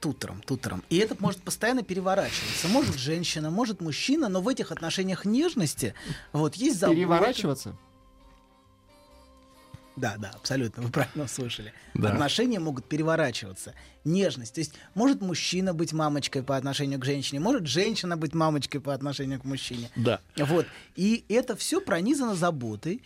[0.00, 0.84] тутором, тутором.
[0.90, 2.68] И это может постоянно переворачиваться.
[2.68, 5.94] Может женщина, может мужчина, но в этих отношениях нежности
[6.32, 6.96] вот есть забота.
[6.96, 7.76] Переворачиваться?
[9.96, 11.72] Да, да, абсолютно, вы правильно услышали.
[11.94, 12.10] Да.
[12.12, 13.72] Отношения могут переворачиваться.
[14.04, 14.54] Нежность.
[14.54, 18.92] То есть может мужчина быть мамочкой по отношению к женщине, может женщина быть мамочкой по
[18.92, 19.90] отношению к мужчине.
[19.96, 20.20] Да.
[20.36, 20.66] Вот.
[20.96, 23.02] И это все пронизано заботой.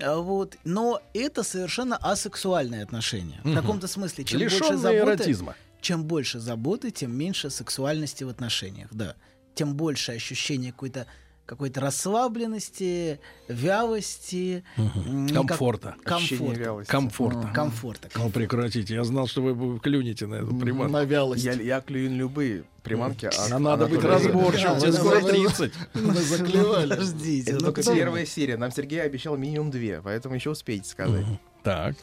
[0.00, 0.56] а, Вот.
[0.64, 3.40] Но это совершенно асексуальные отношения.
[3.44, 3.56] В Мгм.
[3.60, 4.24] каком-то смысле.
[4.24, 5.54] Чем больше Лишённые заботы, эротизма.
[5.80, 8.88] чем больше заботы, тем меньше сексуальности в отношениях.
[8.92, 9.14] Да.
[9.54, 11.06] Тем больше ощущение какой-то
[11.50, 13.18] какой-то расслабленности,
[13.48, 15.96] вялости, м, никак- Комфорта.
[16.04, 16.84] комфорта.
[16.86, 17.50] Комфорта.
[17.52, 18.08] Комфорта.
[18.14, 18.94] Ну, прекратите.
[18.94, 20.92] Я знал, что вы клюнете на эту приманку.
[20.92, 21.42] На вялость.
[21.44, 23.28] Я, я клюю любые приманки.
[23.36, 25.28] А надо быть разборчивым, тебе Да, скоро да, да.
[25.32, 25.72] 30.
[25.94, 26.90] Мы заклевали.
[26.90, 27.50] Подождите.
[27.50, 28.56] Это ну только первая серия.
[28.56, 31.26] Нам Сергей обещал минимум две, поэтому еще успеете сказать.
[31.64, 31.96] Так.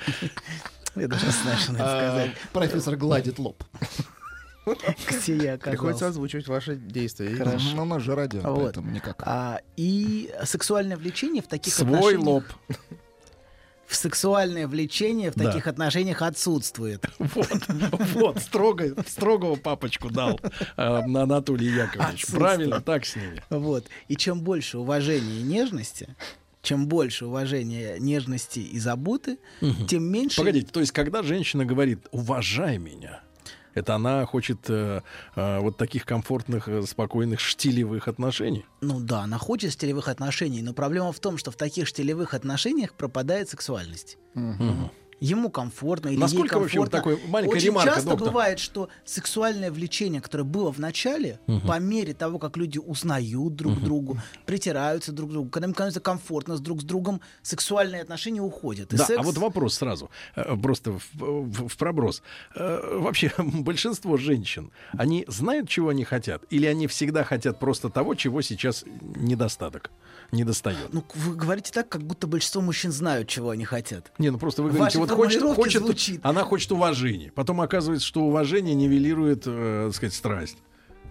[0.96, 2.30] Я даже знаю, что надо А, сказать.
[2.52, 3.62] Профессор гладит лоб.
[5.10, 6.06] Где я Приходится оказался.
[6.08, 7.34] озвучивать ваши действия.
[7.34, 7.68] Хорошо.
[7.74, 8.62] Ну, мы же радио, Вот.
[8.64, 9.22] поэтому никак.
[9.26, 12.24] А, и сексуальное влечение в таких Свой отношениях...
[12.26, 12.44] лоб.
[13.86, 15.46] В сексуальное влечение в Да.
[15.46, 17.04] таких отношениях отсутствует.
[17.18, 17.48] Вот,
[18.14, 20.38] вот, строго, строгого папочку дал
[20.76, 22.26] э, Анатолий Яковлевич.
[22.28, 23.42] Правильно, так с ними.
[23.50, 23.86] Вот.
[24.06, 26.14] И чем больше уважения и нежности,
[26.62, 29.38] чем больше уважения, нежности и заботы,
[29.88, 30.36] тем меньше...
[30.36, 33.22] Погодите, то есть, когда женщина говорит «уважай меня»,
[33.74, 35.00] это она хочет э,
[35.36, 38.64] э, вот таких комфортных, э, спокойных, штилевых отношений?
[38.80, 42.94] Ну да, она хочет стилевых отношений, но проблема в том, что в таких стилевых отношениях
[42.94, 44.18] пропадает сексуальность.
[45.20, 46.98] Ему комфортно или Насколько ей комфортно.
[46.98, 48.28] такой маленькая Очень ремарка, часто доктор?
[48.28, 51.66] бывает, что сексуальное влечение, которое было в начале, Мгм.
[51.68, 56.00] по мере того, как люди узнают друг другу, притираются друг к другу, когда им становится
[56.00, 58.92] комфортно с друг с другом, сексуальные отношения уходят.
[58.92, 62.22] И Да, секс- а вот вопрос сразу, э, просто в, в- в проброс.
[62.56, 66.42] Э, Вообще, большинство женщин, они знают, чего они хотят?
[66.50, 68.84] Или они всегда хотят просто того, чего сейчас
[69.16, 69.90] недостаток,
[70.32, 70.78] недостает?
[70.92, 74.10] Ну, вы говорите так, как будто большинство мужчин знают, чего они хотят.
[74.18, 76.20] Не, ну просто вы В говорите, вашей вот хочет, формулировке хочет, звучит.
[76.22, 77.32] она хочет уважения.
[77.34, 80.56] Потом оказывается, что уважение нивелирует, э, так сказать, страсть.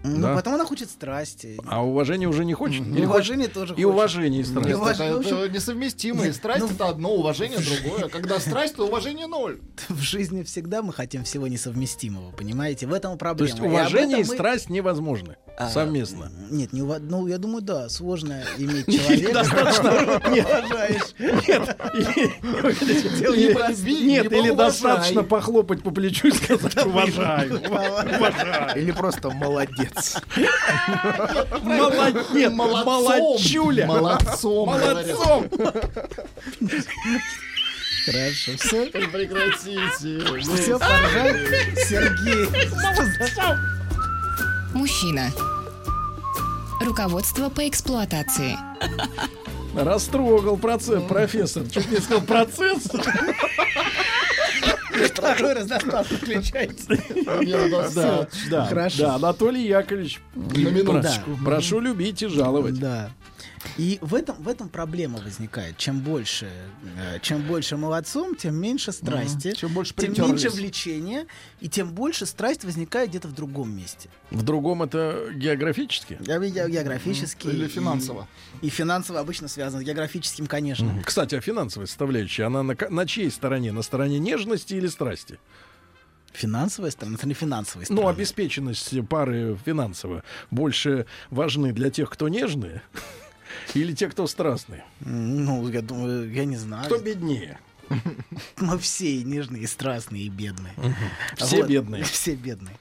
[0.02, 0.34] Ну, Да?
[0.34, 1.58] потом она хочет страсти.
[1.66, 2.86] А уважение уже не хочет?
[2.86, 3.86] И Или уважение хочет- тоже И хочет.
[3.94, 4.66] уважение, и страсть.
[4.66, 6.26] Нет, Уважение, это, общем- это несовместимо.
[6.26, 8.08] И страсть это одно, уважение другое.
[8.08, 9.60] Когда страсть, то уважение ноль.
[9.90, 12.86] В жизни всегда мы хотим всего несовместимого, понимаете?
[12.86, 13.48] В этом и То проблема.
[13.50, 14.70] есть И уважение и этом мы- страсть
[15.56, 16.30] А, совместно.
[16.50, 20.46] Нет, не, ну, я думаю, да, сложно иметь человека, Достаточно- которого нет.
[20.46, 21.02] уважаешь.
[21.18, 21.76] Нет,
[23.20, 27.60] Дело или- нет, достаточно похлопать по плечу и сказать уважаю.
[27.60, 28.80] Уважаю.
[28.82, 30.16] Или просто молодец.
[31.62, 33.86] Молодец, молодчуля.
[33.86, 35.48] Молодцом, Молодцом.
[38.06, 38.86] Хорошо, все.
[38.86, 39.78] Прекратите.
[40.56, 41.74] Все, поржали.
[41.86, 42.46] Сергей.
[44.74, 45.30] Мужчина.
[46.80, 48.56] Руководство по эксплуатации.
[49.74, 51.68] Растрогал процесс, профессор.
[51.68, 52.88] Чуть не сказал процесс.
[55.12, 56.74] Второй раз доставку включайте.
[57.94, 58.98] Да, да, Хорошо.
[58.98, 60.20] да, Анатолий Яковлевич.
[61.44, 62.78] Прошу любить и жаловать.
[62.78, 63.10] Да.
[63.76, 65.76] И в этом, в этом проблема возникает.
[65.76, 66.50] Чем больше,
[66.98, 71.26] э, чем больше молодцом, тем меньше страсти, Чем больше тем меньше влечения,
[71.60, 74.08] и тем больше страсть возникает где-то в другом месте.
[74.30, 76.18] В другом это географически?
[76.20, 77.48] Я видел географически.
[77.48, 78.28] Или и- финансово.
[78.62, 81.02] И, финансово обычно связано с географическим, конечно.
[81.04, 83.72] Кстати, а финансовая составляющая, она на, на чьей стороне?
[83.72, 85.38] На стороне нежности или страсти?
[86.32, 88.04] Финансовая сторона, это не финансовая сторона.
[88.04, 92.82] Ну, обеспеченность пары финансово больше важны для тех, кто нежные,
[93.74, 94.84] или те, кто страстные?
[95.00, 96.86] Ну, я думаю, я не знаю.
[96.86, 97.58] Кто беднее?
[98.56, 100.74] Мы все и нежные, и страстные, и бедные.
[101.36, 102.04] Все бедные.
[102.10, 102.76] Все бедные.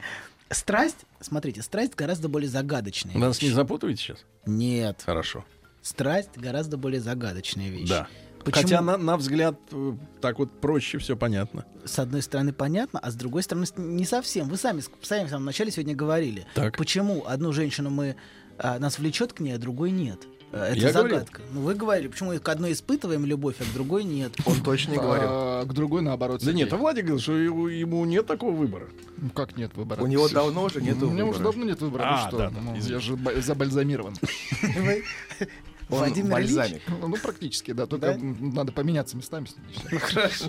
[0.52, 3.16] Страсть, смотрите, страсть гораздо более загадочная.
[3.18, 4.26] Нас не запутываете сейчас?
[4.46, 5.04] Нет.
[5.06, 5.46] Хорошо.
[5.82, 7.90] Страсть гораздо более загадочная вещь.
[7.90, 8.08] Да.
[8.44, 8.64] Почему?
[8.64, 11.66] Хотя, на, на взгляд, э, так вот проще все понятно.
[11.86, 14.48] С одной стороны понятно, а с другой стороны не совсем.
[14.48, 16.48] Вы сами, сами в самом начале сегодня говорили.
[16.56, 16.78] Так.
[16.78, 18.16] Почему одну женщину мы
[18.58, 20.20] а, нас влечет к ней, а другой нет?
[20.52, 21.18] Э, Это Я говорил.
[21.20, 21.42] загадка.
[21.54, 24.34] Ну, вы говорили, почему к одной испытываем любовь, а к другой нет.
[24.46, 25.28] Он точно не говорил.
[25.30, 26.42] А, К другой наоборот.
[26.44, 28.88] Да нет, а Владик говорил, что ему, ему нет такого выбора.
[29.18, 30.02] Ну, Как нет выбора?
[30.02, 31.44] У него давно уже нету У меня уже выбора.
[31.54, 32.04] давно нет выбора.
[32.06, 32.38] А, ну что?
[32.38, 34.16] да, да, Ну, я же ба- забальзамирован.
[34.62, 35.04] Вы-
[35.92, 36.82] Он Владимир бальзамик.
[36.88, 37.88] Ну, ну, практически, да.
[37.88, 38.20] Только Да?
[38.22, 40.00] надо поменяться местами с ним.
[40.00, 40.46] Хорошо.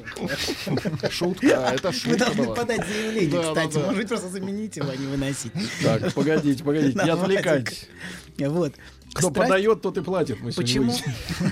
[1.11, 2.55] Шутка, а это Вы шутка должны была.
[2.57, 3.75] подать заявление, Да, да, кстати.
[3.75, 3.81] да.
[3.81, 5.53] Может быть, просто заменить его, а не выносить.
[5.83, 7.89] Так, погодите, погодите, не отвлекайтесь.
[8.39, 8.75] Вот.
[9.13, 10.41] Кто Страсть- подает, тот и платит.
[10.41, 10.93] Мы Почему?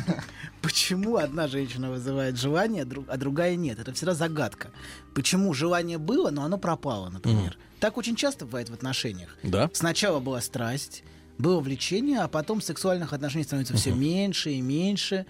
[0.63, 3.79] Почему одна женщина вызывает желание, а дру- другая нет?
[3.79, 4.71] Это всегда загадка.
[5.15, 7.57] Почему желание было, но оно пропало, например?
[7.81, 9.37] Так очень часто бывает в отношениях.
[9.43, 9.71] Да?
[9.73, 11.05] Сначала была страсть,
[11.39, 15.27] было влечение, а потом сексуальных отношений становится все меньше и меньше.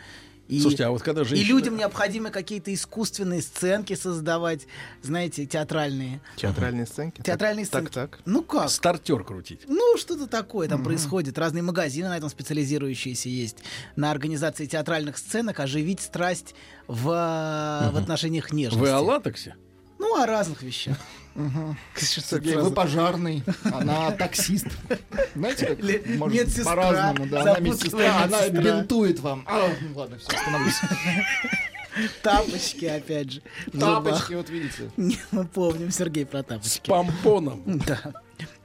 [0.48, 1.48] И, Слушайте, а вот когда и женщина...
[1.48, 4.66] людям необходимо какие-то искусственные сценки создавать,
[5.02, 6.22] знаете, театральные.
[6.36, 7.20] Театральные сценки?
[7.20, 7.92] Театральные Так, сценки.
[7.92, 8.20] Так, так.
[8.24, 8.70] Ну как?
[8.70, 9.60] Стартер крутить.
[9.68, 11.36] Ну, что-то такое там происходит.
[11.38, 13.58] Разные магазины на этом специализирующиеся есть.
[13.94, 16.54] На организации театральных сценок оживить страсть
[16.86, 18.80] в, в отношениях нежности.
[18.80, 19.54] Вы о латексе?
[19.98, 20.96] Ну, о разных вещах.
[21.96, 24.66] Сергей, вы пожарный, она таксист.
[25.34, 27.40] Знаете, как Или может, медсестра, по-разному, да.
[27.42, 29.44] Она медсестра, она бинтует вам.
[29.46, 30.80] А, ну ладно, все, остановлюсь.
[32.22, 33.42] Тапочки, опять же.
[33.78, 34.90] Тапочки, вот видите.
[34.96, 36.88] Не, Мы помним, Сергей, про С тапочки.
[36.88, 37.62] помпоном.
[37.86, 38.00] Да.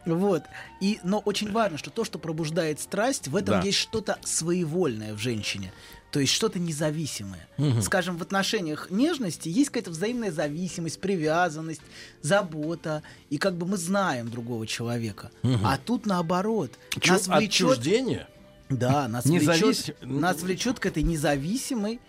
[0.06, 0.44] Вот.
[0.82, 3.66] И, но очень важно, что то, что пробуждает страсть, в этом Да.
[3.66, 5.72] есть что-то своевольное в женщине.
[6.14, 7.48] То есть что-то независимое.
[7.82, 11.82] Скажем, в отношениях нежности есть какая-то взаимная зависимость, привязанность,
[12.22, 13.02] забота.
[13.32, 15.32] И как бы мы знаем другого человека.
[15.64, 16.78] А тут наоборот.
[17.02, 17.72] Чё, нас влечет...
[17.72, 18.28] Отчуждение?
[18.70, 22.00] Да, нас Независим- влечет, нас влечет к этой независимой...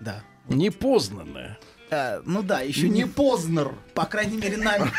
[0.00, 0.24] Да.
[0.48, 1.56] Непознанное.
[1.92, 3.06] Э, ну да, еще Не не...
[3.06, 3.74] Познер.
[3.92, 4.90] По крайней мере, нами...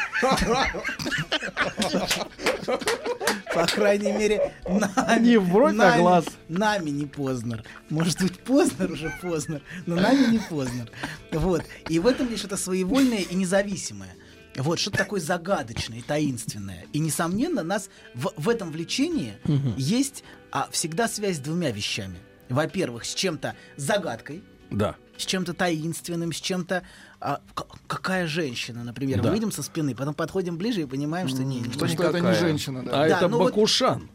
[3.54, 5.26] По крайней мере, нами...
[5.26, 6.26] Не в бровь, а нами- глаз.
[6.50, 7.64] Нами не Познер.
[7.90, 10.92] Может быть, Познер уже Познер, но нами не Познер.
[11.32, 11.64] Вот.
[11.90, 14.16] И в этом есть что-то своевольное и независимое.
[14.56, 16.86] Вот, что-то такое загадочное и таинственное.
[16.94, 19.34] И, несомненно, нас в, в этом влечении
[19.78, 22.20] есть а, всегда связь с двумя вещами.
[22.50, 24.96] Во-первых, с чем-то загадкой, Да.
[25.18, 26.84] С чем-то таинственным, с чем-то
[27.20, 27.40] а,
[27.88, 29.30] какая женщина, например, Да.
[29.30, 32.34] мы видим со спины, потом подходим ближе и понимаем, что не, Что что это не
[32.34, 32.92] женщина, да.
[33.04, 34.10] А Да, это ну вот- Бакушан,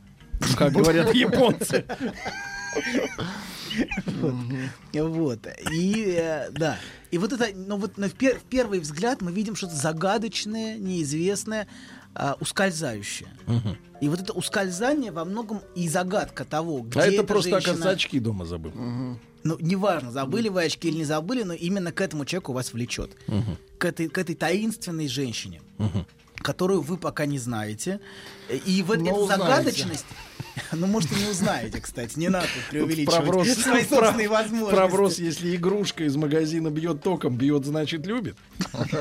[0.56, 1.84] как говорят японцы.
[4.92, 5.46] Вот.
[5.72, 6.78] И э, да.
[7.10, 10.78] И вот это, ну вот на в, пер- в первый взгляд мы видим что-то загадочное,
[10.78, 11.68] неизвестное,
[12.18, 13.28] а, ускользающее.
[14.00, 17.72] И вот это ускользание во многом и загадка того, где А это просто, женщина...
[17.72, 18.72] оказывается, очки дома забыл.
[19.44, 23.12] Ну, неважно, забыли вы очки или не забыли, но именно к этому человеку вас влечет.
[23.78, 25.62] К, этой, к этой таинственной женщине,
[26.36, 28.00] которую вы пока не знаете.
[28.66, 29.42] И вот Но эта узнаете.
[29.44, 30.06] загадочность...
[30.72, 32.18] Ну, может, и не узнаете, кстати.
[32.18, 34.74] Не надо преувеличивать Проброс, свои про- собственные возможности.
[34.74, 38.36] проброс, если игрушка из магазина бьет током, бьет, значит, любит.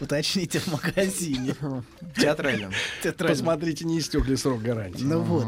[0.00, 1.54] Уточните в магазине.
[2.16, 2.70] Театрально.
[3.02, 3.34] Театрально.
[3.34, 5.02] Посмотрите, не истек ли срок гарантии.
[5.02, 5.46] Ну вот.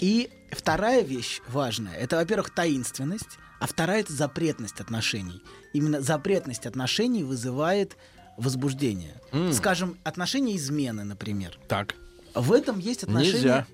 [0.00, 5.42] И вторая вещь важная, это, во-первых, таинственность, а вторая это запретность отношений.
[5.72, 7.96] Именно запретность отношений вызывает
[8.36, 9.20] возбуждение.
[9.52, 11.58] Скажем, отношения измены, например.
[11.68, 11.94] Так.
[12.34, 13.32] В этом есть отношения.
[13.32, 13.66] Нельзя.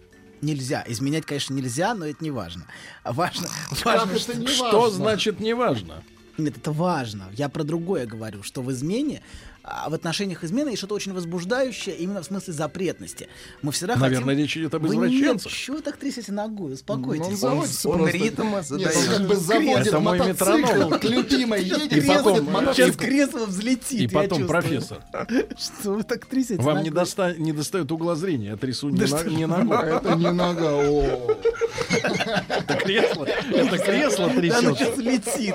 [0.43, 0.85] Нельзя.
[0.87, 2.67] Изменять, конечно, нельзя, но это не важно.
[3.05, 3.49] Важно,
[3.85, 4.97] важно это не Что важно?
[4.97, 6.03] значит неважно?
[6.39, 7.29] Нет, это важно.
[7.33, 9.23] Я про другое говорю, что в измене,
[9.63, 13.29] в отношениях измены есть что-то очень возбуждающее, именно в смысле запретности.
[13.63, 14.39] Мы всегда Наверное, хотим...
[14.43, 15.53] речь идет об Вы нет, извращенцах.
[15.53, 16.69] чего вы так трясете ногой?
[16.69, 17.27] Ну, Успокойтесь.
[17.27, 18.17] он заводится он просто.
[18.19, 18.97] ритм Нет, задает.
[18.97, 20.91] он как бы заводит Это мой метроном.
[20.99, 22.47] к любимой, едет, И потом-.
[22.75, 24.01] Сейчас кресло взлетит.
[24.01, 25.03] И потом, профессор,
[25.59, 26.63] Что вы так трясете?
[26.63, 28.49] вам не, доста- не достает угла зрения.
[28.51, 29.77] Я трясу не, Да на- не ногой.
[29.97, 31.37] Это не нога, о.
[31.91, 34.79] Это кресло, это кресло Да трясет.
[34.79, 35.55] сейчас летит.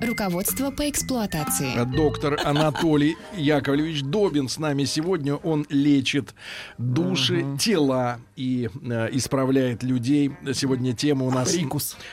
[0.00, 1.72] Руководство по эксплуатации.
[1.96, 5.34] Доктор Анатолий Яковлевич Добин с нами сегодня.
[5.34, 6.34] Он лечит
[6.78, 10.32] души, тела и э, исправляет людей.
[10.54, 11.52] Сегодня тема у нас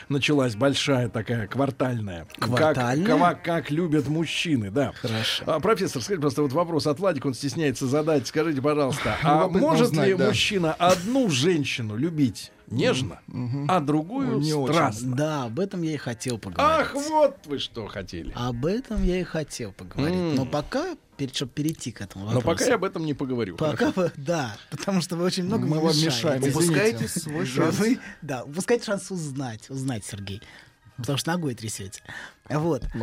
[0.08, 2.26] началась большая такая квартальная.
[2.38, 3.06] Квартальная?
[3.06, 4.92] Как, кого- как любят мужчины, да.
[5.00, 5.44] Хорошо.
[5.46, 8.26] А, профессор, скажите, просто вот вопрос от Владика, он стесняется задать.
[8.26, 10.26] Скажите, пожалуйста, а может ли да.
[10.26, 13.20] мужчина одну женщину любить нежно,
[13.68, 14.72] а другую Не очень.
[14.74, 15.16] страстно?
[15.16, 16.86] Да, об этом я и хотел поговорить.
[16.86, 18.32] Ах, вот вы что хотели.
[18.34, 20.16] Об этом я и хотел поговорить.
[20.16, 20.34] М.
[20.34, 20.96] Но пока,
[21.32, 22.58] чтобы перейти к этому Но вопросу.
[22.58, 23.56] пока я об этом не поговорю.
[23.56, 26.06] Пока вы, да, потому что вы очень много Мы вам мешаете.
[26.06, 26.42] мешаем.
[26.42, 27.78] Упускаете свой шанс.
[27.78, 30.42] Вы, да, упускайте шанс узнать, узнать, Сергей.
[30.96, 32.02] Потому что ногой трясете.
[32.48, 32.82] Вот.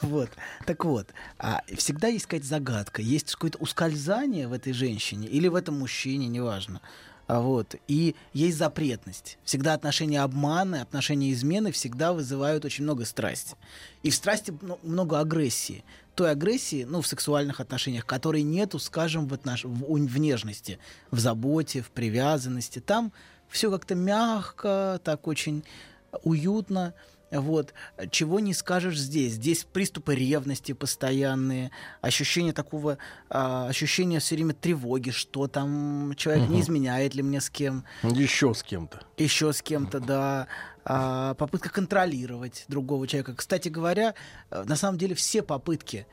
[0.00, 0.30] Вот.
[0.64, 1.08] Так вот,
[1.38, 6.28] а, всегда есть какая-то загадка, есть какое-то ускользание в этой женщине или в этом мужчине,
[6.28, 6.80] неважно.
[7.26, 7.74] А вот.
[7.88, 9.38] И есть запретность.
[9.44, 13.56] Всегда отношения обмана, отношения измены всегда вызывают очень много страсти.
[14.02, 15.84] И в страсти ну, много агрессии.
[16.14, 19.64] Той агрессии, ну, в сексуальных отношениях, которой нету, скажем, в, отнош...
[19.64, 20.78] в, в нежности,
[21.10, 22.78] в заботе, в привязанности.
[22.78, 23.12] Там
[23.48, 25.64] все как-то мягко, так очень
[26.22, 26.94] уютно.
[27.30, 27.74] Вот.
[28.10, 29.32] Чего не скажешь здесь.
[29.32, 32.98] Здесь приступы ревности постоянные, ощущение такого,
[33.28, 36.60] а, ощущение все время тревоги, что там человек не Мгм.
[36.62, 39.00] изменяет ли мне с кем, Еще с кем-то.
[39.16, 40.46] еще с кем-то, да.
[40.84, 43.34] А, попытка контролировать другого человека.
[43.34, 44.14] Кстати говоря,
[44.50, 46.06] э, на самом деле все попытки,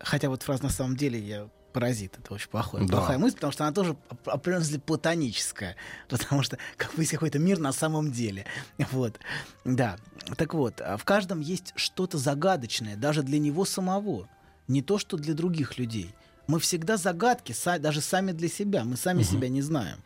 [0.00, 2.96] хотя вот фраза на самом деле я паразит, это очень плохое, Да.
[2.98, 5.76] плохая мысль, потому что она тоже оп- определенно платоническая,
[6.08, 8.46] потому что как бы есть какой-то мир на самом деле.
[8.92, 9.18] Вот,
[9.66, 9.96] да.
[10.36, 14.28] Так вот, а в каждом есть что-то загадочное, даже для него самого,
[14.68, 16.14] не то, что для других людей.
[16.46, 19.98] Мы всегда загадки, са- даже сами для себя, мы сами себя не знаем.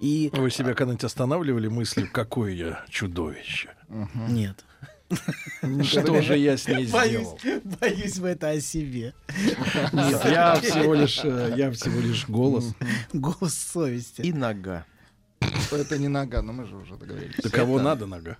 [0.00, 3.70] И Вы себя когда-нибудь останавливали мыслью, какое я чудовище?
[4.28, 4.64] нет.
[5.82, 7.38] Что же я с ней сделал?
[7.80, 9.14] боюсь вы это о себе.
[9.92, 12.74] Нет, я всего лишь, э, я всего лишь голос.
[13.12, 14.22] Голос совести.
[14.22, 14.84] И нога.
[15.70, 17.36] Это не нога, но мы же уже договорились.
[17.42, 18.38] Да кого надо нога?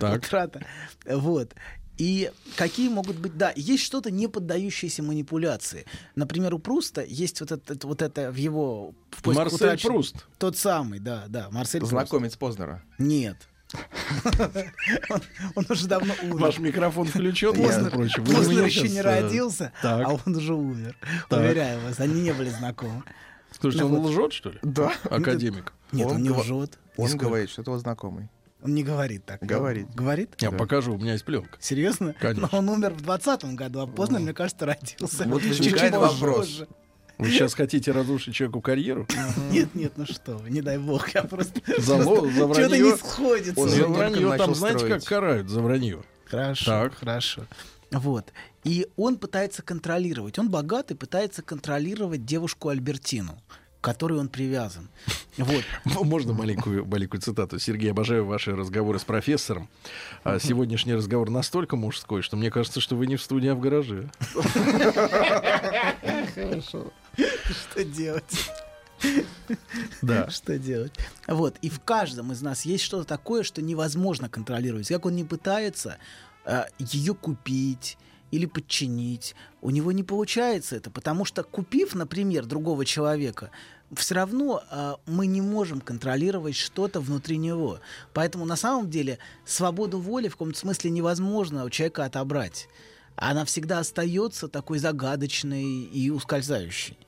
[0.00, 0.18] Так.
[0.18, 0.64] Утрата.
[1.06, 1.54] Вот.
[1.98, 5.86] И какие могут быть, да, есть что-то не поддающееся манипуляции.
[6.14, 8.94] Например, у Пруста есть вот это, вот это в его...
[9.10, 10.26] в Марсель утрачен- Пруст.
[10.38, 11.92] Тот самый, да, да, Марсель Пруст.
[11.92, 12.82] Знакомец Познера.
[12.98, 13.48] Нет.
[15.10, 15.22] Он-
[15.54, 16.36] Он уже давно умер.
[16.36, 18.24] Ваш микрофон включен, между Познер прочим.
[18.24, 20.06] Познер меня еще не родился, так.
[20.06, 20.96] а он уже умер.
[21.28, 21.40] Так.
[21.40, 23.02] Уверяю вас, они не были знакомы.
[23.58, 24.10] Слушайте, Ну он вот.
[24.10, 24.58] лжет, что ли?
[24.62, 24.92] Да.
[25.04, 25.72] Академик.
[25.92, 26.78] Нет, он, не лжет.
[26.96, 27.24] Он Нисколько.
[27.26, 28.28] говорит, что это его знакомый.
[28.62, 29.42] Он не говорит так.
[29.42, 29.88] Говорит.
[29.94, 30.34] Говорит?
[30.40, 31.56] Я покажу, у меня есть пленка.
[31.60, 32.14] Серьезно?
[32.20, 32.48] Конечно.
[32.52, 35.24] Но он умер в 20 году, а поздно, мне кажется, родился.
[35.24, 36.38] Вот возникает вопрос.
[36.46, 36.68] позже.
[37.18, 39.06] Вы сейчас хотите разрушить человеку карьеру?
[39.50, 41.60] Нет, нет, ну что вы, не дай бог, я просто...
[41.80, 42.80] За, ло- за Что-то вранье?
[42.80, 43.54] не сходится.
[43.54, 45.04] За Он только вранье там знаете, как строить.
[45.06, 46.02] карают за вранье?
[46.26, 46.94] Хорошо, Так.
[46.98, 47.42] хорошо.
[47.90, 48.32] Вот.
[48.64, 50.38] И он пытается контролировать.
[50.38, 53.40] Он богатый, пытается контролировать девушку Альбертину,
[53.86, 54.88] которой он привязан.
[55.38, 55.64] Вот.
[55.84, 57.58] Можно маленькую, маленькую цитату?
[57.58, 59.68] Сергей, обожаю ваши разговоры с профессором.
[60.24, 63.60] А сегодняшний разговор настолько мужской, что мне кажется, что вы не в студии, а в
[63.60, 64.10] гараже.
[66.34, 66.90] Хорошо.
[67.14, 68.50] Что делать?
[70.00, 70.30] Да.
[70.30, 70.94] Что делать?
[71.28, 71.56] Вот.
[71.60, 74.88] И в каждом из нас есть что-то такое, что невозможно контролировать.
[74.88, 75.98] Как он не пытается
[76.78, 77.98] ее купить
[78.30, 83.50] или подчинить, у него не получается это, потому что купив, например, другого человека,
[83.94, 87.80] все равно а, мы не можем контролировать что-то внутри него.
[88.12, 92.68] Поэтому на самом деле свободу воли в каком-то смысле невозможно у человека отобрать.
[93.14, 96.98] Она всегда остается такой загадочной и ускользающей.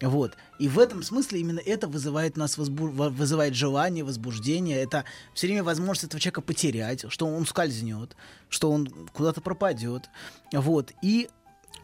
[0.00, 0.36] Вот.
[0.60, 4.80] И в этом смысле именно это вызывает у нас возбу- во- вызывает желание, возбуждение.
[4.80, 8.16] Это все время возможность этого человека потерять, что он скользнет,
[8.48, 10.08] что он куда-то пропадет.
[10.52, 10.92] Вот.
[11.02, 11.28] И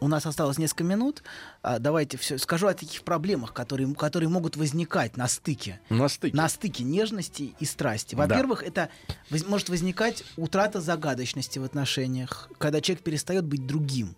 [0.00, 1.22] у нас осталось несколько минут.
[1.62, 5.80] А, давайте все скажу о таких проблемах, которые, которые могут возникать на стыке.
[5.88, 6.36] На стыке.
[6.36, 8.14] На стыке нежности и страсти.
[8.14, 8.22] Да.
[8.22, 8.88] Во-первых, это
[9.30, 14.14] воз- может возникать утрата загадочности в отношениях, когда человек перестает быть другим.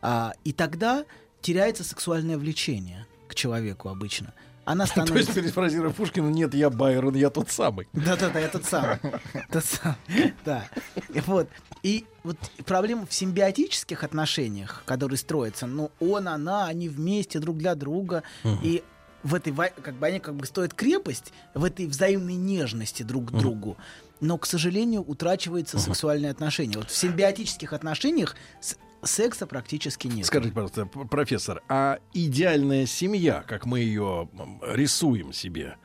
[0.00, 1.04] А, и тогда
[1.40, 4.32] теряется сексуальное влечение к человеку обычно.
[4.68, 5.32] Она То есть, становится...
[5.32, 7.88] перефразируя Пушкина, нет, я Байрон, я тот самый.
[7.94, 8.98] Да-да-да, я тот самый.
[9.50, 10.68] Тот самый, да.
[11.14, 11.48] И Вот.
[11.82, 17.74] И вот проблема в симбиотических отношениях, которые строятся, ну, он, она, они вместе друг для
[17.74, 18.24] друга,
[18.62, 18.82] и
[19.22, 23.30] в этой, как бы они как бы стоят крепость в этой взаимной нежности друг к
[23.30, 23.78] другу.
[24.20, 26.76] Но, к сожалению, утрачивается сексуальные отношения.
[26.76, 28.36] Вот в симбиотических отношениях
[29.02, 30.26] секса практически нет.
[30.26, 34.28] Скажите, пожалуйста, профессор, а идеальная семья, как мы ее
[34.62, 35.76] рисуем себе,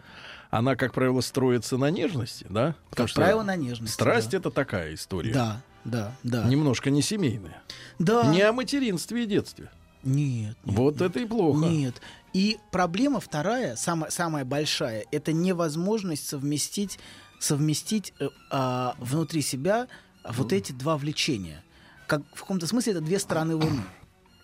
[0.50, 2.75] она, как правило, строится на нежности, да?
[2.90, 4.38] Потому что правило, на нежности, Страсть да.
[4.38, 5.33] это такая история.
[5.33, 6.43] Да, да, да.
[6.45, 7.61] Немножко не семейная.
[7.98, 8.27] Да.
[8.27, 9.69] Не о материнстве и детстве.
[10.03, 10.58] Нет.
[10.64, 11.66] Вот это и плохо.
[11.66, 12.01] Нет.
[12.33, 17.00] И проблема вторая, самая, самая большая, это невозможность совместить,
[17.40, 19.88] совместить э, а, внутри себя
[20.27, 21.64] вот эти два влечения.
[22.14, 23.82] Как, в каком-то смысле это две стороны Луны.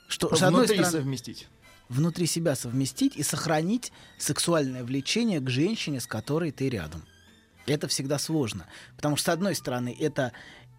[0.07, 1.47] Что, с одной стороны, совместить.
[1.87, 7.03] внутри себя совместить и сохранить сексуальное влечение к женщине, с которой ты рядом.
[7.67, 8.65] Это всегда сложно.
[8.95, 10.31] Потому что, с одной стороны, это,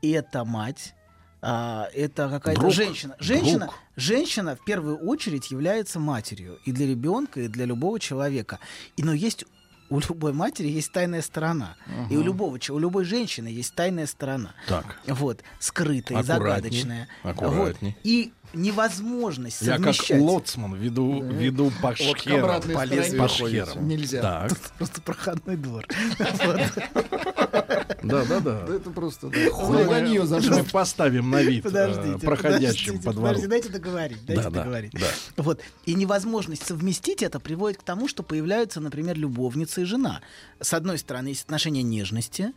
[0.02, 0.94] это мать,
[1.42, 2.74] а, это какая-то Друг.
[2.74, 3.14] женщина.
[3.20, 3.74] Женщина, Друг.
[3.94, 8.58] женщина в первую очередь является матерью и для ребенка, и для любого человека.
[8.96, 9.44] И, но есть
[9.90, 11.76] у любой матери есть тайная сторона.
[12.08, 14.54] И у любого, у любой женщины есть тайная сторона.
[14.66, 14.96] Так.
[15.06, 17.08] Вот, скрытая, Аккуратней, загадочная.
[17.22, 17.96] аккуратней.
[17.96, 18.00] Вот.
[18.04, 20.20] И невозможность Я как совмещать.
[20.20, 23.88] лоцман веду, веду по Вот По лезвию шхерам.
[23.88, 24.22] Нельзя.
[24.22, 24.58] Так.
[24.78, 25.86] Просто проходной двор.
[28.02, 28.66] Да, да, да.
[28.68, 29.26] Это просто...
[29.28, 33.28] Мы- На нее Мы поставим на вид э, Подождите, проходящим по двору.
[33.28, 34.92] подождите, дайте договорить, дайте Да, да, договорить.
[34.92, 35.06] да.
[35.36, 35.60] Вот.
[35.84, 40.20] И невозможность совместить это приводит к тому, что появляются, например, любовница и жена.
[40.60, 42.52] С одной стороны, есть отношения нежности,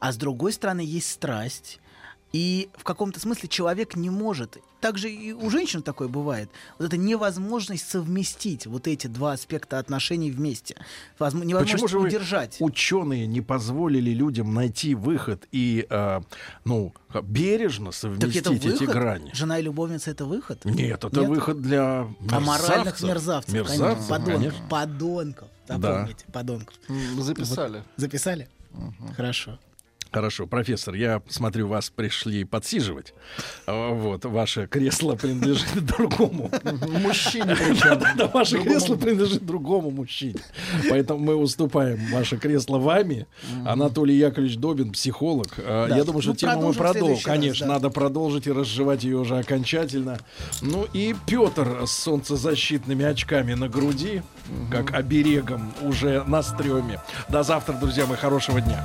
[0.00, 1.80] а с другой стороны, есть страсть.
[2.32, 4.58] И в каком-то смысле человек не может.
[4.80, 6.50] Также и у женщин такое бывает.
[6.78, 10.76] Вот эта невозможность совместить вот эти два аспекта отношений вместе.
[11.18, 12.56] Возможно, невозможность Почему же вы, удержать.
[12.60, 16.20] ученые не позволили людям найти выход и, э,
[16.64, 16.92] ну,
[17.22, 18.72] бережно Так совместить это выход?
[18.74, 19.30] эти грани?
[19.32, 20.64] Жена и любовница это выход?
[20.64, 23.08] Нет, это выход для Аморальных мерзавцев.
[23.08, 24.68] мерзавцев, конечно, Мерзавцев, подонков, конечно.
[24.68, 25.48] подонков.
[25.66, 25.74] Да.
[25.78, 26.74] Запомните, подонков.
[26.88, 27.76] М, Записали.
[27.78, 27.86] Вот.
[27.96, 28.48] Записали?
[29.16, 29.58] Хорошо.
[30.10, 33.12] Хорошо, профессор, я смотрю, вас пришли подсиживать.
[33.66, 36.50] А, Вот, ваше кресло принадлежит другому.
[37.02, 38.70] Мужчине Да, да, да, ваше Другому.
[38.78, 40.40] кресло принадлежит другому мужчине.
[40.88, 43.26] Поэтому мы уступаем ваше кресло вами.
[43.66, 45.48] Анатолий Яковлевич Добин, психолог.
[45.58, 45.96] А, Да.
[45.96, 47.72] Я думаю, что Ну, тему мы продолжим раз, Конечно, да.
[47.74, 50.18] надо продолжить и разжевать ее уже окончательно.
[50.62, 54.22] Ну и Петр с солнцезащитными очками на груди,
[54.70, 57.00] как оберегом уже на стреме.
[57.28, 58.84] До завтра, друзья мои, хорошего дня.